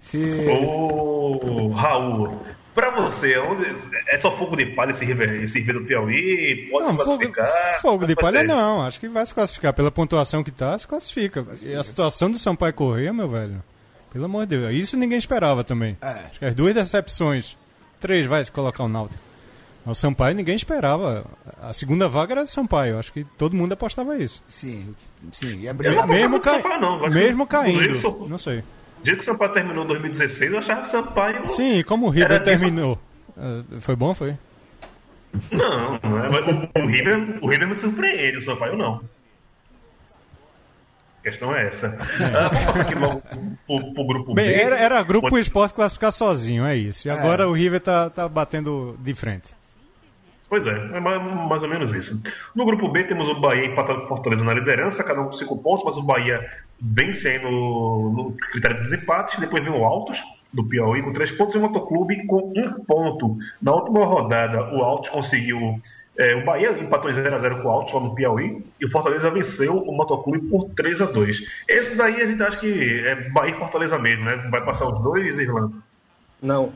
Se... 0.00 0.46
Ô, 0.50 1.68
Raul, 1.68 2.38
pra 2.74 2.90
você, 2.90 3.38
onde- 3.38 3.64
é 4.08 4.18
só 4.20 4.36
fogo 4.36 4.54
de 4.56 4.66
palha 4.66 4.90
esse 4.90 5.04
River, 5.04 5.42
esse 5.42 5.58
River 5.60 5.76
do 5.80 5.86
Piauí? 5.86 6.68
Pode 6.70 6.88
Não, 6.88 6.98
se 6.98 7.04
fogo, 7.04 7.18
classificar? 7.32 7.80
fogo 7.80 8.06
de 8.06 8.14
palha 8.16 8.42
não, 8.44 8.82
acho 8.82 9.00
que 9.00 9.08
vai 9.08 9.24
se 9.24 9.32
classificar. 9.32 9.72
Pela 9.72 9.90
pontuação 9.90 10.44
que 10.44 10.50
tá, 10.50 10.78
se 10.78 10.86
classifica. 10.86 11.46
E 11.62 11.74
a 11.74 11.82
situação 11.82 12.30
do 12.30 12.38
Sampaio 12.38 12.74
Correia, 12.74 13.12
meu 13.14 13.28
velho, 13.28 13.62
pelo 14.12 14.24
amor 14.26 14.46
de 14.46 14.56
Deus, 14.58 14.72
isso 14.74 14.96
ninguém 14.96 15.18
esperava 15.18 15.62
também. 15.64 15.96
É. 16.00 16.06
Acho 16.08 16.38
que 16.38 16.44
as 16.44 16.54
duas 16.54 16.74
decepções, 16.74 17.56
três 18.00 18.26
vai 18.26 18.44
colocar 18.46 18.84
o 18.84 18.88
Náutico. 18.88 19.20
O 19.86 19.94
Sampaio 19.94 20.34
ninguém 20.36 20.54
esperava. 20.54 21.24
A 21.62 21.72
segunda 21.72 22.08
vaga 22.08 22.34
era 22.34 22.42
do 22.42 22.48
Sampaio, 22.48 22.98
acho 22.98 23.12
que 23.12 23.24
todo 23.38 23.56
mundo 23.56 23.72
apostava 23.72 24.16
isso. 24.18 24.42
Sim, 24.48 24.94
sim. 25.32 25.66
É 25.66 25.70
Eu 25.70 25.74
briga- 25.74 25.94
não 25.96 26.06
Mesmo, 26.06 26.36
no 26.36 26.40
cai... 26.40 26.62
Não. 26.78 27.08
Mesmo 27.08 27.46
caindo, 27.46 28.28
não 28.28 28.36
sei. 28.38 28.62
Jeito 29.02 29.16
que 29.18 29.22
o 29.22 29.24
Sampaio 29.24 29.52
terminou 29.52 29.84
em 29.84 29.88
2016, 29.88 30.52
eu 30.52 30.58
achava 30.58 30.82
que 30.82 30.88
o 30.88 30.90
Sampaio. 30.90 31.50
Sim, 31.50 31.82
como 31.84 32.06
o 32.06 32.10
River 32.10 32.42
terminou. 32.44 32.98
Ah, 33.38 33.62
Foi 33.80 33.96
bom, 33.96 34.14
foi? 34.14 34.36
Não, 35.50 35.98
não 36.02 36.18
é. 36.24 36.28
O 36.82 36.86
River, 36.86 37.38
o 37.40 37.46
River 37.48 37.68
me 37.68 37.74
surpreende, 37.74 38.38
o 38.38 38.42
Sampaio 38.42 38.76
não. 38.76 39.00
A 41.20 41.22
questão 41.22 41.54
é 41.54 41.66
essa. 41.66 41.98
Ah, 41.98 42.48
vamos 42.48 42.64
passar 42.64 42.80
aqui 42.80 42.94
logo 42.94 43.22
pro, 43.66 43.94
pro 43.94 44.06
grupo 44.06 44.34
Bem, 44.34 44.48
B. 44.48 44.54
era, 44.54 44.78
era 44.78 45.02
grupo 45.02 45.34
o 45.34 45.38
esporte 45.38 45.74
classificar 45.74 46.10
sozinho, 46.10 46.64
é 46.64 46.74
isso. 46.74 47.06
E 47.06 47.10
agora 47.10 47.46
o 47.46 47.52
River 47.52 47.80
tá, 47.80 48.08
tá 48.08 48.26
batendo 48.26 48.96
de 48.98 49.14
frente. 49.14 49.54
Pois 50.48 50.66
é, 50.66 50.72
é 50.72 50.98
mais, 50.98 51.22
mais 51.48 51.62
ou 51.62 51.68
menos 51.68 51.92
isso. 51.92 52.20
No 52.56 52.64
grupo 52.64 52.88
B 52.88 53.04
temos 53.04 53.28
o 53.28 53.38
Bahia 53.38 53.66
empatado 53.66 54.00
com 54.00 54.08
Fortaleza 54.08 54.44
na 54.44 54.54
liderança, 54.54 55.04
cada 55.04 55.20
um 55.20 55.26
com 55.26 55.32
5 55.32 55.58
pontos, 55.58 55.84
mas 55.84 55.96
o 55.96 56.02
Bahia 56.02 56.44
vence 56.80 57.28
aí 57.28 57.38
no, 57.38 58.10
no 58.10 58.32
critério 58.50 58.78
de 58.78 58.82
desempate. 58.82 59.38
Depois 59.38 59.62
vem 59.62 59.72
o 59.72 59.84
Altos, 59.84 60.20
do 60.52 60.64
Piauí, 60.64 61.02
com 61.02 61.12
3 61.12 61.30
pontos, 61.32 61.54
e 61.54 61.58
o 61.58 61.60
Motoclube 61.60 62.26
com 62.26 62.52
1 62.56 62.84
ponto. 62.84 63.36
Na 63.62 63.72
última 63.72 64.04
rodada, 64.04 64.74
o 64.74 64.82
Altos 64.82 65.10
conseguiu. 65.10 65.80
É, 66.18 66.34
o 66.34 66.44
Bahia 66.44 66.76
empatou 66.78 67.10
em 67.10 67.14
0x0 67.14 67.62
com 67.62 67.68
o 67.68 67.70
Altos 67.70 67.94
lá 67.94 68.00
no 68.00 68.14
Piauí, 68.14 68.64
e 68.80 68.84
o 68.84 68.90
Fortaleza 68.90 69.30
venceu 69.30 69.76
o 69.76 69.96
Motoclube 69.96 70.40
por 70.48 70.68
3x2. 70.70 71.38
Esse 71.68 71.94
daí 71.94 72.20
a 72.20 72.26
gente 72.26 72.42
acha 72.42 72.58
que 72.58 73.00
é 73.06 73.14
Bahia 73.30 73.54
e 73.54 73.58
Fortaleza 73.58 73.98
mesmo, 73.98 74.24
né? 74.24 74.36
Vai 74.50 74.64
passar 74.64 74.86
os 74.86 75.02
dois, 75.02 75.38
Irlanda. 75.38 75.74
Não. 76.42 76.72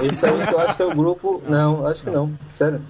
Esse 0.00 0.26
aí 0.26 0.32
eu 0.32 0.60
acho 0.60 0.76
que 0.76 0.82
é 0.82 0.86
o 0.86 0.94
grupo. 0.94 1.42
Não, 1.48 1.86
acho 1.86 2.04
que 2.04 2.10
não. 2.10 2.30
Sério. 2.54 2.80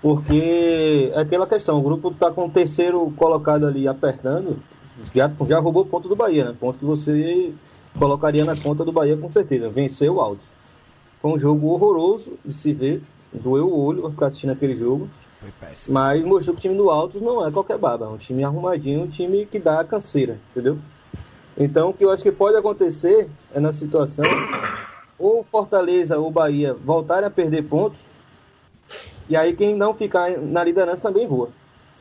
Porque 0.00 1.10
é 1.14 1.20
aquela 1.20 1.46
questão, 1.46 1.78
o 1.78 1.82
grupo 1.82 2.10
tá 2.10 2.30
com 2.30 2.46
o 2.46 2.50
terceiro 2.50 3.10
colocado 3.16 3.66
ali 3.66 3.88
apertando, 3.88 4.58
já, 5.14 5.30
já 5.48 5.58
roubou 5.58 5.86
ponto 5.86 6.08
do 6.08 6.14
Bahia, 6.14 6.44
né? 6.44 6.56
Ponto 6.58 6.78
que 6.78 6.84
você 6.84 7.52
colocaria 7.98 8.44
na 8.44 8.56
conta 8.56 8.84
do 8.84 8.92
Bahia 8.92 9.16
com 9.16 9.30
certeza. 9.30 9.68
Venceu 9.70 10.16
o 10.16 10.20
alto. 10.20 10.42
Foi 11.22 11.32
um 11.32 11.38
jogo 11.38 11.68
horroroso 11.68 12.34
de 12.44 12.52
se 12.52 12.72
ver. 12.72 13.02
Doeu 13.34 13.68
o 13.68 13.84
olho 13.84 14.02
pra 14.02 14.10
ficar 14.10 14.26
assistindo 14.26 14.52
aquele 14.52 14.76
jogo. 14.76 15.08
Foi 15.40 15.50
péssimo. 15.60 15.94
Mas 15.94 16.24
mostrou 16.24 16.54
que 16.54 16.60
o 16.60 16.62
time 16.62 16.76
do 16.76 16.90
Altos 16.90 17.20
não 17.20 17.46
é 17.46 17.50
qualquer 17.50 17.76
baba, 17.76 18.06
é 18.06 18.08
um 18.08 18.16
time 18.16 18.44
arrumadinho, 18.44 19.02
um 19.02 19.08
time 19.08 19.44
que 19.44 19.58
dá 19.58 19.84
canseira, 19.84 20.38
entendeu? 20.50 20.78
Então 21.56 21.90
o 21.90 21.92
que 21.92 22.04
eu 22.04 22.10
acho 22.10 22.22
que 22.22 22.32
pode 22.32 22.56
acontecer 22.56 23.28
é 23.52 23.60
na 23.60 23.72
situação 23.72 24.24
ou 25.18 25.44
Fortaleza 25.44 26.18
ou 26.18 26.30
Bahia 26.30 26.74
voltarem 26.74 27.26
a 27.26 27.30
perder 27.30 27.62
pontos, 27.62 28.00
e 29.28 29.36
aí 29.36 29.54
quem 29.54 29.74
não 29.74 29.94
ficar 29.94 30.30
na 30.38 30.64
liderança 30.64 31.08
também 31.08 31.26
voa. 31.26 31.50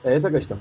É 0.04 0.16
essa 0.16 0.28
a 0.28 0.32
questão. 0.32 0.58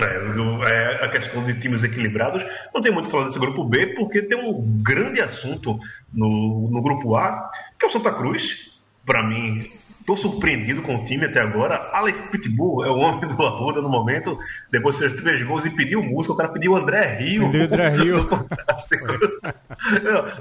É, 0.00 1.02
é 1.02 1.04
a 1.04 1.08
questão 1.10 1.44
de 1.44 1.54
times 1.60 1.84
equilibrados. 1.84 2.44
Não 2.74 2.80
tem 2.80 2.90
muito 2.90 3.04
o 3.04 3.08
que 3.08 3.12
falar 3.12 3.26
desse 3.26 3.38
grupo 3.38 3.62
B, 3.64 3.88
porque 3.94 4.22
tem 4.22 4.38
um 4.38 4.82
grande 4.82 5.20
assunto 5.20 5.78
no, 6.12 6.68
no 6.70 6.82
grupo 6.82 7.14
A, 7.14 7.50
que 7.78 7.84
é 7.84 7.88
o 7.88 7.92
Santa 7.92 8.10
Cruz. 8.10 8.71
Para 9.04 9.22
mim, 9.26 9.68
tô 10.06 10.16
surpreendido 10.16 10.82
com 10.82 10.96
o 10.96 11.04
time 11.04 11.26
até 11.26 11.40
agora. 11.40 11.90
Alex 11.92 12.18
Pitbull 12.30 12.84
é 12.84 12.90
o 12.90 12.98
homem 12.98 13.28
do 13.28 13.44
Arruda 13.46 13.82
no 13.82 13.88
momento, 13.88 14.38
depois 14.70 14.96
de 14.96 15.08
seus 15.08 15.20
três 15.22 15.42
gols 15.42 15.64
e 15.66 15.70
pediu 15.70 16.02
música, 16.02 16.34
o 16.34 16.36
cara 16.36 16.48
pediu 16.50 16.76
André 16.76 17.16
Rio. 17.16 17.50
Pediu 17.50 17.64
André 17.66 17.88
Rio. 17.90 18.16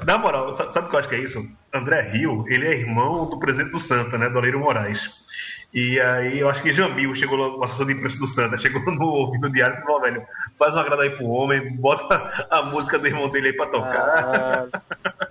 Na 0.05 0.17
moral, 0.17 0.55
sa- 0.55 0.71
sabe 0.71 0.87
o 0.87 0.89
que 0.89 0.95
eu 0.95 0.99
acho 0.99 1.09
que 1.09 1.15
é 1.15 1.19
isso? 1.19 1.39
André 1.73 2.01
Rio, 2.11 2.45
ele 2.47 2.67
é 2.67 2.77
irmão 2.77 3.25
do 3.29 3.39
presidente 3.39 3.71
do 3.71 3.79
Santa, 3.79 4.17
né? 4.17 4.29
Do 4.29 4.37
Aleiro 4.37 4.59
Moraes. 4.59 5.09
E 5.73 5.99
aí 6.01 6.37
eu 6.39 6.49
acho 6.49 6.61
que 6.61 6.73
Jamil 6.73 7.15
chegou 7.15 7.37
lá, 7.37 7.47
o 7.55 7.63
assessor 7.63 7.85
de 7.85 7.93
imprensa 7.93 8.19
do 8.19 8.27
Santa, 8.27 8.57
chegou 8.57 8.81
no 8.93 9.05
ouvido 9.05 9.47
do 9.47 9.53
diário 9.53 9.79
e 9.79 9.83
falou, 9.83 10.01
velho, 10.01 10.21
faz 10.59 10.73
uma 10.73 10.81
agrada 10.81 11.03
aí 11.03 11.11
pro 11.11 11.25
homem, 11.27 11.73
bota 11.77 12.45
a 12.51 12.63
música 12.63 12.99
do 12.99 13.07
irmão 13.07 13.29
dele 13.29 13.47
aí 13.47 13.53
pra 13.53 13.67
tocar. 13.67 13.95
Ah, 13.95 14.65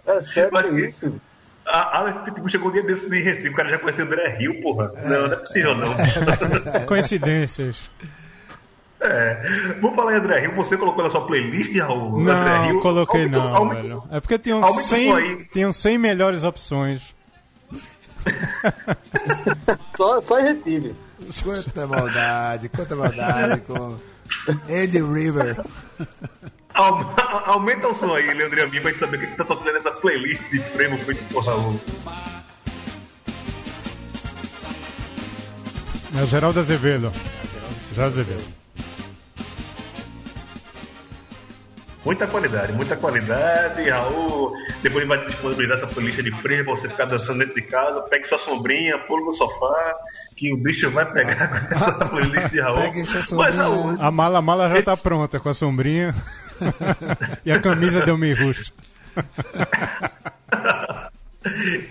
é 0.06 0.20
sério 0.22 0.78
isso? 0.80 1.20
A 1.70 1.98
Alex 1.98 2.20
Pitbull 2.22 2.48
chegou 2.48 2.68
um 2.68 2.72
dia 2.72 2.82
desses 2.82 3.10
em 3.12 3.22
Recife, 3.22 3.48
o 3.48 3.54
cara 3.54 3.68
já 3.68 3.78
conhecia 3.78 4.04
André 4.04 4.28
Rio, 4.38 4.60
porra. 4.60 4.92
Não, 5.04 5.26
não 5.28 5.32
é 5.32 5.36
possível 5.36 5.74
não. 5.76 5.94
Coincidências. 6.86 7.78
É. 9.00 9.40
Vamos 9.80 9.96
falar 9.96 10.12
em 10.12 10.16
André 10.16 10.40
Rio, 10.40 10.54
você 10.56 10.76
colocou 10.76 11.02
na 11.02 11.08
sua 11.10 11.26
playlist, 11.26 11.74
Raul? 11.78 12.20
André 12.20 12.34
Não, 12.34 12.66
Rio? 12.66 12.80
coloquei 12.80 13.20
Aumenta- 13.22 13.38
não, 13.38 13.54
aumenta- 13.56 13.82
velho. 13.82 14.04
É 14.10 14.20
porque 14.20 14.38
tinham 14.38 14.58
aumenta 14.62 14.80
o 14.80 14.82
som 14.82 14.96
100, 14.96 15.12
aí. 15.14 15.44
tinham 15.52 15.72
100 15.72 15.98
melhores 15.98 16.44
opções. 16.44 17.14
Só, 19.96 20.20
só 20.20 20.40
em 20.40 20.44
Recife. 20.44 20.94
Quanta 21.42 21.86
maldade, 21.86 22.68
quanta 22.68 22.96
maldade 22.96 23.60
com 23.62 23.96
Andy 24.68 25.02
River. 25.02 25.56
Aum- 26.74 27.04
Aumenta 27.46 27.88
o 27.88 27.94
som 27.94 28.14
aí, 28.14 28.32
Leandro 28.32 28.62
Amin, 28.62 28.80
pra 28.80 28.90
gente 28.90 29.00
saber 29.00 29.16
o 29.16 29.20
que 29.20 29.26
tá 29.36 29.44
tocando 29.44 29.72
nessa 29.74 29.90
playlist 29.92 30.42
de 30.50 30.60
prêmio 30.60 30.98
feito 31.04 31.22
por 31.32 31.44
Raul. 31.44 31.80
É 36.18 36.22
o 36.22 36.26
Geraldo 36.26 36.58
Azevedo. 36.60 37.12
Geraldo 37.92 38.18
Azevedo. 38.20 38.60
Muita 42.04 42.26
qualidade, 42.26 42.72
muita 42.72 42.96
qualidade. 42.96 43.88
Raul, 43.90 44.54
depois 44.82 45.06
vai 45.06 45.24
disponibilizar 45.26 45.76
essa 45.76 45.86
playlist 45.86 46.20
de 46.22 46.30
freio 46.32 46.64
pra 46.64 46.74
você 46.74 46.88
ficar 46.88 47.04
dançando 47.04 47.40
dentro 47.40 47.54
de 47.54 47.62
casa. 47.62 48.00
Pegue 48.02 48.26
sua 48.26 48.38
sombrinha, 48.38 48.98
pula 49.00 49.24
no 49.26 49.32
sofá, 49.32 49.94
que 50.34 50.52
o 50.52 50.56
bicho 50.56 50.90
vai 50.90 51.04
pegar 51.12 51.48
com 51.68 51.74
essa 51.76 51.92
playlist 52.06 52.48
de 52.50 52.60
Raul. 52.60 52.80
Pegue 52.80 53.04
sua 53.04 53.16
Mas, 53.16 53.26
sombrinha. 53.28 53.62
Raul, 53.62 53.94
A 54.00 54.10
mala, 54.10 54.38
a 54.38 54.42
mala 54.42 54.68
já 54.74 54.82
tá 54.82 54.92
Esse- 54.94 55.02
pronta 55.02 55.38
com 55.38 55.48
a 55.50 55.54
sombrinha. 55.54 56.14
e 57.44 57.52
a 57.52 57.60
camisa 57.60 58.04
deu 58.04 58.16
meio 58.18 58.36
rusto. 58.46 58.72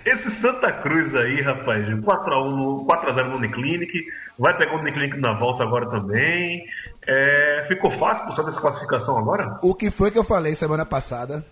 esse 0.04 0.30
Santa 0.30 0.72
Cruz 0.72 1.14
aí, 1.14 1.40
rapaz, 1.40 1.88
4x1, 1.88 2.50
no- 2.50 2.86
4x0 2.86 3.28
no 3.28 3.36
Uniclinic, 3.36 4.04
vai 4.38 4.56
pegar 4.56 4.76
o 4.76 4.80
Uniclinic 4.80 5.18
na 5.18 5.32
volta 5.32 5.62
agora 5.64 5.88
também. 5.90 6.64
É, 7.06 7.64
ficou 7.66 7.90
fácil 7.90 8.26
por 8.26 8.48
essa 8.48 8.60
classificação 8.60 9.18
agora? 9.18 9.58
O 9.62 9.74
que 9.74 9.90
foi 9.90 10.10
que 10.10 10.18
eu 10.18 10.24
falei 10.24 10.54
semana 10.54 10.86
passada? 10.86 11.44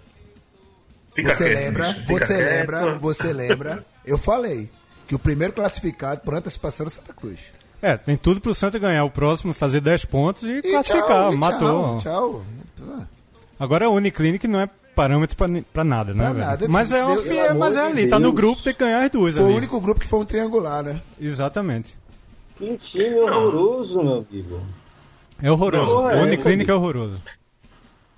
Fica 1.15 1.35
Você 1.35 1.45
quieto, 1.45 1.59
lembra? 1.65 1.93
bicho, 1.93 2.07
Você 2.07 2.37
quieto. 2.37 2.49
lembra? 2.49 2.99
Você 2.99 3.33
lembra? 3.33 3.85
Eu 4.05 4.19
falei 4.19 4.71
que 5.09 5.15
o 5.15 5.19
primeiro 5.19 5.53
classificado 5.53 6.21
por 6.21 6.35
antecipação 6.35 6.85
era 6.85 6.91
Santa 6.91 7.13
Cruz. 7.13 7.41
É, 7.81 7.97
tem 7.97 8.17
tudo 8.17 8.41
pro 8.41 8.55
Santa 8.55 8.79
ganhar 8.79 9.05
o 9.05 9.11
próximo, 9.11 9.53
fazer 9.55 9.81
10 9.81 10.05
pontos 10.05 10.43
e, 10.45 10.59
E 10.59 10.63
classificar. 10.63 11.07
tchau, 11.09 11.33
e 11.33 11.37
matou. 11.37 11.99
Tchau, 11.99 12.01
tchau. 12.01 12.43
Agora 13.59 13.87
a 13.87 13.91
Uniclinic 13.91 14.47
não 14.47 14.61
é 14.61 14.69
parâmetro 14.95 15.37
pra 15.73 15.85
nada, 15.85 16.13
né, 16.13 16.25
Pra 16.25 16.33
velho? 16.33 16.47
nada, 16.47 16.69
Mas 16.69 16.93
é, 16.93 17.05
Deus, 17.05 17.27
é- 17.27 17.55
mas 17.55 17.77
é 17.77 17.81
ali, 17.81 18.09
tá 18.09 18.17
no 18.19 18.27
Deus. 18.27 18.35
grupo, 18.35 18.63
tem 18.63 18.73
que 18.73 18.81
ganhar 18.81 19.05
as 19.05 19.11
duas 19.11 19.35
Foi 19.35 19.45
o 19.45 19.47
ali. 19.47 19.57
único 19.57 19.81
grupo 19.81 20.01
que 20.01 20.09
foi 20.09 20.19
um 20.21 20.25
triangular, 20.25 20.83
né? 20.83 21.01
Exatamente. 21.21 21.97
Que 22.57 22.77
time 22.79 23.15
horroroso, 23.21 24.03
meu 24.03 24.27
amigo. 24.31 24.61
É 25.41 25.51
horroroso. 25.51 25.95
Não, 25.95 26.05
o 26.05 26.11
é 26.11 26.23
Uniclinic 26.23 26.69
é 26.71 26.75
horroroso. 26.75 27.21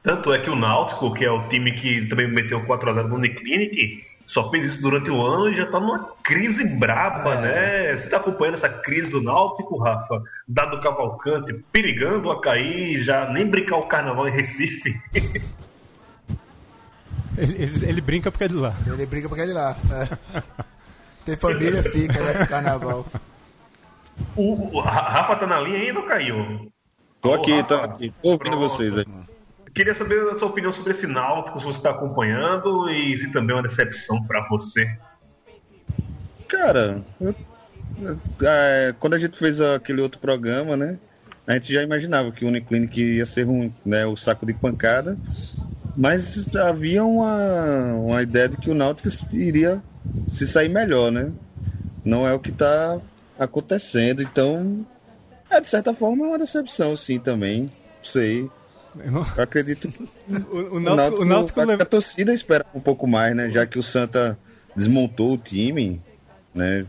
Tanto 0.03 0.33
é 0.33 0.39
que 0.39 0.49
o 0.49 0.57
Náutico, 0.57 1.13
que 1.13 1.23
é 1.25 1.31
o 1.31 1.47
time 1.49 1.73
que 1.73 2.07
também 2.07 2.27
meteu 2.33 2.65
4x0 2.65 3.07
no 3.09 3.17
Uniclinic, 3.17 4.03
só 4.31 4.49
fez 4.51 4.65
isso 4.65 4.81
durante 4.83 5.11
o 5.11 5.21
ano 5.21 5.49
e 5.51 5.57
já 5.57 5.67
tá 5.67 5.81
numa 5.81 6.11
crise 6.23 6.63
braba, 6.65 7.35
né? 7.37 7.97
Você 7.97 8.09
tá 8.09 8.19
acompanhando 8.19 8.55
essa 8.55 8.69
crise 8.69 9.11
do 9.11 9.21
Náutico, 9.21 9.77
Rafa? 9.77 10.23
Dado 10.47 10.81
Cavalcante 10.81 11.53
perigando 11.73 12.31
a 12.31 12.41
cair, 12.41 12.99
já 13.03 13.29
nem 13.29 13.45
brincar 13.45 13.77
o 13.79 13.87
carnaval 13.89 14.29
em 14.29 14.33
Recife. 14.33 15.01
Ele, 17.39 17.55
ele- 17.63 17.87
ele 17.87 18.01
brinca 18.03 18.31
porque 18.31 18.45
é 18.45 18.49
de 18.49 18.55
lá. 18.55 18.75
Ele 18.87 19.07
briga 19.07 19.27
porque 19.29 19.43
é 19.43 19.47
de 19.47 19.53
lá. 19.53 19.75
É. 19.93 20.43
Tem 21.25 21.37
família, 21.37 21.83
fica, 21.83 22.21
né? 22.21 22.35
Pro 22.35 22.47
carnaval. 22.49 23.07
O, 24.37 24.77
o 24.77 24.81
Ra- 24.81 25.09
Rafa 25.09 25.37
tá 25.37 25.47
na 25.47 25.59
linha 25.61 25.79
ainda 25.79 26.01
ou 26.01 26.07
caiu? 26.07 26.71
Tô 27.23 27.31
Ô, 27.31 27.35
aqui, 27.35 27.63
tô 27.63 27.77
aqui. 27.77 28.13
Tô 28.23 28.31
ouvindo 28.31 28.51
Pronto. 28.51 28.59
vocês 28.69 28.99
aí. 28.99 29.07
Queria 29.75 29.95
saber 29.95 30.21
a 30.29 30.37
sua 30.37 30.49
opinião 30.49 30.73
sobre 30.73 30.91
esse 30.91 31.07
Náutico, 31.07 31.59
se 31.59 31.65
você 31.65 31.79
está 31.79 31.91
acompanhando 31.91 32.89
e 32.91 33.17
se 33.17 33.31
também 33.31 33.55
é 33.57 33.61
uma 33.61 33.67
decepção 33.67 34.25
para 34.27 34.47
você. 34.49 34.91
Cara, 36.49 37.03
eu- 37.21 37.35
é, 38.43 38.95
quando 38.99 39.15
a 39.15 39.19
gente 39.19 39.39
fez 39.39 39.61
aquele 39.61 40.01
outro 40.03 40.21
programa, 40.21 40.77
né? 40.77 40.99
A 41.47 41.55
gente 41.55 41.73
já 41.73 41.83
imaginava 41.83 42.31
que 42.33 42.45
o 42.45 42.49
Uniclinic 42.49 43.01
ia 43.01 43.27
ser 43.27 43.43
ruim, 43.43 43.73
né? 43.85 44.07
O 44.07 44.17
saco 44.17 44.45
de 44.45 44.53
pancada. 44.53 45.19
Mas 45.97 46.55
havia 46.55 47.05
uma, 47.05 47.95
uma 47.95 48.23
ideia 48.23 48.49
de 48.49 48.57
que 48.57 48.71
o 48.71 48.75
Náutico 48.75 49.09
iria 49.33 49.83
se 50.29 50.47
sair 50.47 50.69
melhor, 50.69 51.11
né? 51.11 51.33
Não 52.05 52.27
é 52.27 52.33
o 52.33 52.39
que 52.39 52.51
está 52.51 53.01
acontecendo. 53.39 54.23
Então, 54.23 54.85
é, 55.51 55.61
de 55.61 55.69
certa 55.69 55.93
forma, 55.93 56.25
é 56.25 56.29
uma 56.29 56.39
decepção, 56.39 56.97
sim, 56.97 57.19
também. 57.19 57.71
Sei. 58.03 58.49
Eu 58.99 59.43
acredito 59.43 59.89
que 59.89 60.03
O, 60.29 60.35
o 60.35 60.75
o 60.77 60.81
Náutico, 60.81 61.25
Náutico, 61.25 61.61
o 61.61 61.67
Náutico 61.67 61.83
a, 61.83 61.87
torcida 61.87 62.33
espera 62.33 62.65
um 62.75 62.81
pouco 62.81 63.07
mais, 63.07 63.35
né? 63.35 63.49
Já 63.49 63.67
que 63.67 63.79
o 63.79 63.83
Santa 63.83 64.39
desmontou 64.75 65.35
o 65.35 65.39
time, 65.39 66.01
né? 66.55 66.87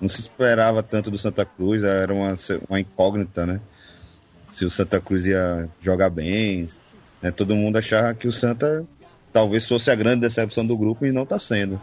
Não 0.00 0.08
se 0.08 0.20
esperava 0.20 0.82
tanto 0.82 1.10
do 1.10 1.18
Santa 1.18 1.44
Cruz, 1.44 1.82
era 1.82 2.12
uma, 2.12 2.34
uma 2.68 2.80
incógnita, 2.80 3.44
né? 3.46 3.60
Se 4.50 4.64
o 4.64 4.70
Santa 4.70 5.00
Cruz 5.00 5.26
ia 5.26 5.68
jogar 5.80 6.08
bem, 6.10 6.68
né? 7.20 7.30
Todo 7.30 7.56
mundo 7.56 7.76
achava 7.76 8.14
que 8.14 8.28
o 8.28 8.32
Santa 8.32 8.86
talvez 9.32 9.66
fosse 9.66 9.90
a 9.90 9.94
grande 9.94 10.20
decepção 10.20 10.66
do 10.66 10.76
grupo 10.76 11.04
e 11.04 11.12
não 11.12 11.24
está 11.24 11.38
sendo. 11.38 11.80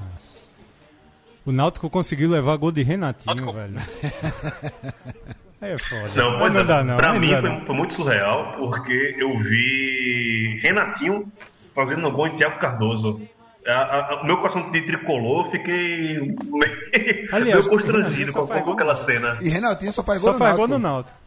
o 1.45 1.51
Náutico 1.51 1.89
conseguiu 1.89 2.30
levar 2.30 2.56
gol 2.58 2.71
de 2.71 2.84
Renatinho, 2.84 3.54
velho. 3.54 3.75
Aí 5.65 5.71
é 5.73 5.78
foda. 5.78 6.10
Não, 6.15 6.39
pois 6.39 6.54
não 6.54 6.62
é, 6.62 6.63
dá 6.63 6.84
não. 6.84 6.97
pra 6.97 7.12
aí 7.12 7.19
mim 7.19 7.28
não 7.32 7.36
dá, 7.36 7.41
foi, 7.41 7.49
não. 7.60 7.65
foi 7.65 7.75
muito 7.75 7.93
surreal, 7.93 8.54
porque 8.58 9.15
eu 9.17 9.38
vi 9.39 10.60
Renatinho 10.62 11.32
fazendo 11.73 12.10
gol 12.12 12.28
em 12.28 12.36
Thiago 12.36 12.60
Cardoso. 12.60 13.21
A- 13.67 13.71
a- 13.73 14.13
a- 14.13 14.21
O 14.21 14.25
meu 14.25 14.38
coração 14.38 14.69
de 14.71 14.82
tricolor, 14.84 15.45
eu 15.47 15.51
fiquei 15.51 16.19
meio, 16.19 17.28
Aliás, 17.34 17.65
meio 17.65 17.69
constrangido 17.69 18.32
com, 18.32 18.45
com 18.47 18.71
aquela 18.73 18.95
cena. 18.95 19.38
E 19.41 19.49
Renatinho 19.49 19.91
só 19.91 20.04
faz 20.04 20.21
gol 20.21 20.30
Só 20.30 20.34
no 20.34 20.39
faz 20.45 20.56
gol 20.56 20.67
no 20.67 20.78
Náutico. 20.80 21.17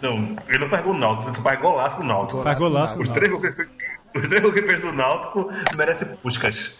Não, 0.00 0.36
ele 0.48 0.58
não 0.58 0.68
faz 0.68 0.84
gol 0.84 0.94
no 0.94 1.00
Náutico, 1.00 1.28
ele 1.28 1.36
só 1.36 1.42
faz 1.42 1.60
golaço 1.60 1.98
no 2.00 2.06
Náutico. 2.06 2.42
Faz 2.42 2.58
golaço 2.58 2.96
no 2.96 3.02
Os 3.02 3.08
Náutico. 3.08 3.14
três 3.14 3.30
gols 3.32 3.42
que 3.42 3.46
ele 3.48 3.56
fez- 3.56 3.68
os 4.14 4.28
três 4.28 4.42
gols 4.42 4.54
que 4.54 4.60
ele 4.60 4.68
fez 4.68 4.80
do 4.80 4.92
Náutico 4.92 5.50
merece 5.76 6.04
puscas. 6.04 6.78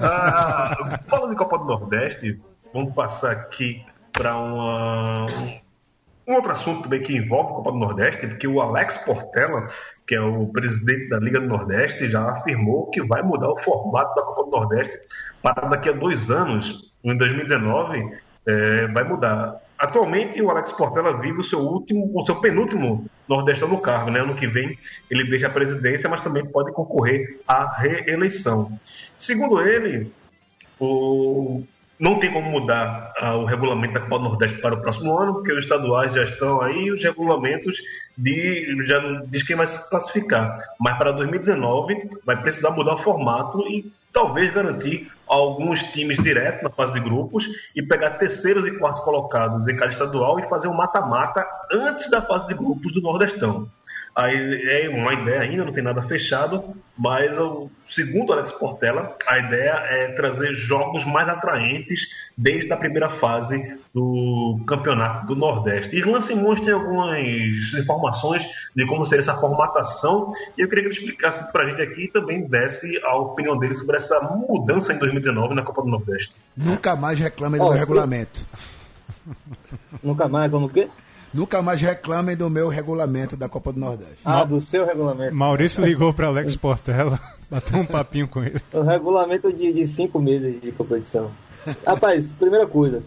Ah, 0.00 0.98
falando 1.10 1.32
em 1.32 1.36
Copa 1.36 1.58
do 1.58 1.64
Nordeste, 1.64 2.40
vamos 2.72 2.94
passar 2.94 3.32
aqui 3.32 3.84
para 4.12 4.36
uma 4.36 5.26
um 6.26 6.34
outro 6.34 6.52
assunto 6.52 6.82
também 6.84 7.02
que 7.02 7.16
envolve 7.16 7.50
a 7.50 7.54
Copa 7.56 7.72
do 7.72 7.78
Nordeste, 7.78 8.26
porque 8.26 8.46
o 8.46 8.60
Alex 8.60 8.98
Portela, 8.98 9.68
que 10.06 10.14
é 10.14 10.20
o 10.20 10.46
presidente 10.46 11.08
da 11.08 11.18
Liga 11.18 11.40
do 11.40 11.48
Nordeste, 11.48 12.08
já 12.08 12.30
afirmou 12.30 12.90
que 12.90 13.02
vai 13.02 13.22
mudar 13.22 13.50
o 13.50 13.58
formato 13.58 14.14
da 14.14 14.22
Copa 14.22 14.44
do 14.44 14.50
Nordeste 14.50 14.98
para 15.42 15.68
daqui 15.68 15.88
a 15.88 15.92
dois 15.92 16.30
anos, 16.30 16.92
em 17.02 17.16
2019, 17.16 18.16
eh, 18.46 18.86
vai 18.88 19.04
mudar. 19.04 19.56
Atualmente, 19.78 20.40
o 20.40 20.48
Alex 20.48 20.72
Portela 20.72 21.20
vive 21.20 21.40
o 21.40 21.42
seu 21.42 21.58
último, 21.58 22.08
o 22.14 22.24
seu 22.24 22.36
penúltimo 22.36 23.04
Nordestão 23.28 23.68
no 23.68 23.80
cargo, 23.80 24.10
né? 24.12 24.20
Ano 24.20 24.34
que 24.36 24.46
vem 24.46 24.78
ele 25.10 25.24
deixa 25.28 25.48
a 25.48 25.50
presidência, 25.50 26.08
mas 26.08 26.20
também 26.20 26.44
pode 26.46 26.70
concorrer 26.72 27.40
à 27.48 27.68
reeleição. 27.80 28.70
Segundo 29.18 29.60
ele, 29.60 30.12
o- 30.78 31.64
não 32.02 32.18
tem 32.18 32.32
como 32.32 32.50
mudar 32.50 33.12
ah, 33.16 33.36
o 33.36 33.44
regulamento 33.44 33.94
da 33.94 34.00
Copa 34.00 34.18
do 34.18 34.24
Nordeste 34.24 34.58
para 34.58 34.74
o 34.74 34.80
próximo 34.80 35.16
ano, 35.16 35.34
porque 35.34 35.52
os 35.52 35.60
estaduais 35.60 36.12
já 36.12 36.24
estão 36.24 36.60
aí, 36.60 36.90
os 36.90 37.00
regulamentos 37.00 37.80
de, 38.18 38.84
já 38.88 38.98
diz 39.28 39.44
quem 39.44 39.54
vai 39.54 39.68
se 39.68 39.88
classificar. 39.88 40.58
Mas 40.80 40.98
para 40.98 41.12
2019 41.12 42.10
vai 42.26 42.42
precisar 42.42 42.72
mudar 42.72 42.94
o 42.94 42.98
formato 42.98 43.64
e 43.68 43.88
talvez 44.12 44.52
garantir 44.52 45.12
alguns 45.28 45.80
times 45.84 46.20
direto 46.20 46.64
na 46.64 46.70
fase 46.70 46.92
de 46.92 46.98
grupos 46.98 47.48
e 47.76 47.80
pegar 47.80 48.10
terceiros 48.18 48.66
e 48.66 48.72
quartos 48.72 49.00
colocados 49.04 49.68
em 49.68 49.76
cada 49.76 49.92
estadual 49.92 50.40
e 50.40 50.48
fazer 50.48 50.66
um 50.66 50.74
mata-mata 50.74 51.46
antes 51.72 52.10
da 52.10 52.20
fase 52.20 52.48
de 52.48 52.54
grupos 52.54 52.92
do 52.92 53.00
Nordestão. 53.00 53.70
Aí 54.14 54.84
é 54.84 54.90
uma 54.90 55.14
ideia 55.14 55.40
ainda, 55.40 55.64
não 55.64 55.72
tem 55.72 55.82
nada 55.82 56.02
fechado, 56.02 56.74
mas 56.98 57.38
o- 57.38 57.70
segundo 57.86 58.28
o 58.28 58.32
Alex 58.34 58.52
Portela, 58.52 59.16
a 59.26 59.38
ideia 59.38 59.70
é 59.70 60.08
trazer 60.12 60.52
jogos 60.52 61.02
mais 61.06 61.26
atraentes 61.30 62.08
desde 62.36 62.70
a 62.70 62.76
primeira 62.76 63.08
fase 63.08 63.74
do 63.94 64.60
campeonato 64.66 65.26
do 65.28 65.34
Nordeste. 65.34 65.96
E 65.96 66.00
Irlan 66.00 66.20
Simões 66.20 66.60
tem 66.60 66.74
algumas 66.74 67.16
informações 67.72 68.46
de 68.76 68.86
como 68.86 69.06
seria 69.06 69.20
essa 69.22 69.36
formatação, 69.38 70.30
e 70.58 70.60
eu 70.60 70.68
queria 70.68 70.84
que 70.84 70.90
ele 70.90 70.98
explicasse 70.98 71.50
pra 71.50 71.64
gente 71.70 71.80
aqui 71.80 72.04
e 72.04 72.08
também 72.08 72.46
desse 72.46 73.00
a 73.04 73.16
opinião 73.16 73.58
dele 73.58 73.72
sobre 73.72 73.96
essa 73.96 74.20
mudança 74.20 74.92
em 74.92 74.98
2019 74.98 75.54
na 75.54 75.62
Copa 75.62 75.80
do 75.80 75.88
Nordeste. 75.88 76.34
Nunca 76.54 76.94
mais 76.94 77.18
reclamem 77.18 77.58
do 77.58 77.64
Ó, 77.64 77.68
meu 77.70 77.76
eu- 77.76 77.80
regulamento. 77.80 78.40
Nunca 80.02 80.28
mais, 80.28 80.50
vamos 80.50 80.70
o 80.70 80.74
quê? 80.74 80.88
Nunca 81.32 81.62
mais 81.62 81.80
reclamem 81.80 82.36
do 82.36 82.50
meu 82.50 82.68
regulamento 82.68 83.36
da 83.36 83.48
Copa 83.48 83.72
do 83.72 83.80
Nordeste. 83.80 84.18
Ah, 84.24 84.44
do 84.44 84.60
seu 84.60 84.84
regulamento. 84.84 85.34
Maurício 85.34 85.82
ligou 85.84 86.12
para 86.12 86.26
Alex 86.28 86.56
Portela, 86.56 87.18
bateu 87.50 87.78
um 87.78 87.86
papinho 87.86 88.28
com 88.28 88.42
ele. 88.44 88.60
O 88.72 88.82
regulamento 88.82 89.50
de, 89.52 89.72
de 89.72 89.86
cinco 89.86 90.18
meses 90.18 90.60
de 90.60 90.70
competição. 90.72 91.30
Rapaz, 91.86 92.30
primeira 92.32 92.66
coisa, 92.66 93.02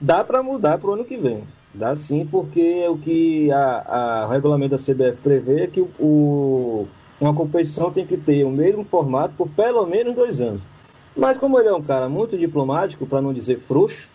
dá 0.00 0.22
pra 0.22 0.42
mudar 0.42 0.78
pro 0.78 0.92
ano 0.92 1.04
que 1.04 1.16
vem. 1.16 1.42
Dá 1.74 1.94
sim, 1.96 2.26
porque 2.30 2.86
o 2.88 2.96
que 2.96 3.50
a, 3.50 4.22
a- 4.22 4.26
o 4.26 4.30
regulamento 4.30 4.76
da 4.76 4.82
CBF 4.82 5.18
prevê 5.22 5.64
é 5.64 5.66
que 5.66 5.80
o, 5.80 5.90
o- 5.98 6.88
uma 7.20 7.34
competição 7.34 7.90
tem 7.90 8.06
que 8.06 8.16
ter 8.16 8.44
o 8.44 8.50
mesmo 8.50 8.84
formato 8.84 9.34
por 9.36 9.48
pelo 9.48 9.84
menos 9.86 10.14
dois 10.14 10.40
anos. 10.40 10.62
Mas 11.16 11.38
como 11.38 11.58
ele 11.58 11.68
é 11.68 11.74
um 11.74 11.82
cara 11.82 12.08
muito 12.08 12.36
diplomático, 12.38 13.06
para 13.06 13.20
não 13.22 13.32
dizer 13.32 13.58
frouxo, 13.66 14.06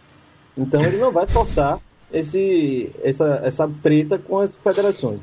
então 0.57 0.82
ele 0.82 0.97
não 0.97 1.12
vai 1.12 1.26
forçar 1.28 1.80
esse, 2.14 2.91
essa, 3.03 3.41
essa 3.43 3.70
treta 3.82 4.18
com 4.18 4.39
as 4.39 4.55
federações. 4.55 5.20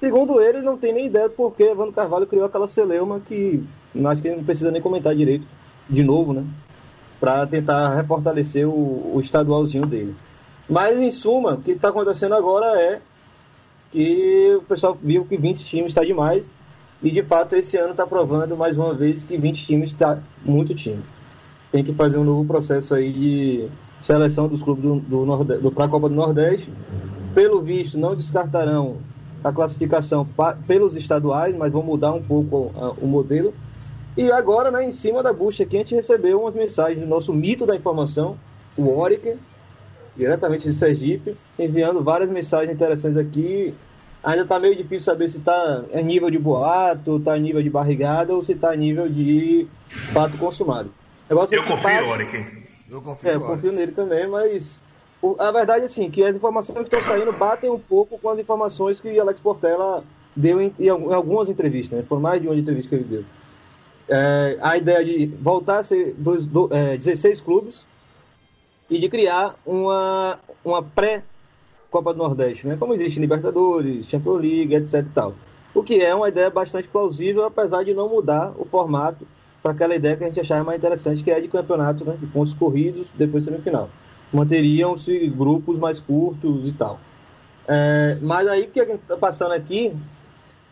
Segundo 0.00 0.40
ele, 0.40 0.62
não 0.62 0.76
tem 0.76 0.92
nem 0.92 1.06
ideia 1.06 1.28
do 1.28 1.34
porquê 1.34 1.64
Evandro 1.64 1.92
Carvalho 1.92 2.26
criou 2.26 2.46
aquela 2.46 2.68
celeuma 2.68 3.20
que 3.20 3.64
acho 4.04 4.22
que 4.22 4.30
não 4.30 4.44
precisa 4.44 4.70
nem 4.70 4.80
comentar 4.80 5.14
direito, 5.14 5.44
de 5.88 6.02
novo, 6.02 6.32
né? 6.32 6.44
Para 7.18 7.46
tentar 7.46 7.94
refortalecer 7.94 8.68
o, 8.68 9.16
o 9.16 9.20
estadualzinho 9.20 9.86
dele. 9.86 10.14
Mas, 10.68 10.98
em 10.98 11.10
suma, 11.10 11.54
o 11.54 11.62
que 11.62 11.72
está 11.72 11.88
acontecendo 11.88 12.34
agora 12.34 12.80
é 12.80 13.00
que 13.90 14.54
o 14.56 14.62
pessoal 14.62 14.96
viu 15.02 15.24
que 15.24 15.36
20 15.36 15.64
times 15.64 15.88
está 15.88 16.04
demais 16.04 16.50
e, 17.02 17.10
de 17.10 17.22
fato, 17.22 17.56
esse 17.56 17.76
ano 17.76 17.92
está 17.92 18.06
provando 18.06 18.56
mais 18.56 18.76
uma 18.76 18.92
vez 18.94 19.22
que 19.22 19.36
20 19.36 19.66
times 19.66 19.90
está 19.90 20.20
muito 20.44 20.74
time. 20.74 21.02
Tem 21.72 21.82
que 21.82 21.92
fazer 21.94 22.18
um 22.18 22.24
novo 22.24 22.46
processo 22.46 22.94
aí 22.94 23.12
de 23.12 23.68
seleção 24.08 24.48
dos 24.48 24.62
clubes 24.62 24.82
do, 24.82 24.96
do, 25.00 25.26
Norde- 25.26 25.58
do 25.58 25.70
para 25.70 25.84
a 25.84 25.88
Copa 25.88 26.08
do 26.08 26.14
Nordeste. 26.14 26.72
Pelo 27.34 27.60
visto, 27.60 27.98
não 27.98 28.16
descartarão 28.16 28.96
a 29.44 29.52
classificação 29.52 30.24
pa- 30.24 30.56
pelos 30.66 30.96
estaduais, 30.96 31.54
mas 31.54 31.70
vão 31.70 31.82
mudar 31.82 32.12
um 32.14 32.22
pouco 32.22 32.72
ah, 32.74 32.92
o 33.00 33.06
modelo. 33.06 33.52
E 34.16 34.32
agora, 34.32 34.70
né, 34.70 34.84
em 34.88 34.92
cima 34.92 35.22
da 35.22 35.32
bucha 35.32 35.62
aqui, 35.62 35.76
a 35.76 35.80
gente 35.80 35.94
recebeu 35.94 36.40
umas 36.40 36.54
mensagens 36.54 36.98
do 36.98 37.06
nosso 37.06 37.32
mito 37.34 37.66
da 37.66 37.76
informação, 37.76 38.36
o 38.76 38.88
Oric, 38.98 39.34
diretamente 40.16 40.66
de 40.66 40.74
Sergipe, 40.74 41.36
enviando 41.58 42.02
várias 42.02 42.30
mensagens 42.30 42.74
interessantes 42.74 43.16
aqui. 43.18 43.74
Ainda 44.24 44.42
está 44.42 44.58
meio 44.58 44.74
difícil 44.74 45.02
saber 45.04 45.28
se 45.28 45.36
está 45.36 45.84
em 45.92 46.02
nível 46.02 46.30
de 46.30 46.38
boato, 46.38 47.18
está 47.18 47.38
em 47.38 47.42
nível 47.42 47.62
de 47.62 47.70
barrigada 47.70 48.34
ou 48.34 48.42
se 48.42 48.52
está 48.52 48.74
em 48.74 48.78
nível 48.78 49.08
de 49.08 49.68
fato 50.12 50.36
consumado. 50.38 50.90
É 51.30 51.34
Eu 51.34 51.62
confio, 51.62 52.08
Oric. 52.08 52.67
Eu 52.90 53.02
confio 53.02 53.30
é, 53.30 53.34
eu 53.34 53.40
confio 53.40 53.72
nele 53.72 53.92
também, 53.92 54.26
mas 54.26 54.78
a 55.38 55.50
verdade 55.50 55.82
é 55.82 55.86
assim, 55.86 56.10
que 56.10 56.22
as 56.22 56.34
informações 56.34 56.76
que 56.78 56.84
estão 56.84 57.02
saindo 57.02 57.32
batem 57.32 57.68
um 57.70 57.78
pouco 57.78 58.18
com 58.18 58.28
as 58.30 58.38
informações 58.38 59.00
que 59.00 59.18
Alex 59.18 59.40
Portela 59.40 60.02
deu 60.34 60.60
em, 60.60 60.72
em 60.78 60.88
algumas 60.88 61.48
entrevistas, 61.48 61.98
né? 61.98 62.04
Por 62.08 62.20
mais 62.20 62.40
de 62.40 62.48
uma 62.48 62.56
entrevista 62.56 62.88
que 62.90 62.94
ele 62.94 63.04
deu. 63.04 63.24
É, 64.08 64.56
a 64.62 64.76
ideia 64.76 65.04
de 65.04 65.26
voltar 65.26 65.80
a 65.80 65.82
ser 65.82 66.14
dois, 66.16 66.46
do- 66.46 66.68
é, 66.72 66.96
16 66.96 67.40
clubes 67.40 67.84
e 68.88 68.98
de 68.98 69.08
criar 69.08 69.54
uma, 69.66 70.38
uma 70.64 70.82
pré-Copa 70.82 72.12
do 72.14 72.18
Nordeste, 72.18 72.66
né? 72.66 72.76
Como 72.78 72.94
existe 72.94 73.20
Libertadores, 73.20 74.06
Champions 74.06 74.40
League, 74.40 74.74
etc 74.74 74.94
e 75.00 75.10
tal. 75.10 75.34
O 75.74 75.82
que 75.82 76.00
é 76.00 76.14
uma 76.14 76.28
ideia 76.28 76.48
bastante 76.48 76.88
plausível, 76.88 77.44
apesar 77.44 77.84
de 77.84 77.92
não 77.92 78.08
mudar 78.08 78.52
o 78.56 78.64
formato 78.64 79.26
para 79.68 79.72
aquela 79.72 79.94
ideia 79.94 80.16
que 80.16 80.24
a 80.24 80.26
gente 80.28 80.40
achava 80.40 80.64
mais 80.64 80.78
interessante, 80.78 81.22
que 81.22 81.30
é 81.30 81.40
de 81.40 81.48
campeonato, 81.48 82.04
né? 82.04 82.16
De 82.18 82.26
pontos 82.26 82.54
corridos, 82.54 83.08
depois 83.14 83.44
semifinal. 83.44 83.90
Manteriam-se 84.32 85.28
grupos 85.28 85.78
mais 85.78 86.00
curtos 86.00 86.66
e 86.66 86.72
tal. 86.72 86.98
É, 87.66 88.16
mas 88.22 88.48
aí 88.48 88.62
o 88.62 88.68
que 88.68 88.80
a 88.80 88.86
gente 88.86 89.00
está 89.00 89.16
passando 89.16 89.52
aqui 89.52 89.94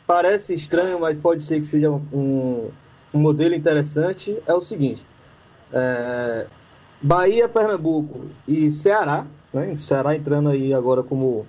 parece 0.07 0.55
estranho, 0.55 1.01
mas 1.01 1.19
pode 1.19 1.43
ser 1.43 1.61
que 1.61 1.67
seja 1.67 1.91
um, 1.91 2.71
um 3.13 3.19
modelo 3.19 3.55
interessante. 3.55 4.37
É 4.47 4.55
o 4.55 4.63
seguinte: 4.63 5.05
é, 5.73 6.47
Bahia, 7.03 7.49
Pernambuco 7.49 8.27
e 8.49 8.71
Ceará, 8.71 9.27
né? 9.53 9.77
Ceará 9.79 10.17
entrando 10.17 10.49
aí 10.49 10.73
agora 10.73 11.03
como, 11.03 11.45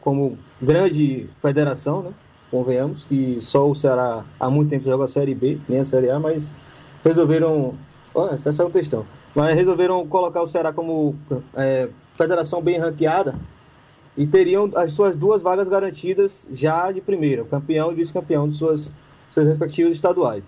como 0.00 0.38
grande 0.62 1.28
federação, 1.42 2.02
né? 2.02 2.12
Convenhamos 2.50 3.04
que 3.04 3.38
só 3.40 3.68
o 3.68 3.74
Ceará 3.74 4.24
há 4.38 4.50
muito 4.50 4.70
tempo 4.70 4.84
joga 4.84 5.04
a 5.04 5.08
Série 5.08 5.34
B, 5.34 5.58
nem 5.68 5.80
a 5.80 5.84
Série 5.84 6.10
A, 6.10 6.18
mas 6.18 6.50
resolveram. 7.04 7.74
Olha, 8.14 8.34
está 8.34 8.52
saindo 8.52 8.70
um 8.70 8.72
textão. 8.72 9.06
Mas 9.34 9.54
resolveram 9.54 10.06
colocar 10.06 10.42
o 10.42 10.46
Ceará 10.46 10.72
como 10.72 11.14
é, 11.54 11.88
federação 12.16 12.60
bem 12.60 12.78
ranqueada 12.78 13.34
e 14.16 14.26
teriam 14.26 14.70
as 14.74 14.92
suas 14.92 15.16
duas 15.16 15.42
vagas 15.42 15.68
garantidas 15.68 16.46
já 16.52 16.90
de 16.90 17.00
primeira, 17.00 17.44
campeão 17.44 17.92
e 17.92 17.94
vice-campeão 17.94 18.48
de 18.48 18.56
suas, 18.56 18.90
seus 19.32 19.46
respectivos 19.46 19.92
estaduais. 19.92 20.44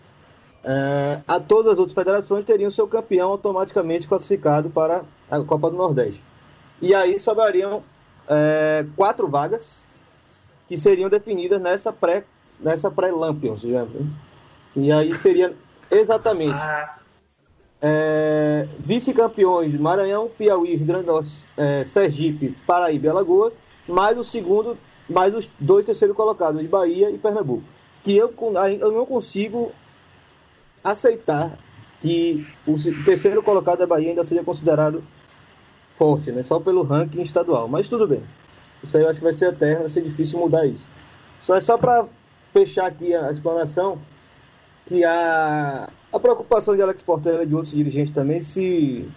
É, 0.65 1.21
a 1.27 1.41
todas 1.41 1.73
as 1.73 1.79
outras 1.79 1.95
federações 1.95 2.45
teriam 2.45 2.71
seu 2.71 2.87
campeão 2.87 3.31
automaticamente 3.31 4.07
classificado 4.07 4.71
para 4.71 5.03
a 5.31 5.41
Copa 5.41 5.71
do 5.71 5.77
Nordeste. 5.77 6.21
E 6.81 6.95
aí 6.95 7.19
sobrariam 7.19 7.83
é, 8.29 8.85
quatro 8.97 9.29
vagas 9.29 9.85
que 10.69 10.77
seriam 10.77 11.09
definidas 11.09 11.61
nessa 11.61 11.93
pré 11.93 12.25
nessa 12.61 12.91
digamos. 12.91 13.93
né? 13.93 14.07
E 14.77 14.93
aí 14.93 15.15
seria 15.15 15.55
exatamente 15.99 16.57
é, 17.83 18.69
vice-campeões 18.79 19.75
Maranhão, 19.79 20.29
Piauí, 20.29 20.77
Rio 20.77 20.87
Grande 20.87 21.07
do 21.07 21.13
Norte, 21.13 21.45
é, 21.57 21.83
Sergipe, 21.85 22.57
Paraíba 22.65 23.07
e 23.07 23.11
Alagoas, 23.11 23.55
mais 23.89 24.17
o 24.17 24.23
segundo, 24.23 24.79
mais 25.09 25.35
os 25.35 25.51
dois 25.59 25.85
terceiros 25.85 26.17
colocados 26.17 26.61
de 26.61 26.69
Bahia 26.69 27.11
e 27.11 27.19
Pernambuco. 27.19 27.65
Que 28.05 28.17
eu, 28.17 28.33
eu 28.81 28.93
não 28.93 29.05
consigo 29.05 29.73
aceitar 30.83 31.59
que 32.01 32.47
o 32.67 32.77
terceiro 33.05 33.43
colocado 33.43 33.81
da 33.81 33.87
Bahia 33.87 34.11
ainda 34.11 34.25
seja 34.25 34.45
considerado 34.45 35.03
forte, 35.97 36.31
né? 36.33 36.43
Só 36.43 36.59
pelo 36.59 36.83
ranking 36.83 37.23
estadual. 37.23 37.69
Mas 37.69 37.89
tudo 37.89 38.07
bem. 38.07 38.23
Isso 38.83 38.97
aí 38.97 39.05
eu 39.05 39.09
acho 39.09 39.19
que 39.19 39.25
vai 39.25 39.33
ser 39.33 39.53
eterno, 39.53 39.81
vai 39.81 39.89
ser 39.89 40.03
difícil 40.03 40.39
mudar 40.39 40.67
isso. 40.67 40.85
Só 41.41 41.55
é 41.55 41.61
só 41.61 41.79
para 41.79 42.07
fechar 42.53 42.87
aqui 42.87 43.15
a 43.15 43.31
explanação 43.31 43.99
que 44.87 45.05
a, 45.05 45.89
a 46.13 46.19
preocupação 46.19 46.75
de 46.75 46.83
Alex 46.83 47.03
Portela 47.03 47.43
e 47.43 47.47
de 47.47 47.55
outros 47.55 47.75
dirigentes 47.75 48.13
também 48.13 48.43
se, 48.43 49.09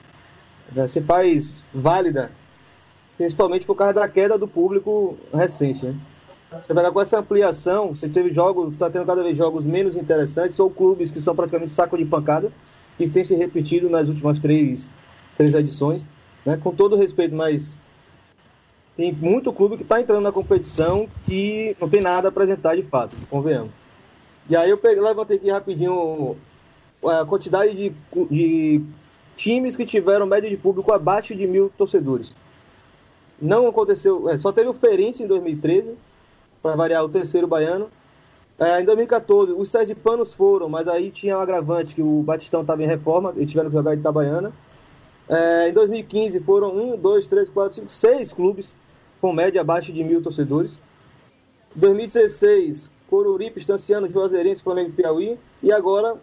né, 0.72 0.88
se 0.88 1.02
faz 1.02 1.64
válida, 1.74 2.32
principalmente 3.18 3.66
por 3.66 3.76
causa 3.76 3.94
da 3.94 4.08
queda 4.08 4.38
do 4.38 4.48
público 4.48 5.18
recente. 5.34 5.86
Né? 5.86 5.96
Você 6.64 6.74
vai 6.74 6.90
com 6.92 7.02
essa 7.02 7.20
ampliação, 7.20 7.90
você 7.90 8.08
teve 8.08 8.32
jogos, 8.32 8.74
está 8.74 8.90
tendo 8.90 9.06
cada 9.06 9.24
vez 9.24 9.38
jogos 9.38 9.66
menos 9.66 9.98
interessantes, 9.98 10.60
ou 10.60 10.70
clubes 10.70 11.12
que 11.12 11.20
são 11.20 11.36
praticamente 11.36 11.72
saco 11.72 11.98
de 11.98 12.06
pancada, 12.06 12.52
que 12.98 13.10
tem 13.10 13.26
se 13.26 13.36
repetido 13.36 13.90
nas 13.90 14.08
últimas 14.08 14.40
três, 14.40 14.90
três 15.36 15.54
edições. 15.54 16.08
Né? 16.46 16.58
Com 16.62 16.74
todo 16.74 16.96
respeito, 16.96 17.36
mas 17.36 17.80
tem 18.96 19.12
muito 19.12 19.52
clube 19.52 19.76
que 19.76 19.84
está 19.84 20.00
entrando 20.00 20.22
na 20.22 20.32
competição 20.32 21.08
que 21.26 21.76
não 21.82 21.90
tem 21.90 22.02
nada 22.02 22.28
a 22.28 22.30
apresentar 22.30 22.76
de 22.76 22.84
fato, 22.84 23.16
convenhamos. 23.30 23.72
E 24.50 24.56
aí 24.56 24.70
eu 24.70 24.78
peguei, 24.78 25.02
levantei 25.02 25.38
aqui 25.38 25.50
rapidinho 25.50 26.38
a 27.04 27.26
quantidade 27.26 27.74
de, 27.74 27.94
de 28.30 28.82
times 29.36 29.76
que 29.76 29.86
tiveram 29.86 30.26
média 30.26 30.50
de 30.50 30.58
público 30.58 30.92
abaixo 30.92 31.36
de 31.36 31.48
mil 31.48 31.72
torcedores. 31.78 32.36
Não 33.42 33.68
aconteceu, 33.68 34.30
é, 34.30 34.38
só 34.38 34.52
teve 34.52 34.70
o 34.70 34.74
Feirense 34.74 35.24
em 35.24 35.28
2013, 35.28 35.96
para 36.62 36.76
variar 36.76 37.04
o 37.04 37.10
terceiro 37.10 37.48
baiano. 37.48 37.90
É, 38.58 38.82
em 38.82 38.86
2014, 38.86 39.52
os 39.52 39.70
sergipanos 39.70 40.34
foram, 40.34 40.70
mas 40.70 40.88
aí 40.88 41.12
tinha 41.12 41.38
um 41.38 41.42
agravante 41.42 41.94
que 41.94 42.02
o 42.02 42.22
Batistão 42.24 42.62
estava 42.62 42.82
em 42.82 42.88
reforma, 42.88 43.34
eles 43.36 43.50
tiveram 43.50 43.70
que 43.70 43.76
jogar 43.76 43.94
em 43.94 44.00
Itabaiana. 44.00 44.54
É, 45.28 45.70
em 45.70 45.74
2015 45.74 46.40
foram 46.42 46.76
um, 46.76 46.98
dois, 46.98 47.26
três, 47.26 47.50
quatro, 47.50 47.76
cinco, 47.76 47.92
seis 47.92 48.32
clubes 48.32 48.76
com 49.20 49.34
média 49.34 49.60
abaixo 49.62 49.92
de 49.92 50.04
mil 50.04 50.22
torcedores. 50.22 50.78
2016, 51.76 52.90
Coruripe, 53.10 53.60
Estanciano, 53.60 54.10
Juazeirense, 54.10 54.64
Flamengo 54.64 54.90
e 54.90 54.94
Piauí. 54.94 55.38
E 55.62 55.72
agora, 55.72 56.16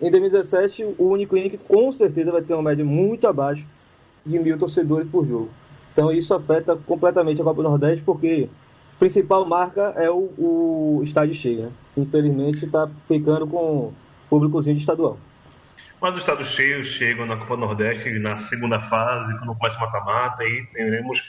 em 0.00 0.10
2017, 0.10 0.94
o 0.98 1.16
que 1.16 1.58
com 1.58 1.92
certeza 1.92 2.32
vai 2.32 2.42
ter 2.42 2.54
uma 2.54 2.62
média 2.62 2.84
muito 2.84 3.26
abaixo 3.26 3.66
de 4.24 4.38
mil 4.38 4.58
torcedores 4.58 5.08
por 5.10 5.26
jogo. 5.26 5.50
Então 5.92 6.10
isso 6.10 6.32
afeta 6.32 6.76
completamente 6.76 7.40
a 7.40 7.44
Copa 7.44 7.62
do 7.62 7.68
Nordeste, 7.68 8.02
porque 8.04 8.48
principal 8.98 9.44
marca 9.44 9.92
é 9.96 10.10
o, 10.10 10.30
o 10.38 11.00
estádio 11.02 11.34
cheio, 11.34 11.62
né? 11.62 11.70
Infelizmente 11.96 12.64
está 12.64 12.88
ficando 13.06 13.46
com 13.46 13.92
públicozinho 14.30 14.76
de 14.76 14.80
estadual. 14.80 15.18
Mas 16.00 16.14
os 16.14 16.20
estados 16.20 16.48
cheios 16.48 16.86
chegam 16.86 17.26
na 17.26 17.36
Copa 17.36 17.56
Nordeste 17.56 18.10
na 18.18 18.38
segunda 18.38 18.80
fase, 18.80 19.36
quando 19.38 19.54
começa 19.54 19.76
o 19.76 19.80
mata-mata, 19.80 20.42
aí 20.42 20.66
teremos 20.72 21.22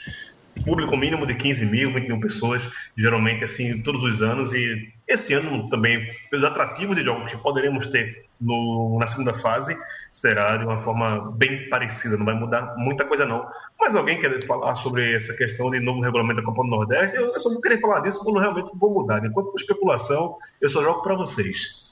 público 0.64 0.96
mínimo 0.96 1.26
de 1.26 1.34
15 1.34 1.66
mil, 1.66 1.92
20 1.92 2.06
mil 2.06 2.20
pessoas, 2.20 2.68
geralmente 2.96 3.44
assim, 3.44 3.80
todos 3.82 4.02
os 4.02 4.22
anos. 4.22 4.52
E 4.52 4.92
esse 5.06 5.34
ano 5.34 5.68
também, 5.68 6.00
pelos 6.30 6.44
atrativos 6.44 6.96
de 6.96 7.04
jogos 7.04 7.30
que 7.30 7.38
poderemos 7.38 7.86
ter 7.86 8.24
no, 8.40 8.98
na 8.98 9.06
segunda 9.06 9.34
fase, 9.34 9.76
será 10.12 10.56
de 10.56 10.64
uma 10.64 10.82
forma 10.82 11.32
bem 11.32 11.68
parecida, 11.68 12.16
não 12.16 12.24
vai 12.24 12.34
mudar 12.34 12.74
muita 12.76 13.04
coisa 13.04 13.24
não. 13.24 13.46
Mas 13.78 13.94
alguém 13.94 14.20
quer 14.20 14.42
falar 14.44 14.74
sobre 14.76 15.14
essa 15.14 15.34
questão 15.34 15.70
de 15.70 15.80
novo 15.80 16.00
regulamento 16.00 16.40
da 16.40 16.46
Copa 16.46 16.62
do 16.62 16.68
Nordeste? 16.68 17.16
Eu, 17.16 17.26
eu 17.26 17.40
só 17.40 17.50
vou 17.50 17.60
querer 17.60 17.80
falar 17.80 18.00
disso 18.00 18.20
quando 18.24 18.38
realmente 18.38 18.70
for 18.78 18.90
mudar. 18.90 19.24
Enquanto 19.24 19.54
especulação, 19.56 20.36
eu 20.60 20.70
só 20.70 20.82
jogo 20.82 21.02
para 21.02 21.14
vocês. 21.14 21.83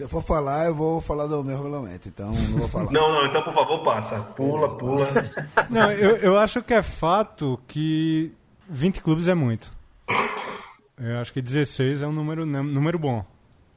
Se 0.00 0.04
eu 0.04 0.08
for 0.08 0.22
falar, 0.22 0.64
eu 0.64 0.74
vou 0.74 0.98
falar 1.02 1.26
do 1.26 1.44
meu 1.44 1.58
regulamento, 1.58 2.08
então 2.08 2.28
não 2.32 2.58
vou 2.60 2.68
falar. 2.68 2.88
Não, 2.90 3.12
não, 3.12 3.26
então 3.26 3.42
por 3.42 3.52
favor, 3.52 3.84
passa. 3.84 4.18
Pula, 4.34 4.74
pula. 4.78 5.06
Não, 5.68 5.92
eu, 5.92 6.16
eu 6.16 6.38
acho 6.38 6.62
que 6.62 6.72
é 6.72 6.80
fato 6.80 7.60
que 7.68 8.32
20 8.66 9.02
clubes 9.02 9.28
é 9.28 9.34
muito. 9.34 9.70
Eu 10.98 11.18
acho 11.18 11.30
que 11.34 11.42
16 11.42 12.00
é 12.00 12.06
um 12.06 12.12
número, 12.12 12.46
número 12.46 12.98
bom. 12.98 13.22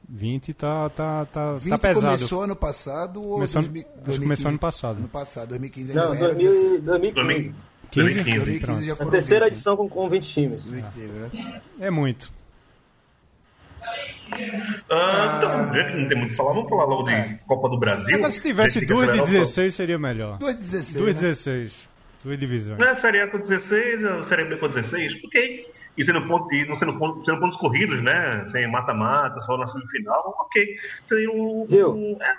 20 0.08 0.54
tá, 0.54 0.88
tá, 0.88 1.26
tá, 1.26 1.52
20 1.52 1.70
tá 1.72 1.78
pesado. 1.78 2.06
começou 2.16 2.42
ano 2.42 2.56
passado 2.56 3.22
ou 3.22 3.34
Começou 3.34 3.58
ano- 3.60 3.68
2000 3.68 3.86
acho 4.06 4.12
que 4.18 4.24
começou 4.24 4.48
ano 4.48 4.58
passado. 4.58 4.96
Ano 4.96 5.08
passado, 5.08 5.48
2015 5.50 5.90
ainda 5.90 6.06
Não, 6.06 6.14
era 6.14 6.34
2000, 6.34 6.52
16. 6.52 6.82
2015. 6.84 7.54
15? 7.90 8.14
2015. 8.14 8.44
2015 8.46 8.86
já 8.86 8.92
A 8.94 8.96
foram 8.96 9.10
terceira 9.10 9.44
20, 9.44 9.52
edição 9.52 9.76
com, 9.76 9.88
com 9.90 10.08
20 10.08 10.26
times. 10.32 10.64
20 10.64 10.84
teve, 10.86 11.08
né? 11.12 11.60
É 11.78 11.90
muito. 11.90 12.32
Ah, 14.90 15.34
então, 15.38 15.74
já 15.74 15.84
que 15.90 15.96
não 15.96 16.08
tem 16.08 16.18
muito 16.18 16.28
o 16.28 16.30
que 16.30 16.36
falar, 16.36 16.52
vamos 16.54 16.68
falar 16.68 16.84
logo 16.84 17.02
de 17.04 17.38
Copa 17.46 17.68
do 17.68 17.78
Brasil. 17.78 18.18
Mas 18.20 18.34
se 18.34 18.42
tivesse 18.42 18.80
Gente, 18.80 18.88
tem 18.88 18.96
que 18.96 19.02
duas 19.02 19.14
de 19.14 19.20
acelerar 19.20 19.42
o 19.42 19.44
16 19.46 19.74
seria 19.74 19.98
melhor. 19.98 20.38
Duas 20.38 20.54
16. 20.56 20.94
Duas 20.94 21.14
né? 21.14 21.20
16. 21.20 21.88
Duas 22.24 22.38
divisões. 22.38 22.78
Não 22.78 22.88
é 22.88 22.94
Série 22.94 23.20
A 23.20 23.28
com 23.28 23.38
16, 23.38 24.04
a 24.04 24.22
Série 24.22 24.44
B 24.44 24.56
com 24.56 24.68
16, 24.68 25.12
ok. 25.26 25.66
E 25.96 26.04
sendo, 26.04 26.26
ponto, 26.26 26.52
e 26.54 26.66
não 26.66 26.76
sendo, 26.78 26.98
ponto, 26.98 27.24
sendo 27.24 27.38
pontos 27.38 27.56
corridos, 27.56 28.02
né? 28.02 28.44
Sem 28.48 28.66
mata-mata, 28.70 29.40
só 29.42 29.56
na 29.56 29.66
semifinal, 29.66 30.34
ok. 30.40 30.74
Tem 31.08 31.28
um. 31.28 31.66
Um 31.70 32.16
é, 32.20 32.34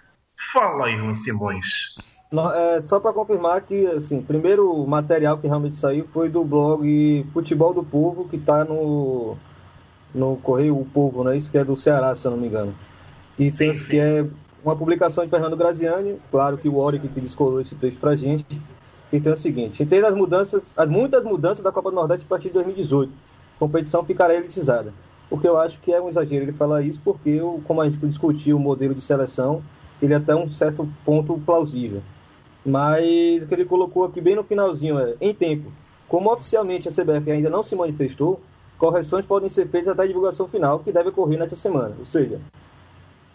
fala, 0.52 0.90
Irlan 0.90 1.16
Simões. 1.16 1.96
No- 2.32 2.52
é, 2.52 2.82
só 2.82 3.00
para 3.00 3.14
confirmar 3.14 3.62
que, 3.62 3.86
assim, 3.88 4.22
primeiro 4.22 4.86
material 4.86 5.38
que 5.38 5.48
realmente 5.48 5.78
saiu 5.78 6.08
foi 6.12 6.28
do 6.28 6.44
blog 6.44 7.26
Futebol 7.32 7.74
do 7.74 7.84
Povo, 7.84 8.28
que 8.28 8.36
está 8.36 8.66
no, 8.66 9.38
no 10.16 10.38
Correio 10.38 10.80
O 10.80 10.86
Povo, 10.86 11.24
né? 11.24 11.38
Isso 11.38 11.52
que 11.52 11.58
é 11.58 11.64
do 11.64 11.76
Ceará, 11.76 12.16
se 12.16 12.26
eu 12.26 12.32
não 12.32 12.38
me 12.38 12.48
engano. 12.48 12.74
E 13.38 13.52
tem, 13.52 13.74
Sim, 13.74 13.90
que 13.90 14.00
é 14.00 14.26
uma 14.64 14.76
publicação 14.76 15.24
de 15.26 15.30
Fernando 15.30 15.58
Graziani, 15.58 16.18
claro 16.32 16.58
que 16.58 16.70
o 16.70 16.78
Oric 16.78 17.08
que 17.08 17.20
descolou 17.20 17.62
esse 17.62 17.76
texto 17.76 18.00
pra 18.00 18.16
gente. 18.16 18.46
E 19.14 19.20
tem 19.20 19.32
o 19.32 19.38
seguinte, 19.38 19.84
entenda 19.84 20.08
as 20.08 20.16
mudanças, 20.16 20.74
as 20.76 20.90
muitas 20.90 21.24
mudanças 21.24 21.64
da 21.64 21.72
Copa 21.72 21.92
do 21.92 21.96
Nordeste 21.96 22.26
a 22.26 22.30
partir 22.30 22.48
de 22.48 22.56
2018. 22.56 23.12
A 23.56 23.60
competição 23.60 24.04
ficará 24.04 24.34
elitizada. 24.34 24.92
Porque 25.30 25.48
eu 25.48 25.58
acho 25.58 25.80
que 25.80 25.92
é 25.92 26.02
um 26.02 26.10
exagero 26.10 26.44
ele 26.44 26.54
falar 26.54 26.82
isso, 26.82 27.00
porque 27.04 27.30
eu, 27.30 27.62
como 27.66 27.82
a 27.82 27.90
gente 27.90 28.04
discutiu 28.08 28.58
o 28.58 28.60
modelo 28.60 28.96
de 28.96 29.02
seleção, 29.02 29.62
ele 30.02 30.14
é 30.14 30.18
até 30.18 30.36
um 30.36 30.50
certo 30.50 30.90
ponto 31.04 31.40
plausível. 31.46 32.02
Mas 32.66 33.44
o 33.44 33.48
que 33.48 33.54
ele 33.54 33.66
colocou 33.66 34.06
aqui 34.06 34.20
bem 34.20 34.36
no 34.36 34.44
finalzinho 34.44 35.00
é, 35.00 35.16
em 35.22 35.34
tempo, 35.34 35.72
como 36.08 36.32
oficialmente 36.32 36.88
a 36.88 36.92
CBF 36.92 37.32
ainda 37.32 37.50
não 37.50 37.64
se 37.64 37.76
manifestou, 37.76 38.42
correções 38.78 39.26
podem 39.26 39.50
ser 39.50 39.68
feitas 39.68 39.90
até 39.90 40.04
a 40.04 40.08
divulgação 40.08 40.48
final, 40.48 40.80
que 40.80 40.92
deve 40.92 41.10
ocorrer 41.10 41.40
nesta 41.40 41.56
semana. 41.56 41.96
Ou 42.00 42.06
seja, 42.06 42.40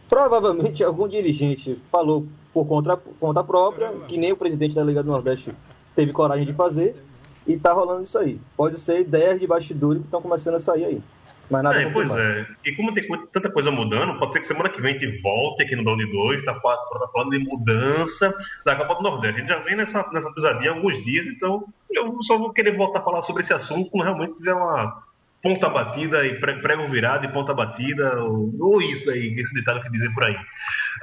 provavelmente 0.09 0.82
algum 0.84 1.09
dirigente 1.09 1.80
falou 1.91 2.26
por 2.53 2.66
conta, 2.66 2.97
conta 3.18 3.45
própria, 3.45 3.93
que 4.09 4.18
nem 4.18 4.32
o 4.32 4.36
presidente 4.36 4.74
da 4.74 4.82
Liga 4.82 5.03
do 5.03 5.11
Nordeste 5.11 5.55
teve 5.95 6.12
coragem 6.12 6.47
de 6.47 6.53
fazer, 6.53 6.97
e 7.47 7.57
tá 7.57 7.72
rolando 7.72 8.03
isso 8.03 8.18
aí. 8.18 8.41
Pode 8.57 8.78
ser 8.78 9.01
ideias 9.01 9.41
de 9.41 9.47
bastidores 9.47 10.01
que 10.01 10.07
estão 10.07 10.22
começando 10.22 10.55
a 10.55 10.61
sair 10.61 10.84
aí. 10.84 11.03
Mas 11.51 11.64
nada 11.64 11.82
É, 11.82 11.91
pois 11.91 12.11
é. 12.12 12.47
E 12.64 12.76
como 12.76 12.95
tem 12.95 13.05
tanta 13.32 13.51
coisa 13.51 13.72
mudando, 13.72 14.18
pode 14.18 14.32
ser 14.32 14.41
que 14.41 14.47
semana 14.47 14.68
que 14.68 14.80
vem 14.80 14.95
a 14.95 14.99
gente 14.99 15.20
volte 15.20 15.62
aqui 15.62 15.74
no 15.74 15.82
Brown 15.82 15.97
de 15.97 16.07
2, 16.12 16.45
tá, 16.45 16.55
tá 16.55 17.09
falando 17.12 17.30
de 17.30 17.41
mudança 17.41 18.32
da 18.64 18.76
Copa 18.76 18.95
do 18.95 19.03
Nordeste. 19.03 19.36
A 19.36 19.41
gente 19.41 19.49
já 19.49 19.59
vem 19.59 19.76
nessa, 19.76 20.07
nessa 20.12 20.32
pisadinha 20.32 20.70
há 20.70 20.74
alguns 20.74 21.03
dias, 21.05 21.26
então 21.26 21.64
eu 21.91 22.22
só 22.22 22.38
vou 22.38 22.53
querer 22.53 22.76
voltar 22.76 23.01
a 23.01 23.03
falar 23.03 23.22
sobre 23.22 23.43
esse 23.43 23.53
assunto 23.53 23.91
quando 23.91 24.05
realmente 24.05 24.36
tiver 24.36 24.55
uma 24.55 25.03
ponta 25.43 25.68
batida 25.70 26.26
e 26.26 26.38
pre- 26.38 26.61
prego 26.61 26.86
virado 26.88 27.24
e 27.24 27.32
ponta 27.32 27.55
batida, 27.55 28.22
ou, 28.22 28.80
isso 28.82 29.11
aí, 29.11 29.34
esse 29.38 29.55
detalhe 29.55 29.82
que 29.82 29.91
dizem 29.91 30.12
por 30.12 30.24
aí. 30.24 30.36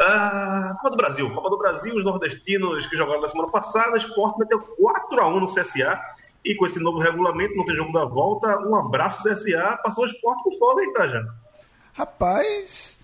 Ah, 0.01 0.75
Copa 0.77 0.91
do 0.91 0.97
Brasil. 0.97 1.33
Copa 1.33 1.49
do 1.49 1.57
Brasil, 1.57 1.95
os 1.95 2.03
nordestinos 2.03 2.85
que 2.87 2.95
jogaram 2.95 3.21
na 3.21 3.29
semana 3.29 3.49
passada, 3.51 3.93
o 3.93 3.97
Sport 3.97 4.37
meteu 4.37 4.59
4x1 4.59 5.39
no 5.39 5.47
CSA. 5.47 5.99
E 6.45 6.55
com 6.55 6.65
esse 6.65 6.79
novo 6.79 6.99
regulamento, 6.99 7.55
não 7.55 7.65
tem 7.65 7.75
jogo 7.75 7.91
da 7.91 8.05
volta. 8.05 8.59
Um 8.59 8.75
abraço, 8.75 9.27
CSA. 9.27 9.79
Passou 9.83 10.03
o 10.05 10.07
Sport 10.07 10.39
com 10.43 10.57
folga, 10.57 10.83
hein, 10.83 10.93
Taja? 10.93 11.27
Rapaz, 11.93 12.97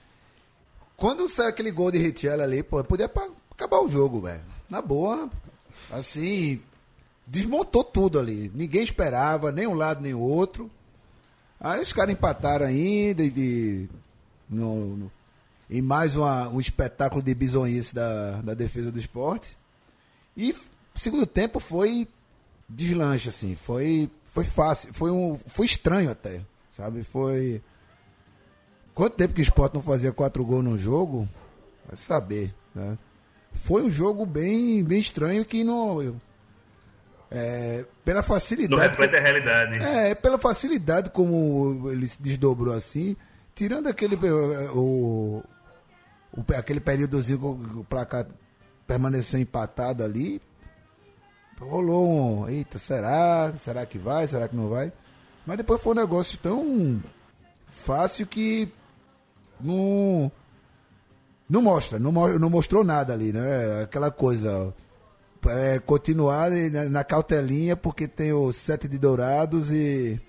quando 0.95 1.27
sai 1.27 1.47
aquele 1.47 1.71
gol 1.71 1.91
de 1.91 1.97
Richelli 1.97 2.41
ali, 2.41 2.63
pô, 2.63 2.81
podia 2.83 3.09
acabar 3.51 3.79
o 3.79 3.89
jogo, 3.89 4.21
velho. 4.21 4.39
Na 4.69 4.81
boa, 4.81 5.29
assim, 5.91 6.61
desmontou 7.25 7.83
tudo 7.83 8.19
ali. 8.19 8.51
Ninguém 8.53 8.83
esperava, 8.83 9.51
nem 9.51 9.67
um 9.67 9.73
lado 9.73 10.01
nem 10.01 10.13
o 10.13 10.21
outro. 10.21 10.69
Aí 11.63 11.81
os 11.81 11.93
caras 11.93 12.13
empataram 12.13 12.65
ainda 12.65 13.27
de, 13.29 13.87
no, 14.49 14.97
no- 14.97 15.11
em 15.69 15.81
mais 15.81 16.15
uma- 16.15 16.49
um 16.49 16.59
espetáculo 16.59 17.23
de 17.23 17.33
bizonhice 17.33 17.95
da, 17.95 18.41
da 18.41 18.53
defesa 18.53 18.91
do 18.91 18.99
esporte. 18.99 19.57
E 20.35 20.53
segundo 20.95 21.25
tempo 21.25 21.59
foi 21.61 22.05
deslanche, 22.67 23.29
assim. 23.29 23.55
Foi, 23.55 24.09
foi 24.31 24.43
fácil, 24.43 24.93
foi, 24.93 25.09
um, 25.09 25.39
foi 25.47 25.65
estranho 25.65 26.11
até, 26.11 26.41
sabe? 26.75 27.01
Foi... 27.03 27.61
Quanto 28.93 29.15
tempo 29.15 29.33
que 29.33 29.41
o 29.41 29.43
Sport 29.43 29.73
não 29.73 29.81
fazia 29.81 30.11
quatro 30.11 30.45
gols 30.45 30.63
no 30.63 30.77
jogo? 30.77 31.27
Vai 31.87 31.95
saber, 31.95 32.53
né? 32.75 32.95
Foi 33.51 33.81
um 33.83 33.89
jogo 33.89 34.23
bem, 34.25 34.83
bem 34.83 34.99
estranho 34.99 35.43
que 35.45 35.63
não... 35.63 36.15
É, 37.35 37.83
pela 38.05 38.19
Não 38.21 38.27
facilidade... 38.27 38.81
reflete 38.89 39.15
a 39.15 39.19
realidade. 39.19 39.79
É, 39.83 40.13
pela 40.13 40.37
facilidade 40.37 41.09
como 41.09 41.89
ele 41.91 42.07
se 42.07 42.21
desdobrou 42.21 42.73
assim, 42.75 43.15
tirando 43.55 43.87
aquele 43.87 44.15
eh, 44.15 44.69
o, 44.71 45.41
o- 46.37 46.53
aquele 46.55 46.79
períodozinho 46.79 47.39
que 47.39 47.77
o 47.79 47.83
placar 47.83 48.27
permaneceu 48.85 49.39
empatado 49.39 50.03
ali, 50.03 50.39
rolou 51.59 52.43
um, 52.43 52.49
eita, 52.49 52.77
será? 52.77 53.51
Será 53.57 53.85
que 53.85 53.97
vai? 53.97 54.27
Será 54.27 54.47
que 54.47 54.55
não 54.55 54.69
vai? 54.69 54.91
Mas 55.45 55.57
depois 55.57 55.81
foi 55.81 55.93
um 55.93 55.95
negócio 55.97 56.37
tão 56.37 57.01
fácil 57.71 58.27
que 58.27 58.71
não 59.59 60.31
não 61.49 61.61
mostra, 61.61 61.97
não, 61.99 62.11
não 62.11 62.49
mostrou 62.49 62.83
nada 62.83 63.13
ali, 63.13 63.31
né? 63.33 63.81
Aquela 63.83 64.09
coisa, 64.11 64.73
é, 65.47 65.79
continuar 65.79 66.51
na, 66.51 66.85
na 66.85 67.03
cautelinha 67.03 67.75
porque 67.75 68.07
tem 68.07 68.31
o 68.33 68.51
sete 68.51 68.87
de 68.87 68.97
dourados 68.97 69.71
e 69.71 70.19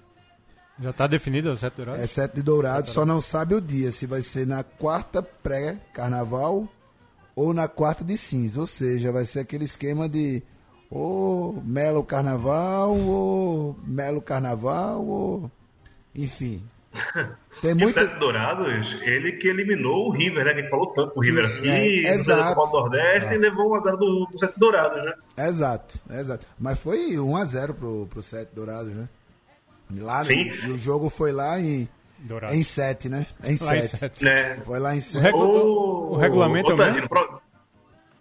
Já 0.78 0.92
tá 0.92 1.06
definido 1.06 1.50
o 1.52 1.56
sete 1.56 1.76
dourados? 1.76 2.02
é 2.02 2.06
sete 2.06 2.36
de 2.36 2.42
dourados, 2.42 2.90
só 2.90 3.04
não 3.04 3.20
sabe 3.20 3.54
o 3.54 3.60
dia, 3.60 3.90
se 3.92 4.06
vai 4.06 4.22
ser 4.22 4.46
na 4.46 4.62
quarta 4.62 5.22
pré-carnaval 5.22 6.68
ou 7.36 7.52
na 7.52 7.66
quarta 7.68 8.04
de 8.04 8.16
cinza, 8.16 8.60
ou 8.60 8.66
seja, 8.66 9.10
vai 9.12 9.24
ser 9.24 9.40
aquele 9.40 9.64
esquema 9.64 10.08
de 10.08 10.42
ou 10.90 11.60
melo 11.64 12.04
carnaval 12.04 12.96
ou 12.96 13.76
melo 13.84 14.22
carnaval 14.22 15.04
ou 15.04 15.50
enfim. 16.14 16.62
Tem 17.60 17.76
E 17.78 17.84
o 17.84 17.90
Sete 17.90 18.18
Dourados, 18.18 18.98
ele 19.02 19.32
que 19.32 19.48
eliminou 19.48 20.08
o 20.08 20.10
River, 20.12 20.44
né? 20.44 20.52
Que 20.54 20.58
a 20.58 20.62
gente 20.62 20.70
falou 20.70 20.86
tanto 20.88 21.12
o 21.16 21.20
River 21.20 21.44
aqui, 21.44 22.06
É, 22.06 22.14
no 22.14 22.20
exato. 22.20 22.54
Copa 22.54 22.66
do 22.70 22.72
Nordeste, 22.80 23.34
e 23.34 23.38
levou 23.38 23.68
uma 23.68 23.78
azar 23.78 23.96
do, 23.96 24.26
do 24.26 24.38
Sete 24.38 24.58
Dourados, 24.58 25.04
né? 25.04 25.12
Exato, 25.36 25.98
exato. 26.10 26.46
Mas 26.58 26.78
foi 26.78 27.18
1 27.18 27.36
a 27.36 27.44
0 27.44 27.74
pro, 27.74 28.06
pro 28.10 28.22
Sete 28.22 28.50
Dourados, 28.54 28.92
né? 28.92 29.08
Lá 29.98 30.18
no- 30.20 30.24
Sim. 30.24 30.50
e 30.64 30.70
o 30.70 30.78
jogo 30.78 31.10
foi 31.10 31.30
lá 31.32 31.58
em, 31.60 31.88
Dourado. 32.18 32.54
em 32.54 32.62
7, 32.62 33.08
né? 33.08 33.26
Em 33.44 33.56
Lá 33.62 33.76
em 33.76 33.82
7. 33.84 33.98
sete. 33.98 34.24
né? 34.24 34.58
Foi 34.64 34.78
lá 34.78 34.94
em 34.94 34.98
O 34.98 35.02
7. 35.02 35.22
regu- 35.22 35.38
Ô, 35.38 36.12
o 36.12 36.16
regulamento 36.16 36.70
é 36.70 36.72
ô, 36.72 36.76
o 36.76 36.78
mesmo? 36.78 37.08
pra, 37.08 37.28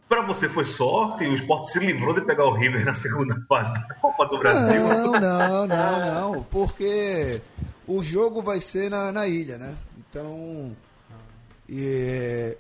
pra 0.10 0.22
você 0.24 0.50
foi 0.50 0.66
sorte 0.66 1.24
e 1.24 1.28
o 1.30 1.34
Sport 1.36 1.64
se 1.64 1.80
livrou 1.80 2.14
de 2.14 2.22
pegar 2.22 2.46
o 2.46 2.52
River 2.52 2.86
na 2.86 2.94
segunda 2.94 3.36
fase 3.48 3.74
da 3.88 3.94
Copa 3.96 4.26
do 4.28 4.38
Brasil. 4.38 4.82
Não, 4.82 5.12
não, 5.14 5.68
não, 5.68 6.32
não. 6.34 6.44
Porque 6.44 7.42
o 7.88 8.02
jogo 8.04 8.42
vai 8.42 8.60
ser 8.60 8.90
na, 8.90 9.12
na 9.12 9.28
ilha, 9.28 9.58
né? 9.58 9.76
Então. 9.98 10.72
E, 11.70 12.58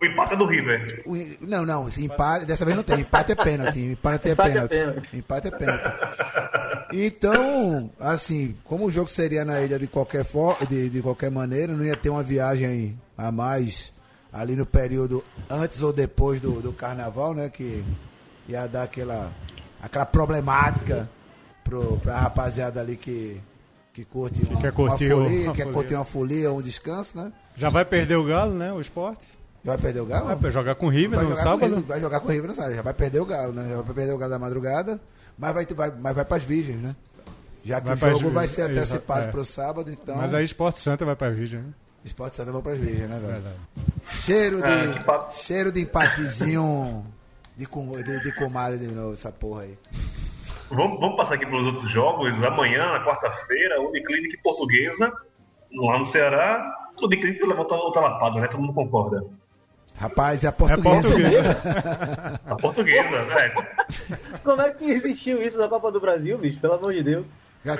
O 0.00 0.04
empate 0.06 0.34
é 0.34 0.36
do 0.36 0.44
River. 0.44 1.02
o- 1.06 1.16
não, 1.46 1.64
não, 1.64 1.88
empate, 1.98 2.44
dessa 2.44 2.64
vez 2.64 2.76
não 2.76 2.82
tem. 2.84 3.00
Empate 3.00 3.32
é 3.32 3.34
pênalti. 3.34 3.78
Empate 3.80 4.28
é 4.28 4.32
Empate 4.32 4.50
é 4.50 4.52
pênalti. 4.52 4.70
pênalti. 4.70 5.16
Empate 5.16 5.48
é 5.48 5.50
pênalti. 5.50 6.86
Então, 6.92 7.90
assim, 7.98 8.54
como 8.64 8.86
o 8.86 8.90
jogo 8.90 9.10
seria 9.10 9.44
na 9.44 9.60
ilha 9.60 9.78
de 9.78 9.86
qualquer, 9.86 10.24
for, 10.24 10.56
de, 10.68 10.88
de 10.88 11.02
qualquer 11.02 11.30
maneira, 11.30 11.72
não 11.72 11.84
ia 11.84 11.96
ter 11.96 12.10
uma 12.10 12.22
viagem 12.22 12.98
a 13.18 13.32
mais 13.32 13.92
ali 14.32 14.54
no 14.54 14.66
período 14.66 15.24
antes 15.48 15.82
ou 15.82 15.92
depois 15.92 16.40
do, 16.40 16.60
do 16.60 16.72
carnaval, 16.72 17.34
né? 17.34 17.48
Que 17.48 17.84
ia 18.48 18.66
dar 18.66 18.84
aquela, 18.84 19.32
aquela 19.82 20.06
problemática 20.06 21.08
pro, 21.64 21.96
pra 21.98 22.18
rapaziada 22.20 22.80
ali 22.80 22.96
que, 22.96 23.40
que 23.96 24.04
curte 24.04 24.42
uma, 24.42 24.60
quer 24.60 24.72
curtir 24.72 25.10
uma 25.12 25.24
folia, 25.24 25.44
uma 25.48 25.54
quer 25.54 25.62
folia. 25.62 25.72
curtir 25.74 25.94
uma 25.94 26.04
folia 26.04 26.50
ou 26.50 26.58
um 26.58 26.62
descanso, 26.62 27.16
né? 27.16 27.32
Já 27.56 27.70
vai 27.70 27.82
perder 27.82 28.16
o 28.16 28.24
Galo, 28.24 28.52
né? 28.52 28.70
O 28.70 28.78
esporte. 28.80 29.26
Vai 29.64 29.78
perder 29.78 30.00
o 30.00 30.06
Galo? 30.06 30.36
Vai 30.36 30.50
jogar 30.52 30.74
com 30.74 30.86
o 30.86 30.88
River 30.90 31.22
no 31.22 31.34
sábado. 31.34 31.64
River, 31.64 31.80
vai 31.80 31.98
jogar 32.00 32.20
com 32.20 32.28
o 32.28 32.30
River 32.30 32.48
no 32.50 32.54
sábado. 32.54 32.74
Já 32.74 32.82
vai 32.82 32.92
perder 32.92 33.20
o 33.20 33.24
Galo, 33.24 33.52
né? 33.54 33.66
Já 33.70 33.80
vai 33.80 33.94
perder 33.94 34.12
o 34.12 34.18
Galo 34.18 34.30
da 34.32 34.38
madrugada, 34.38 35.00
mas 35.38 35.54
vai, 35.54 35.64
vai, 35.66 35.90
mas 35.98 36.14
vai 36.14 36.24
para 36.26 36.36
as 36.36 36.42
virgens, 36.44 36.80
né? 36.82 36.94
Já 37.64 37.80
que 37.80 37.86
Vai 37.94 38.12
o 38.12 38.16
jogo 38.18 38.30
vai 38.34 38.46
virgens, 38.46 38.50
ser 38.50 38.62
antecipado 38.70 39.24
é. 39.24 39.30
para 39.30 39.40
o 39.40 39.44
sábado, 39.46 39.90
então. 39.90 40.14
Mas 40.16 40.32
aí 40.34 40.44
Esporte 40.44 40.78
Santa 40.80 41.04
vai 41.06 41.16
pra 41.16 41.30
Virgem, 41.30 41.60
né? 41.60 41.70
Esporte 42.04 42.36
Santa 42.36 42.52
vai 42.52 42.62
para 42.62 42.72
as 42.72 42.78
virgens, 42.78 43.08
né, 43.08 43.18
velho? 43.18 43.32
Verdade. 43.32 43.56
Cheiro 44.22 44.56
de, 44.62 44.92
que 44.98 45.04
papo. 45.04 45.34
cheiro 45.34 45.72
de 45.72 45.80
empatezinho 45.80 47.04
de, 47.56 47.66
com- 47.66 47.90
de, 48.02 48.22
de 48.22 48.32
comadre 48.32 48.78
de 48.78 48.86
novo, 48.94 49.14
essa 49.14 49.32
porra 49.32 49.62
aí. 49.62 49.76
Vamos, 50.70 50.98
vamos 51.00 51.16
passar 51.16 51.34
aqui 51.34 51.46
pelos 51.46 51.64
outros 51.66 51.88
jogos. 51.90 52.42
Amanhã, 52.42 52.92
na 52.92 53.04
quarta-feira, 53.04 53.80
Uniclinic 53.80 54.36
Portuguesa, 54.42 55.12
lá 55.72 55.98
no 55.98 56.04
Ceará. 56.04 56.74
Uniclinic 57.00 57.40
levou 57.44 57.58
outra, 57.58 57.76
outra 57.76 58.00
lapada, 58.02 58.40
né? 58.40 58.48
Todo 58.48 58.60
mundo 58.60 58.72
concorda. 58.74 59.24
Rapaz, 59.98 60.44
é 60.44 60.48
a 60.48 60.50
É 60.50 60.52
portuguesa. 60.52 61.02
portuguesa. 61.02 62.40
A 62.46 62.54
portuguesa, 62.56 63.24
né? 63.24 63.54
Como 64.44 64.60
é 64.62 64.70
que 64.70 64.84
existiu 64.90 65.40
isso 65.40 65.58
na 65.58 65.68
Copa 65.68 65.90
do 65.90 66.00
Brasil, 66.00 66.36
bicho? 66.36 66.60
Pelo 66.60 66.74
amor 66.74 66.92
de 66.92 67.02
Deus. 67.02 67.26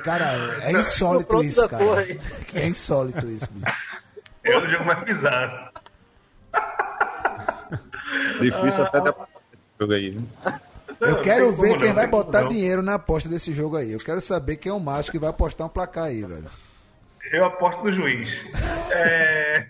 Cara, 0.02 0.24
é 0.62 0.72
insólito 0.72 1.42
isso, 1.44 1.68
porra 1.68 1.78
cara. 1.78 2.00
aí. 2.00 2.20
É 2.54 2.66
insólito 2.66 3.26
isso, 3.26 3.46
bicho. 3.52 3.76
É 4.42 4.56
o 4.56 4.66
jogo 4.68 4.84
mais 4.84 5.04
bizarro. 5.04 5.68
Difícil 8.40 8.84
até 8.84 9.00
dar 9.00 9.12
pra 9.12 9.26
jogo 9.80 9.92
aí, 9.92 10.18
Eu 11.00 11.16
Não, 11.16 11.22
quero 11.22 11.52
ver 11.52 11.68
como 11.68 11.78
quem 11.78 11.88
não, 11.88 11.94
vai 11.94 12.06
botar 12.06 12.42
não. 12.42 12.48
dinheiro 12.48 12.82
na 12.82 12.94
aposta 12.94 13.28
desse 13.28 13.52
jogo 13.52 13.76
aí. 13.76 13.92
Eu 13.92 13.98
quero 13.98 14.20
saber 14.20 14.56
quem 14.56 14.70
é 14.70 14.74
o 14.74 14.80
macho 14.80 15.10
que 15.10 15.18
vai 15.18 15.30
apostar 15.30 15.66
um 15.66 15.70
placar 15.70 16.04
aí, 16.04 16.22
velho. 16.22 16.46
Eu 17.32 17.44
aposto 17.44 17.84
no 17.84 17.92
juiz. 17.92 18.40
É... 18.90 19.66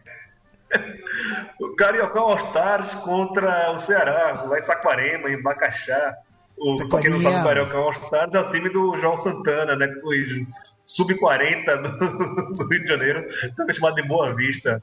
O 1.60 1.74
Carioca 1.74 2.18
All 2.20 2.36
Stars 2.36 2.94
contra 2.96 3.70
o 3.70 3.78
Ceará, 3.78 4.44
lá 4.46 4.58
em 4.58 4.62
Saquarema, 4.62 5.30
em 5.30 5.40
Bacaxá. 5.42 6.14
O, 6.56 6.76
quem 7.00 7.10
não 7.10 7.20
sabe, 7.20 7.40
o 7.40 7.44
Carioca 7.44 7.76
All 7.76 7.90
Stars 7.92 8.34
é 8.34 8.40
o 8.40 8.50
time 8.50 8.68
do 8.68 8.98
João 8.98 9.16
Santana, 9.16 9.74
né? 9.76 9.88
Foi 10.02 10.46
sub-40 10.84 11.82
do, 11.82 12.54
do 12.54 12.68
Rio 12.68 12.82
de 12.82 12.88
Janeiro, 12.88 13.26
também 13.56 13.74
chamado 13.74 13.96
de 13.96 14.02
Boa 14.02 14.34
Vista. 14.34 14.82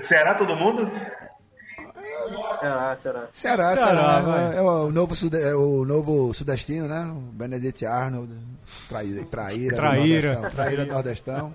Ceará, 0.00 0.34
todo 0.34 0.56
mundo? 0.56 0.90
Será, 2.60 2.96
será? 2.96 3.28
Ceará, 3.32 3.74
Ceará, 3.74 3.76
Ceará, 3.76 4.20
vai. 4.20 4.56
é 4.56 4.60
o 4.60 4.90
novo, 4.90 5.14
sude, 5.14 5.40
é 5.40 5.54
o 5.54 5.84
novo 5.84 6.32
sudestino, 6.34 6.86
né? 6.88 7.00
O 7.10 7.20
Benedict 7.32 7.84
Arnold, 7.86 8.32
traíra, 8.88 9.24
traíra, 9.30 9.76
Traíra. 9.76 10.32
Nordestão, 10.34 10.50
traíra 10.50 10.84
Nordestão. 10.86 11.54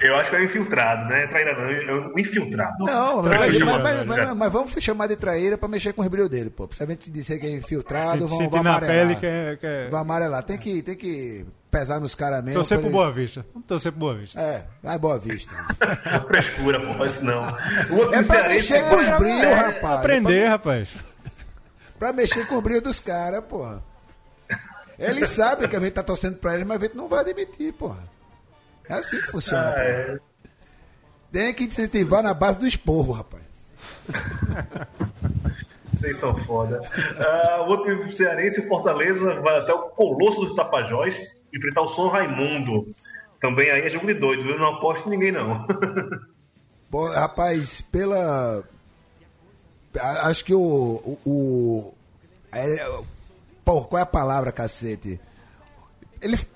Eu 0.00 0.14
acho 0.16 0.30
que 0.30 0.36
é 0.36 0.38
o 0.40 0.44
infiltrado, 0.44 1.06
né? 1.06 1.26
Traíra 1.26 1.54
não, 1.54 1.68
é 1.68 2.12
o 2.14 2.18
infiltrado. 2.18 2.84
Não, 2.84 3.22
Traíra 3.22 3.64
mas, 3.64 3.82
mas, 3.82 4.08
mas- 4.08 4.08
né? 4.18 4.26
mas- 4.26 4.36
mas 4.36 4.52
vamos 4.52 4.72
chamar 4.78 5.08
de 5.08 5.16
traíra 5.16 5.58
pra 5.58 5.68
mexer 5.68 5.92
com 5.92 6.02
o 6.02 6.08
brilho 6.08 6.28
dele, 6.28 6.50
pô. 6.50 6.68
Se 6.72 6.82
a 6.82 6.86
gente 6.86 7.10
disser 7.10 7.40
que 7.40 7.46
é 7.46 7.50
infiltrado, 7.50 8.28
na 8.28 8.58
amarelar. 8.60 8.80
pele 8.80 9.16
que 9.16 9.26
é. 9.26 9.56
Que 9.56 9.66
é... 9.66 9.88
Vão 9.88 10.00
amarelar. 10.00 10.42
Tem 10.44 10.56
que, 10.56 10.82
tem 10.82 10.94
que 10.96 11.44
pesar 11.70 12.00
nos 12.00 12.14
caras 12.14 12.42
mesmo. 12.42 12.54
Torcer 12.60 12.78
pra 12.78 12.88
pro 12.88 12.96
ele- 12.96 13.04
Boa 13.04 13.12
Vista. 13.12 13.46
Vamos 13.52 13.66
torcer 13.68 13.92
pro 13.92 13.98
Boa 14.00 14.14
Vista. 14.16 14.40
É, 14.40 14.66
vai 14.82 14.98
Boa 14.98 15.18
Vista. 15.18 15.54
Não 16.12 16.26
frescura, 16.26 16.80
pô, 16.80 16.92
faz 16.94 17.12
isso 17.14 17.24
não. 17.24 17.42
O 17.90 17.96
outro 17.96 18.14
É 18.14 18.22
pra 18.22 18.48
mexer 18.48 18.88
com 18.88 18.96
os 18.96 19.08
é- 19.08 19.18
brilhos, 19.18 19.54
rapaz. 19.56 19.98
Aprender, 20.00 20.46
rapaz. 20.46 20.88
Pra 21.98 22.12
mexer 22.12 22.46
com 22.46 22.56
o 22.56 22.62
brilho 22.62 22.82
dos 22.82 23.00
caras, 23.00 23.44
porra. 23.44 23.82
Ele 24.98 25.26
sabe 25.26 25.66
que 25.68 25.76
a 25.76 25.80
gente 25.80 25.92
tá 25.92 26.02
torcendo 26.02 26.36
pra 26.36 26.54
ele, 26.54 26.64
mas 26.64 26.78
a 26.78 26.84
gente 26.86 26.96
não 26.96 27.08
vai 27.08 27.20
admitir, 27.20 27.72
porra. 27.72 27.98
É 28.88 28.94
assim 28.94 29.20
que 29.20 29.30
funciona. 29.30 29.68
Ah, 29.68 29.72
porra. 29.72 29.84
é. 29.84 30.18
Tem 31.32 31.54
que 31.54 31.64
incentivar 31.64 32.22
na 32.22 32.34
base 32.34 32.58
do 32.58 32.66
esporro, 32.66 33.12
rapaz. 33.12 33.42
Vocês 35.84 36.16
são 36.18 36.36
foda. 36.44 36.80
Ah, 37.18 37.62
o 37.62 37.68
outro 37.70 38.10
cearense, 38.10 38.60
o 38.60 38.68
Fortaleza, 38.68 39.40
vai 39.40 39.58
até 39.58 39.72
o 39.72 39.90
Colosso 39.90 40.40
dos 40.40 40.54
Tapajós 40.54 41.20
enfrentar 41.54 41.82
o 41.82 41.88
São 41.88 42.08
Raimundo. 42.08 42.86
Também 43.40 43.70
aí 43.70 43.82
é 43.86 43.88
jogo 43.90 44.06
de 44.06 44.14
doido, 44.14 44.48
eu 44.48 44.58
não 44.58 44.66
aposto 44.74 45.06
em 45.06 45.10
ninguém, 45.10 45.32
não. 45.32 45.66
Pô, 46.90 47.08
rapaz, 47.08 47.80
pela. 47.80 48.62
Acho 50.22 50.44
que 50.44 50.54
o. 50.54 50.60
o, 50.60 51.18
o- 51.24 51.94
é, 52.52 52.84
pô, 53.64 53.82
qual 53.84 53.98
é 54.00 54.02
a 54.02 54.06
palavra, 54.06 54.50
cacete? 54.52 55.20
Eles. 56.20 56.46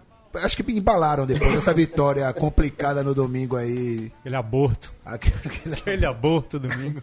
Acho 0.43 0.57
que 0.57 0.73
embalaram 0.73 1.25
depois 1.27 1.53
dessa 1.55 1.73
vitória 1.73 2.33
complicada 2.33 3.05
no 3.05 3.15
domingo 3.15 3.57
aí. 3.57 4.13
Aquele 4.21 4.35
aborto. 4.35 4.93
Aquele- 5.05 5.75
Aquele 5.75 6.05
aborto 6.05 6.59
domingo. 6.59 7.01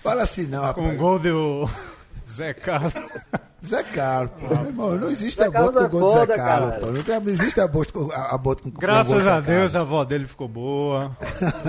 Fala 0.00 0.22
assim, 0.22 0.46
não, 0.46 0.60
Com 0.72 0.80
o 0.80 0.84
rapaz. 0.84 0.96
gol 0.98 1.18
do 1.18 1.68
Zé 2.30 2.54
Carlos. 2.54 2.92
Zé 3.64 3.82
Carlos, 3.82 4.30
pô. 4.40 4.54
Irmão, 4.54 4.96
não 4.96 5.10
existe 5.10 5.42
aborto 5.42 5.78
com 5.78 5.84
é 5.84 5.88
gol 5.88 6.12
de 6.20 6.26
Zé 6.26 6.36
Carlos, 6.36 6.76
pô. 6.76 6.86
Não, 6.92 7.02
tem, 7.02 7.20
não 7.20 7.28
existe 7.32 7.60
aborto 7.60 7.92
com, 7.92 8.12
a- 8.12 8.34
aborto 8.34 8.62
com 8.62 8.70
com 8.70 8.74
gol 8.80 8.80
Graças 8.80 9.24
Zé 9.24 9.30
a 9.30 9.40
Deus 9.40 9.46
Carlos. 9.72 9.76
a 9.76 9.80
avó 9.80 10.04
dele 10.04 10.26
ficou 10.26 10.48
boa. 10.48 11.16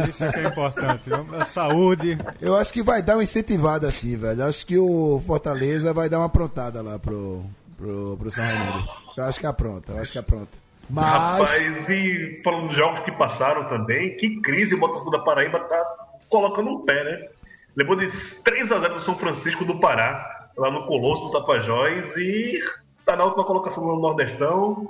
Isso 0.07 0.24
é 0.24 0.32
que 0.32 0.39
é 0.39 0.47
importante. 0.47 1.09
A 1.38 1.45
saúde. 1.45 2.18
Eu 2.39 2.55
acho 2.55 2.72
que 2.72 2.82
vai 2.82 3.01
dar 3.01 3.16
uma 3.18 3.24
incentivada 3.24 3.88
assim, 3.88 4.16
velho. 4.16 4.45
Acho 4.45 4.66
que 4.66 4.78
o 4.78 5.22
Fortaleza 5.28 5.93
vai 5.93 6.07
dar 6.07 6.20
uma 6.20 6.28
aprontada 6.28 6.82
lá 6.82 6.97
pro, 6.97 7.43
pro, 7.78 8.16
pro 8.18 8.32
São 8.32 8.43
Raimundo. 8.45 8.88
Eu 9.18 9.26
acho 9.26 9.39
que 9.39 9.45
apronta, 9.47 9.91
eu 9.91 10.01
acho 10.01 10.12
que 10.12 10.20
apronta. 10.20 10.62
Mas. 10.89 11.05
Rapaz, 11.05 11.89
e 11.89 12.41
falando 12.43 12.68
dos 12.68 12.76
jogos 12.76 12.99
que 13.01 13.12
passaram 13.12 13.66
também, 13.70 14.16
que 14.18 14.41
crise 14.41 14.76
o 14.76 14.80
Botafogo 14.80 15.09
da 15.12 15.20
Paraíba 15.20 15.59
tá 15.59 15.84
colocando 16.30 16.70
um 16.70 16.86
pé, 16.86 17.03
né? 17.03 17.28
Levou 17.76 17.95
de 17.95 18.07
3x0 18.07 18.93
do 18.95 18.99
São 18.99 19.18
Francisco 19.18 19.64
do 19.64 19.80
Pará, 19.80 20.41
lá 20.58 20.72
no 20.72 20.86
Colosso 20.86 21.24
do 21.24 21.32
Tapajós, 21.32 22.16
e 22.18 22.60
tá 23.06 23.16
na 23.16 23.26
última 23.26 23.45
colocação 23.45 23.86
no 23.86 23.99
Nordestão. 23.99 24.89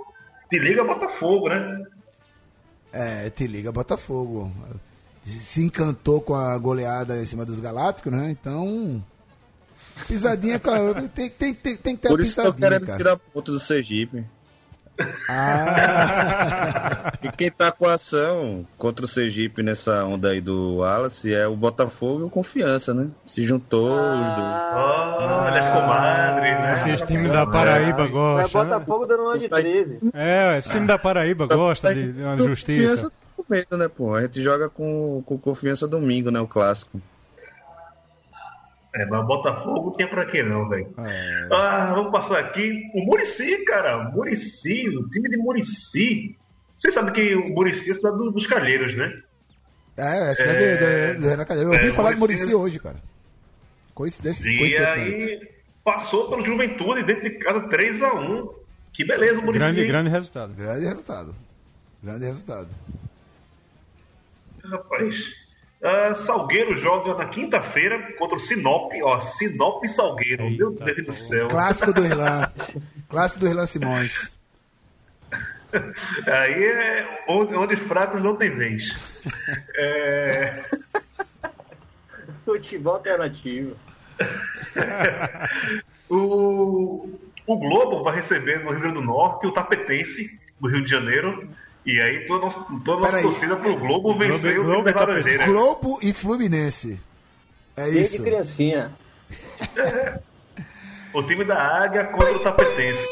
Te 0.50 0.60
liga 0.60 0.84
Botafogo, 0.84 1.50
né? 1.50 1.86
É, 2.92 3.30
te 3.30 3.48
liga 3.48 3.72
Botafogo. 3.72 4.52
Se 5.24 5.64
encantou 5.64 6.20
com 6.22 6.36
a 6.36 6.58
goleada 6.58 7.22
em 7.22 7.26
cima 7.26 7.46
dos 7.46 7.60
Galácticos, 7.60 8.12
né? 8.12 8.32
Então. 8.32 9.04
Pisadinha, 10.08 10.60
cara. 10.60 11.08
Tem, 11.14 11.30
tem, 11.30 11.54
tem, 11.54 11.76
tem 11.76 11.96
que 11.96 12.02
ter 12.02 12.10
Por 12.10 12.20
isso 12.20 12.34
que 12.34 12.40
eu 12.40 12.46
tô 12.46 12.54
pisadinha, 12.54 12.70
querendo 12.70 12.86
cara. 12.88 12.98
tirar 12.98 13.18
ponto 13.18 13.52
do 13.52 13.60
Sergipe. 13.60 14.26
Ah, 15.30 17.12
E 17.24 17.30
quem 17.30 17.52
tá 17.52 17.72
com 17.72 17.88
a 17.88 17.94
ação 17.94 18.66
contra 18.78 19.06
o 19.06 19.08
Sergipe 19.08 19.62
nessa 19.64 20.04
onda 20.06 20.30
aí 20.30 20.42
do 20.42 20.78
Wallace 20.78 21.34
é 21.34 21.48
o 21.48 21.56
Botafogo 21.56 22.22
e 22.22 22.24
o 22.24 22.30
Confiança, 22.30 22.94
né? 22.94 23.08
Se 23.28 23.46
juntou 23.46 23.94
os 23.94 24.32
dois. 24.32 24.38
Olha 24.38 25.60
as 25.60 25.68
comadres, 25.70 26.52
né? 26.60 26.74
Esses 26.94 27.08
times 27.08 27.32
da 27.32 27.46
Paraíba 27.46 27.98
Vai 27.98 28.10
gostam. 28.10 28.64
né? 28.64 28.70
Botafogo 28.70 29.06
dando 29.06 29.24
uma 29.24 29.38
de 29.40 29.50
13. 29.50 30.00
É, 30.14 30.58
esse 30.58 30.70
time 30.72 30.88
da 30.88 30.98
Paraíba 30.98 31.46
gosta 31.48 31.94
de 31.94 32.12
de 32.14 32.22
uma 32.22 32.38
justiça. 32.38 32.82
Confiança 32.82 33.10
tá 33.10 33.16
com 33.38 33.44
medo, 33.50 33.78
né, 33.78 33.88
pô? 33.88 34.14
A 34.16 34.22
gente 34.22 34.42
joga 34.42 34.70
com, 34.70 35.22
com 35.26 35.38
Confiança 35.38 35.88
domingo, 35.88 36.32
né? 36.32 36.40
O 36.40 36.48
clássico. 36.48 37.00
É, 38.94 39.06
mas 39.06 39.26
Botafogo 39.26 39.92
tinha 39.92 40.08
pra 40.08 40.26
quê 40.26 40.44
não, 40.44 40.68
velho? 40.68 40.94
é. 40.98 41.48
Ah, 41.52 41.94
vamos 41.96 42.12
passar 42.12 42.40
aqui. 42.40 42.84
O 42.94 43.06
Murici, 43.06 43.64
cara. 43.64 44.04
Murici, 44.10 44.90
o 44.90 45.10
time 45.10 45.30
de 45.30 45.38
Murici. 45.38 46.38
Vocês 46.76 46.94
sabem 46.94 47.14
que 47.14 47.34
o 47.36 47.50
Murici 47.54 47.88
é 47.90 47.92
a 47.92 47.96
cidade 47.96 48.18
do- 48.18 48.32
dos 48.32 48.46
Calheiros, 48.48 48.96
né? 48.96 49.10
é, 49.96 50.02
é 50.28 50.32
a 50.32 50.36
cidade 50.36 50.64
É. 50.64 51.14
do, 51.14 51.28
Renan 51.28 51.46
Calheiros. 51.46 51.72
Eu 51.74 51.78
ouvi 51.80 51.92
É, 51.92 51.94
falar 51.94 52.14
de 52.14 52.20
Muricy- 52.20 52.40
Murici 52.42 52.56
hoje, 52.56 52.80
cara. 52.80 52.98
Coincidência. 53.94 54.44
E 54.46 54.76
aí 54.78 55.50
passou 55.86 56.30
pelo 56.30 56.44
Juventude 56.46 57.04
dentro 57.04 57.24
de 57.24 57.32
casa 57.38 57.62
3x1. 57.70 58.50
Que 58.92 59.06
beleza, 59.06 59.40
o 59.40 59.44
Murici. 59.44 59.60
Grande, 59.64 59.86
grande 59.88 60.10
resultado. 60.10 60.54
Grande 60.54 60.86
resultado. 60.86 61.36
Grande 62.04 62.26
resultado. 62.26 62.68
Rapaz. 64.64 65.34
Ah, 65.84 66.14
Salgueiro 66.14 66.76
joga 66.76 67.16
na 67.16 67.26
quinta-feira 67.26 68.14
contra 68.14 68.38
o 68.38 68.40
Sinop. 68.40 68.92
Ó, 69.04 69.20
Sinop 69.20 69.84
e 69.84 69.88
Salgueiro. 69.88 70.50
Meu 70.50 70.72
Eita, 70.72 70.86
Deus 70.86 71.04
do 71.04 71.14
céu. 71.14 71.48
Clássico 71.48 71.94
do 71.94 72.06
Irlan. 72.06 72.52
Clássico 73.10 73.40
do 73.42 73.48
Irlan 73.48 73.66
Simões. 73.66 74.32
Aí 76.28 76.66
é 76.66 77.24
onde, 77.28 77.56
onde 77.56 77.76
fracos 77.76 78.22
não 78.22 78.36
tem 78.36 78.50
vez. 78.52 78.94
É, 79.78 80.62
Futebol 82.46 82.96
alternativo. 82.96 83.76
o, 86.10 87.10
o 87.48 87.58
Globo 87.58 88.04
vai 88.04 88.16
receber 88.16 88.64
no 88.64 88.72
Rio 88.72 88.82
Grande 88.82 88.96
do 88.96 89.02
Norte 89.02 89.48
o 89.48 89.52
Tapetense 89.52 90.40
do 90.60 90.68
Rio 90.68 90.84
de 90.84 90.92
Janeiro. 90.92 91.50
E 91.86 92.00
aí 92.00 92.26
toda 92.28 92.44
a 92.44 92.46
nossa, 92.46 92.66
toda 92.86 93.02
nossa 93.02 93.22
torcida 93.22 93.56
pro 93.56 93.76
Globo 93.78 94.18
vencer 94.18 94.60
o 94.60 94.64
Globo 94.64 94.90
é. 94.90 95.46
Globo 95.46 96.00
e 96.02 96.14
Fluminense. 96.14 97.00
É 97.76 97.84
Dia 97.86 97.94
de 97.94 98.00
isso. 98.02 98.24
criancinha. 98.24 98.92
O 101.14 101.22
time 101.24 101.44
da 101.44 101.62
Águia 101.62 102.06
contra 102.06 102.32
o 102.32 102.40
Tapetense. 102.40 103.06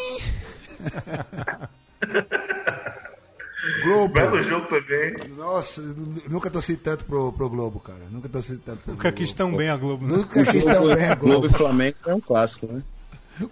Globo. 3.83 4.13
Belo 4.13 4.43
jogo 4.43 4.67
também. 4.67 5.15
Nossa, 5.35 5.81
nunca 6.29 6.49
torci 6.49 6.77
tanto 6.77 7.03
pro, 7.05 7.33
pro 7.33 7.49
Globo, 7.49 7.79
cara. 7.79 7.99
Nunca 8.09 8.29
torci 8.29 8.57
tanto 8.57 8.79
pro 8.83 8.91
Nunca 8.93 9.09
Globo. 9.09 9.17
quis 9.17 9.33
tão 9.33 9.53
bem 9.55 9.69
a 9.69 9.75
Globo. 9.75 10.07
né? 10.07 10.17
Nunca 10.17 10.45
quis 10.45 10.63
tão 10.63 10.95
bem 10.95 11.09
a 11.09 11.15
Globo 11.15 11.39
Globo. 11.41 11.47
e 11.47 11.57
Flamengo 11.57 11.97
é 12.05 12.13
um 12.15 12.21
clássico, 12.21 12.67
né? 12.67 12.81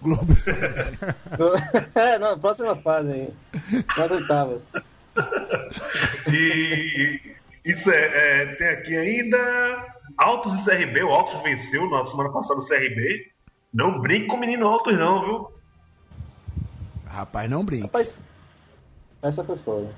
Globo. 0.02 0.36
é, 1.96 2.20
não, 2.20 2.40
próxima 2.40 2.76
fase 2.78 3.12
aí. 3.12 3.30
Nas 3.98 4.12
oitavas. 4.12 4.62
E 6.32 7.22
isso 7.66 7.90
é, 7.92 8.42
é, 8.42 8.46
tem 8.56 8.68
aqui 8.68 8.96
ainda 8.96 9.38
Altos 10.18 10.54
e 10.60 10.66
CRB. 10.66 11.04
O 11.04 11.10
Altos 11.12 11.42
venceu 11.42 11.90
na 11.90 12.06
semana 12.06 12.30
passada 12.32 12.60
o 12.60 12.66
CRB. 12.68 13.32
Não 13.74 14.00
brinque 14.00 14.28
com 14.28 14.36
o 14.38 14.40
menino 14.40 14.68
Altos, 14.68 14.98
não, 14.98 15.22
viu? 15.26 15.52
Rapaz, 17.08 17.50
não 17.50 17.64
brinca. 17.64 17.86
Rapaz, 17.86 18.22
essa 19.22 19.44
foi 19.44 19.58
foda. 19.58 19.94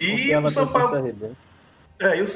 E 0.00 0.34
o 0.34 0.50
Sampaio, 0.50 1.16
é, 2.00 2.18
e 2.18 2.22
o, 2.22 2.26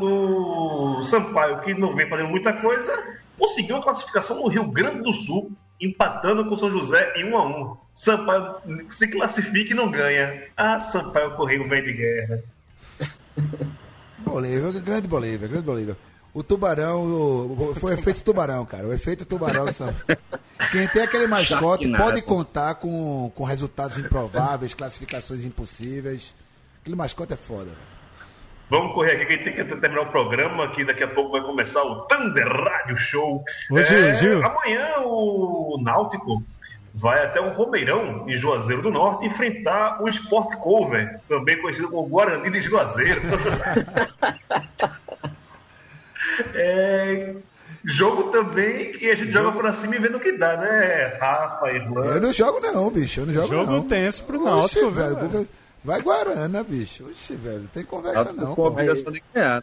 o- 0.00 0.98
o 0.98 1.02
Sampaio, 1.02 1.60
que 1.62 1.74
não 1.74 1.94
vem 1.94 2.08
fazendo 2.08 2.28
muita 2.28 2.52
coisa, 2.52 3.18
conseguiu 3.38 3.76
a 3.76 3.82
classificação 3.82 4.36
no 4.36 4.48
Rio 4.48 4.70
Grande 4.70 5.02
do 5.02 5.12
Sul, 5.12 5.50
empatando 5.82 6.44
com 6.46 6.54
o 6.54 6.58
São 6.58 6.70
José 6.70 7.12
em 7.16 7.24
1 7.24 7.36
a 7.36 7.46
1 7.46 7.76
Sampaio 7.94 8.54
se 8.88 9.06
classifica 9.08 9.72
e 9.72 9.76
não 9.76 9.90
ganha. 9.90 10.44
Ah, 10.56 10.80
Sampaio 10.80 11.32
Correio 11.36 11.68
vem 11.68 11.82
de 11.82 11.92
guerra. 11.92 12.42
Bolívia, 14.18 14.80
grande 14.80 15.08
Bolívia, 15.08 15.48
grande 15.48 15.66
Bolívia. 15.66 15.96
O 16.32 16.42
tubarão, 16.42 17.02
o- 17.04 17.74
foi 17.78 17.92
o 17.94 17.98
efeito 17.98 18.22
tubarão, 18.22 18.64
cara. 18.64 18.86
O 18.86 18.92
efeito 18.92 19.26
tubarão 19.26 19.66
do 19.66 19.72
São 19.74 19.94
Quem 20.70 20.88
tem 20.88 21.02
aquele 21.02 21.26
mascote 21.26 21.86
pode 21.92 22.22
contar 22.22 22.76
com, 22.76 23.30
com 23.34 23.44
resultados 23.44 23.98
improváveis, 23.98 24.72
classificações 24.72 25.44
impossíveis. 25.44 26.34
Aquele 26.80 26.96
mascote 26.96 27.34
é 27.34 27.36
foda. 27.36 27.64
velho. 27.66 27.76
Vamos 28.72 28.94
correr 28.94 29.12
aqui, 29.12 29.26
que 29.26 29.32
a 29.34 29.36
gente 29.36 29.44
tem 29.44 29.52
que 29.54 29.76
terminar 29.76 30.00
o 30.00 30.06
programa, 30.06 30.66
que 30.68 30.82
daqui 30.82 31.02
a 31.04 31.08
pouco 31.08 31.30
vai 31.32 31.42
começar 31.42 31.82
o 31.82 32.06
Thunder 32.06 32.48
Radio 32.48 32.96
Show. 32.96 33.44
É, 33.70 33.74
Ô, 33.74 33.82
Gil, 33.84 34.14
Gil. 34.14 34.42
Amanhã 34.46 34.88
o 35.04 35.78
Náutico 35.84 36.42
vai 36.94 37.22
até 37.22 37.38
o 37.38 37.50
Romeirão, 37.50 38.24
em 38.26 38.34
Juazeiro 38.34 38.80
do 38.80 38.90
Norte, 38.90 39.26
enfrentar 39.26 40.02
o 40.02 40.08
Sport 40.08 40.54
Cover, 40.56 41.20
também 41.28 41.60
conhecido 41.60 41.90
como 41.90 42.08
Guarani 42.08 42.48
de 42.50 42.62
Juazeiro. 42.62 43.20
É, 46.54 47.34
jogo 47.84 48.24
também 48.30 48.92
que 48.92 49.10
a 49.10 49.16
gente 49.16 49.30
joga 49.32 49.52
pra 49.52 49.72
cima 49.74 49.96
e 49.96 49.98
vê 49.98 50.08
no 50.08 50.18
que 50.20 50.32
dá, 50.32 50.56
né? 50.56 51.18
Rafa, 51.20 51.66
Eu 51.66 51.76
Irlanda. 51.76 52.20
não 52.20 52.32
jogo 52.32 52.60
não, 52.60 52.90
bicho. 52.90 53.20
Eu 53.20 53.26
não 53.26 53.34
jogo 53.34 53.48
Jogo 53.48 53.72
não. 53.72 53.82
tenso 53.82 54.24
pro 54.24 54.38
Oxe, 54.40 54.80
Náutico, 54.80 54.90
velho. 54.90 55.16
velho. 55.28 55.48
Vai 55.84 56.00
Guarana, 56.00 56.62
bicho. 56.62 57.06
Oxe, 57.10 57.34
velho. 57.34 57.60
Não 57.60 57.66
tem 57.68 57.84
conversa 57.84 58.24
Náutico 58.24 58.44
não. 58.44 58.54
com 58.54 58.64
a 58.64 58.68
obrigação 58.68 59.12
de 59.12 59.22
ganhar. 59.34 59.62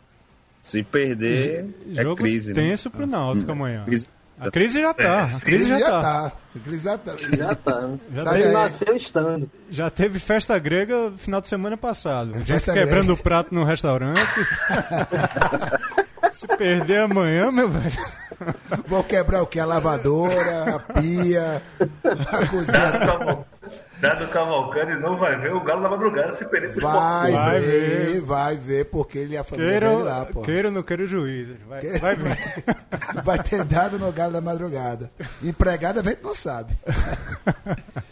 Se 0.61 0.84
perder, 0.84 1.65
é 1.95 2.01
Jogo 2.03 2.15
crise, 2.15 2.53
né? 2.53 2.61
tenso 2.61 2.89
pro 2.89 3.07
Náutico 3.07 3.51
amanhã. 3.51 3.86
Crise. 3.86 4.07
A 4.38 4.49
crise 4.49 4.82
já 4.82 4.93
tá. 4.93 5.03
É, 5.03 5.07
A 5.07 5.26
crise 5.26 5.41
crise 5.41 5.70
já 5.70 5.80
já 5.80 5.89
tá. 5.89 6.01
tá. 6.01 6.32
A 6.55 6.59
crise 6.59 6.84
já 6.84 6.97
tá. 6.97 7.13
Já 7.17 7.55
tá. 7.55 7.82
né? 7.88 7.99
Já 8.13 8.24
Sai 8.24 8.41
Ele 8.41 8.51
nasceu 8.53 8.95
estando. 8.95 9.51
Já 9.70 9.89
teve 9.89 10.20
festa 10.20 10.57
grega 10.57 11.09
no 11.09 11.17
final 11.17 11.41
de 11.41 11.49
semana 11.49 11.76
passado. 11.78 12.34
Gente 12.36 12.47
Festa 12.47 12.74
quebrando 12.74 13.07
grega. 13.07 13.20
o 13.20 13.24
prato 13.24 13.53
no 13.55 13.63
restaurante. 13.65 14.20
Se 16.32 16.47
perder 16.47 16.99
amanhã, 16.99 17.51
meu 17.51 17.70
velho. 17.70 17.97
Vou 18.88 19.03
quebrar 19.03 19.41
o 19.41 19.47
que? 19.47 19.59
A 19.59 19.65
lavadora, 19.65 20.76
a 20.76 20.80
pia, 20.80 21.61
a 22.32 22.47
cozinha. 22.47 23.45
Dado. 23.99 24.19
Dado 24.19 24.27
Cavalcante 24.31 24.95
não 24.99 25.17
vai 25.17 25.37
ver 25.37 25.53
o 25.53 25.61
Galo 25.61 25.81
da 25.83 25.89
Madrugada 25.89 26.35
se 26.35 26.45
perder 26.45 26.73
pro 26.73 26.81
Vai, 26.87 27.31
ver, 27.31 27.61
ver. 27.61 28.21
vai 28.21 28.57
ver, 28.57 28.85
porque 28.85 29.17
ele 29.19 29.33
e 29.33 29.37
a 29.37 29.43
família 29.43 29.71
Queira, 29.71 29.89
dele 29.89 30.03
lá, 30.03 30.25
pô. 30.25 30.41
queira 30.41 30.67
ou 30.69 30.73
não 30.73 30.83
queira 30.83 31.03
o 31.03 31.07
juiz. 31.07 31.49
Vai, 31.67 31.81
vai 31.99 32.15
ver. 32.15 32.37
Vai 33.23 33.39
ter 33.41 33.63
dado 33.63 33.97
no 33.97 34.11
galo 34.11 34.33
da 34.33 34.41
madrugada. 34.41 35.11
Empregada, 35.43 35.99
a 35.99 36.03
gente 36.03 36.23
não 36.23 36.33
sabe. 36.33 36.77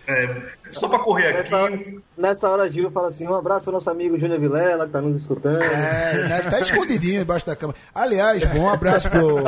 É, 0.07 0.35
só 0.71 0.87
pra 0.87 0.99
correr 0.99 1.27
aqui. 1.27 1.37
Nessa 1.37 1.57
hora, 1.57 1.79
nessa 2.17 2.49
hora, 2.49 2.71
Gil 2.71 2.91
fala 2.91 3.09
assim: 3.09 3.27
um 3.27 3.35
abraço 3.35 3.63
pro 3.63 3.73
nosso 3.73 3.89
amigo 3.89 4.19
Júnior 4.19 4.39
Vilela, 4.39 4.85
que 4.85 4.91
tá 4.91 5.01
nos 5.01 5.19
escutando. 5.21 5.61
É, 5.61 6.27
né, 6.27 6.41
tá 6.41 6.59
escondidinho 6.59 7.21
embaixo 7.21 7.45
da 7.45 7.55
cama. 7.55 7.75
Aliás, 7.93 8.43
bom 8.45 8.69
abraço 8.69 9.09
pro, 9.09 9.43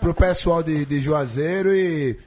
pro 0.00 0.14
pessoal 0.14 0.62
de, 0.62 0.84
de 0.84 1.00
Juazeiro 1.00 1.74
e 1.74 2.18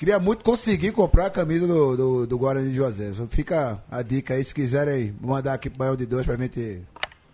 queria 0.00 0.18
muito 0.18 0.42
conseguir 0.42 0.92
comprar 0.92 1.26
a 1.26 1.30
camisa 1.30 1.66
do, 1.66 1.94
do, 1.94 2.26
do 2.26 2.38
Guarani 2.38 2.70
de 2.70 2.76
Juazeiro. 2.76 3.14
Só 3.14 3.26
Fica 3.26 3.78
a 3.90 4.00
dica 4.00 4.32
aí, 4.32 4.42
se 4.42 4.54
quiserem 4.54 5.14
mandar 5.20 5.52
aqui 5.52 5.68
pro 5.68 5.78
Baião 5.78 5.94
de 5.94 6.06
Dois 6.06 6.24
pra 6.24 6.36
gente 6.36 6.80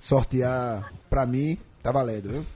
sortear 0.00 0.92
pra 1.08 1.24
mim, 1.24 1.56
tá 1.80 1.92
valendo, 1.92 2.28
viu? 2.28 2.46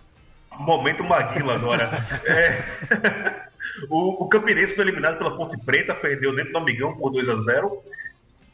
Momento 0.59 1.05
Maguila 1.05 1.55
agora. 1.55 1.89
É. 2.27 3.45
o, 3.89 4.25
o 4.25 4.29
Campinense 4.29 4.75
foi 4.75 4.83
eliminado 4.83 5.17
pela 5.17 5.37
Ponte 5.37 5.57
Preta, 5.65 5.95
perdeu 5.95 6.35
dentro 6.35 6.53
do 6.53 6.59
Amigão 6.59 6.97
por 6.97 7.11
2 7.11 7.29
a 7.29 7.37
0 7.43 7.81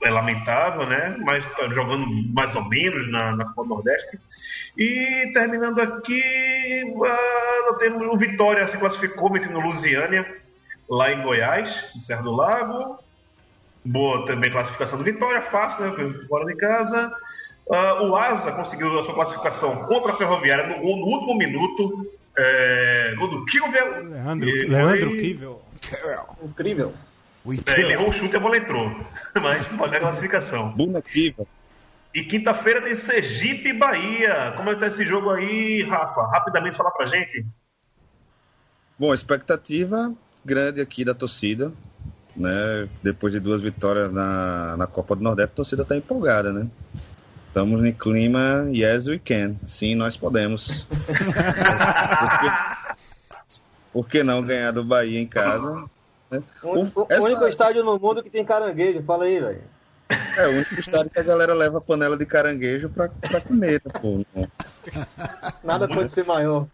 É 0.04 0.10
lamentável, 0.10 0.86
né? 0.86 1.16
Mas 1.20 1.42
tá 1.56 1.68
jogando 1.70 2.06
mais 2.34 2.54
ou 2.54 2.68
menos 2.68 3.10
na, 3.10 3.34
na 3.34 3.46
Copa 3.46 3.66
Nordeste. 3.66 4.20
E 4.76 5.30
terminando 5.32 5.80
aqui, 5.80 6.22
ah, 7.02 7.70
nós 7.70 7.78
temos 7.78 8.06
o 8.12 8.18
Vitória 8.18 8.68
se 8.68 8.76
classificou 8.76 9.32
vencendo 9.32 9.58
Lusiânia, 9.58 10.44
lá 10.88 11.12
em 11.12 11.22
Goiás, 11.22 11.84
em 11.94 12.00
Serra 12.00 12.22
do 12.22 12.32
Lago. 12.34 12.98
Boa 13.84 14.26
também 14.26 14.50
classificação 14.50 14.98
do 14.98 15.04
Vitória, 15.04 15.40
fácil, 15.42 15.80
né? 15.84 16.14
Fora 16.28 16.44
de 16.44 16.56
casa. 16.56 17.14
Ah, 17.70 18.02
o 18.02 18.16
Asa 18.16 18.52
conseguiu 18.52 18.98
a 18.98 19.04
sua 19.04 19.14
classificação 19.14 19.84
contra 19.86 20.12
a 20.12 20.16
Ferroviária 20.16 20.66
no 20.66 20.80
gol 20.82 20.96
no 20.96 21.06
último 21.06 21.36
minuto. 21.36 22.10
É, 22.38 23.14
gol 23.16 23.28
do 23.28 23.44
Kilvel. 23.46 24.04
Leandro, 24.08 24.48
E 24.48 24.66
Leandro 24.66 25.08
foi- 25.10 25.18
Kivel. 25.18 25.62
Incrível. 26.42 26.94
O 27.44 27.52
É, 27.52 27.80
ele 27.80 27.92
errou 27.92 28.08
o 28.08 28.12
chute 28.12 28.34
e 28.34 28.36
a 28.36 28.40
bola 28.40 28.56
entrou. 28.56 28.90
Mas 29.40 29.66
pode 29.68 29.96
a 29.96 30.00
classificação. 30.00 30.70
Bonequiva. 30.72 31.46
E 32.14 32.22
quinta-feira 32.24 32.82
tem 32.82 32.94
Sergipe 32.96 33.68
e 33.68 33.72
Bahia. 33.72 34.52
Como 34.56 34.68
é 34.70 34.74
que 34.74 34.80
tá 34.80 34.86
esse 34.88 35.04
jogo 35.04 35.30
aí, 35.30 35.82
Rafa? 35.84 36.22
Rapidamente 36.26 36.76
falar 36.76 36.90
pra 36.90 37.06
gente. 37.06 37.44
Bom, 38.98 39.12
expectativa 39.14 40.12
grande 40.46 40.80
aqui 40.80 41.04
da 41.04 41.12
torcida, 41.12 41.72
né? 42.34 42.88
Depois 43.02 43.32
de 43.32 43.40
duas 43.40 43.60
vitórias 43.60 44.10
na, 44.12 44.76
na 44.76 44.86
Copa 44.86 45.14
do 45.16 45.22
Nordeste, 45.22 45.52
a 45.52 45.56
torcida 45.56 45.82
está 45.82 45.96
empolgada, 45.96 46.52
né? 46.52 46.66
Estamos 47.48 47.80
no 47.82 47.92
clima 47.92 48.66
Yes 48.70 49.06
We 49.08 49.18
Can. 49.18 49.56
Sim, 49.66 49.94
nós 49.94 50.16
podemos. 50.16 50.86
Por 50.96 52.38
que, 52.40 52.50
por 53.92 54.08
que 54.08 54.22
não 54.22 54.42
ganhar 54.42 54.72
do 54.72 54.84
Bahia 54.84 55.18
em 55.20 55.26
casa? 55.26 55.84
né? 56.30 56.42
O, 56.62 56.80
o- 56.82 56.92
o 56.94 57.06
Essa- 57.08 57.22
único 57.22 57.46
estádio 57.46 57.82
no 57.82 57.98
mundo 57.98 58.22
que 58.22 58.28
tem 58.30 58.44
caranguejo. 58.44 59.02
Fala 59.02 59.24
aí, 59.24 59.40
velho. 59.40 59.62
É 60.08 60.46
o 60.46 60.50
único 60.52 60.78
estádio 60.78 61.10
que 61.10 61.18
a 61.18 61.22
galera 61.22 61.54
leva 61.54 61.80
panela 61.80 62.16
de 62.16 62.24
caranguejo 62.24 62.88
pra, 62.90 63.08
pra 63.08 63.40
comer, 63.40 63.82
né, 63.84 63.92
pô? 64.00 64.24
Nada 65.64 65.88
pode 65.88 66.12
ser 66.12 66.24
maior. 66.24 66.66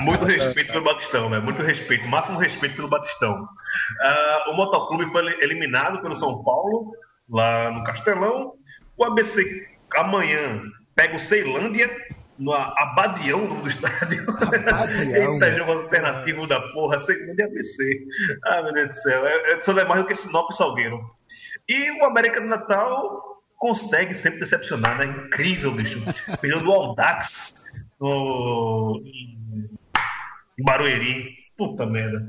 Muito 0.00 0.24
respeito 0.24 0.72
pelo 0.72 0.84
Batistão, 0.84 1.28
né? 1.28 1.38
Muito 1.38 1.62
respeito, 1.62 2.08
máximo 2.08 2.38
respeito 2.38 2.76
pelo 2.76 2.88
Batistão. 2.88 3.46
Ah, 4.00 4.44
o 4.48 4.54
Motoclube 4.54 5.10
foi 5.12 5.26
eliminado 5.42 6.00
pelo 6.00 6.16
São 6.16 6.42
Paulo, 6.42 6.92
lá 7.28 7.70
no 7.70 7.84
Castelão. 7.84 8.54
O 8.96 9.04
ABC 9.04 9.66
amanhã 9.96 10.62
pega 10.94 11.16
o 11.16 11.20
Ceilândia, 11.20 11.90
no 12.38 12.52
Abadião, 12.54 13.60
do 13.60 13.68
estádio. 13.68 14.24
Abadião. 14.30 15.34
Eita, 15.34 15.54
jogo 15.56 15.72
alternativo 15.72 16.46
da 16.46 16.60
porra, 16.72 17.00
Ceilândia 17.00 17.42
e 17.42 17.46
ABC. 17.46 17.98
Ah, 18.44 18.62
meu 18.62 18.72
Deus 18.72 18.88
do 18.88 18.94
céu. 18.94 19.26
É, 19.26 19.52
é, 19.52 19.60
só 19.60 19.74
não 19.74 19.82
é 19.82 19.84
mais 19.84 20.00
do 20.00 20.06
que 20.06 20.16
Sinop 20.16 20.50
e 20.50 20.56
Salgueiro. 20.56 20.98
E 21.70 21.92
o 21.92 22.04
América 22.04 22.40
do 22.40 22.48
Natal 22.48 23.44
consegue 23.56 24.12
sempre 24.12 24.40
decepcionar, 24.40 24.98
né? 24.98 25.04
Incrível, 25.06 25.70
bicho. 25.70 26.02
Perdeu 26.40 26.64
do 26.64 26.72
Aldax 26.72 27.54
no... 28.00 29.00
em 29.06 30.64
Barueri. 30.64 31.38
Puta 31.56 31.86
merda. 31.86 32.26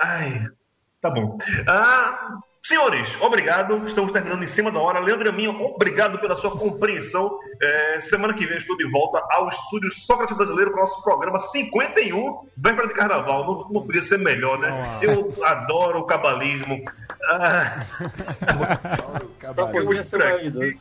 Ai, 0.00 0.46
tá 1.00 1.10
bom. 1.10 1.38
Ah, 1.66 2.38
senhores, 2.62 3.08
obrigado. 3.20 3.84
Estamos 3.86 4.12
terminando 4.12 4.42
em 4.42 4.46
cima 4.46 4.70
da 4.70 4.78
hora. 4.78 5.00
Leandro 5.00 5.28
Aminho, 5.28 5.52
obrigado 5.64 6.18
pela 6.18 6.36
sua 6.36 6.50
compreensão. 6.50 7.38
É, 7.60 8.00
semana 8.00 8.34
que 8.34 8.44
vem 8.44 8.54
eu 8.54 8.58
estou 8.58 8.76
de 8.76 8.88
volta 8.90 9.22
ao 9.30 9.48
estúdio 9.48 9.90
Sócrates 9.92 10.36
Brasileiro 10.36 10.70
para 10.70 10.80
o 10.80 10.82
nosso 10.82 11.02
programa 11.02 11.40
51, 11.40 12.48
véspera 12.56 12.88
de 12.88 12.94
carnaval. 12.94 13.44
Não, 13.44 13.68
não 13.72 13.82
podia 13.86 14.02
ser 14.02 14.18
melhor, 14.18 14.58
né? 14.58 14.70
Eu 15.02 15.34
adoro 15.44 16.00
o 16.00 16.04
cabalismo. 16.04 16.82
Ah, 17.30 17.84
Só 19.54 19.66
podia 19.66 20.04
ser 20.04 20.18
maior 20.18 20.40
de 20.40 20.50
dois. 20.50 20.76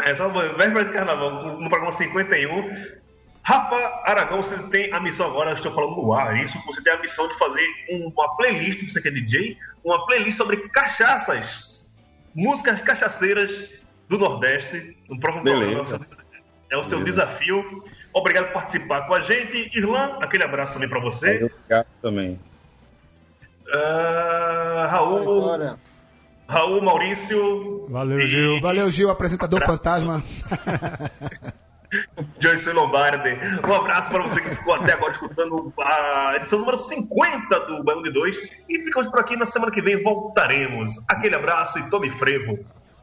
é 0.00 0.14
só 0.14 0.28
véspera 0.28 0.84
de 0.84 0.92
carnaval, 0.92 1.30
no 1.30 1.60
no 1.60 1.68
programa 1.68 1.92
51. 1.92 2.98
Rafa 3.42 4.02
Aragão, 4.04 4.42
você 4.42 4.58
tem 4.64 4.92
a 4.92 5.00
missão 5.00 5.26
agora, 5.26 5.50
eu 5.50 5.54
estou 5.54 5.74
falando 5.74 5.96
no 5.96 6.12
ar, 6.12 6.36
isso, 6.36 6.58
você 6.66 6.82
tem 6.82 6.92
a 6.92 6.98
missão 6.98 7.26
de 7.28 7.38
fazer 7.38 7.66
uma 7.88 8.36
playlist, 8.36 8.90
você 8.90 9.00
que 9.00 9.08
é 9.08 9.10
DJ, 9.10 9.56
uma 9.82 10.04
playlist 10.06 10.36
sobre 10.36 10.68
cachaças, 10.68 11.80
músicas 12.34 12.80
cachaceiras 12.82 13.70
do 14.08 14.18
Nordeste, 14.18 14.96
no 15.08 15.18
próximo 15.18 15.44
Beleza. 15.44 15.98
programa. 15.98 16.28
É 16.70 16.76
o 16.76 16.84
seu 16.84 16.98
Beleza. 16.98 17.22
desafio. 17.22 17.84
Obrigado 18.12 18.46
por 18.46 18.54
participar 18.54 19.06
com 19.06 19.14
a 19.14 19.20
gente. 19.20 19.70
Irlan, 19.76 20.18
aquele 20.20 20.44
abraço 20.44 20.74
também 20.74 20.88
para 20.88 21.00
você. 21.00 21.44
Obrigado 21.44 21.86
também. 22.02 22.38
Ah, 23.72 24.88
Raul, 24.90 25.78
Raul 26.46 26.82
Maurício. 26.82 27.86
Valeu, 27.88 28.20
e 28.20 28.26
Gil. 28.26 28.60
Valeu, 28.60 28.90
Gil, 28.90 29.10
apresentador 29.10 29.64
fantasma. 29.64 30.22
Joyce 32.38 32.70
Lombardi. 32.70 33.38
Um 33.66 33.72
abraço 33.72 34.10
para 34.10 34.22
você 34.22 34.40
que 34.40 34.50
ficou 34.54 34.74
até 34.74 34.92
agora 34.92 35.12
escutando 35.12 35.72
a 35.80 36.36
edição 36.36 36.58
número 36.58 36.76
50 36.78 37.60
do 37.66 37.84
Baião 37.84 38.02
de 38.02 38.12
2. 38.12 38.36
E 38.68 38.78
ficamos 38.84 39.08
por 39.10 39.20
aqui 39.20 39.36
na 39.36 39.46
semana 39.46 39.72
que 39.72 39.80
vem. 39.82 40.02
Voltaremos. 40.02 40.92
Aquele 41.08 41.34
abraço 41.34 41.78
e 41.78 41.90
tome 41.90 42.10
frevo. 42.10 42.58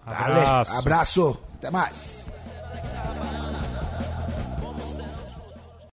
Dale, 0.06 0.40
Abraço. 0.40 0.78
abraço. 0.78 1.44
Até 1.56 1.72
mais. 1.72 2.26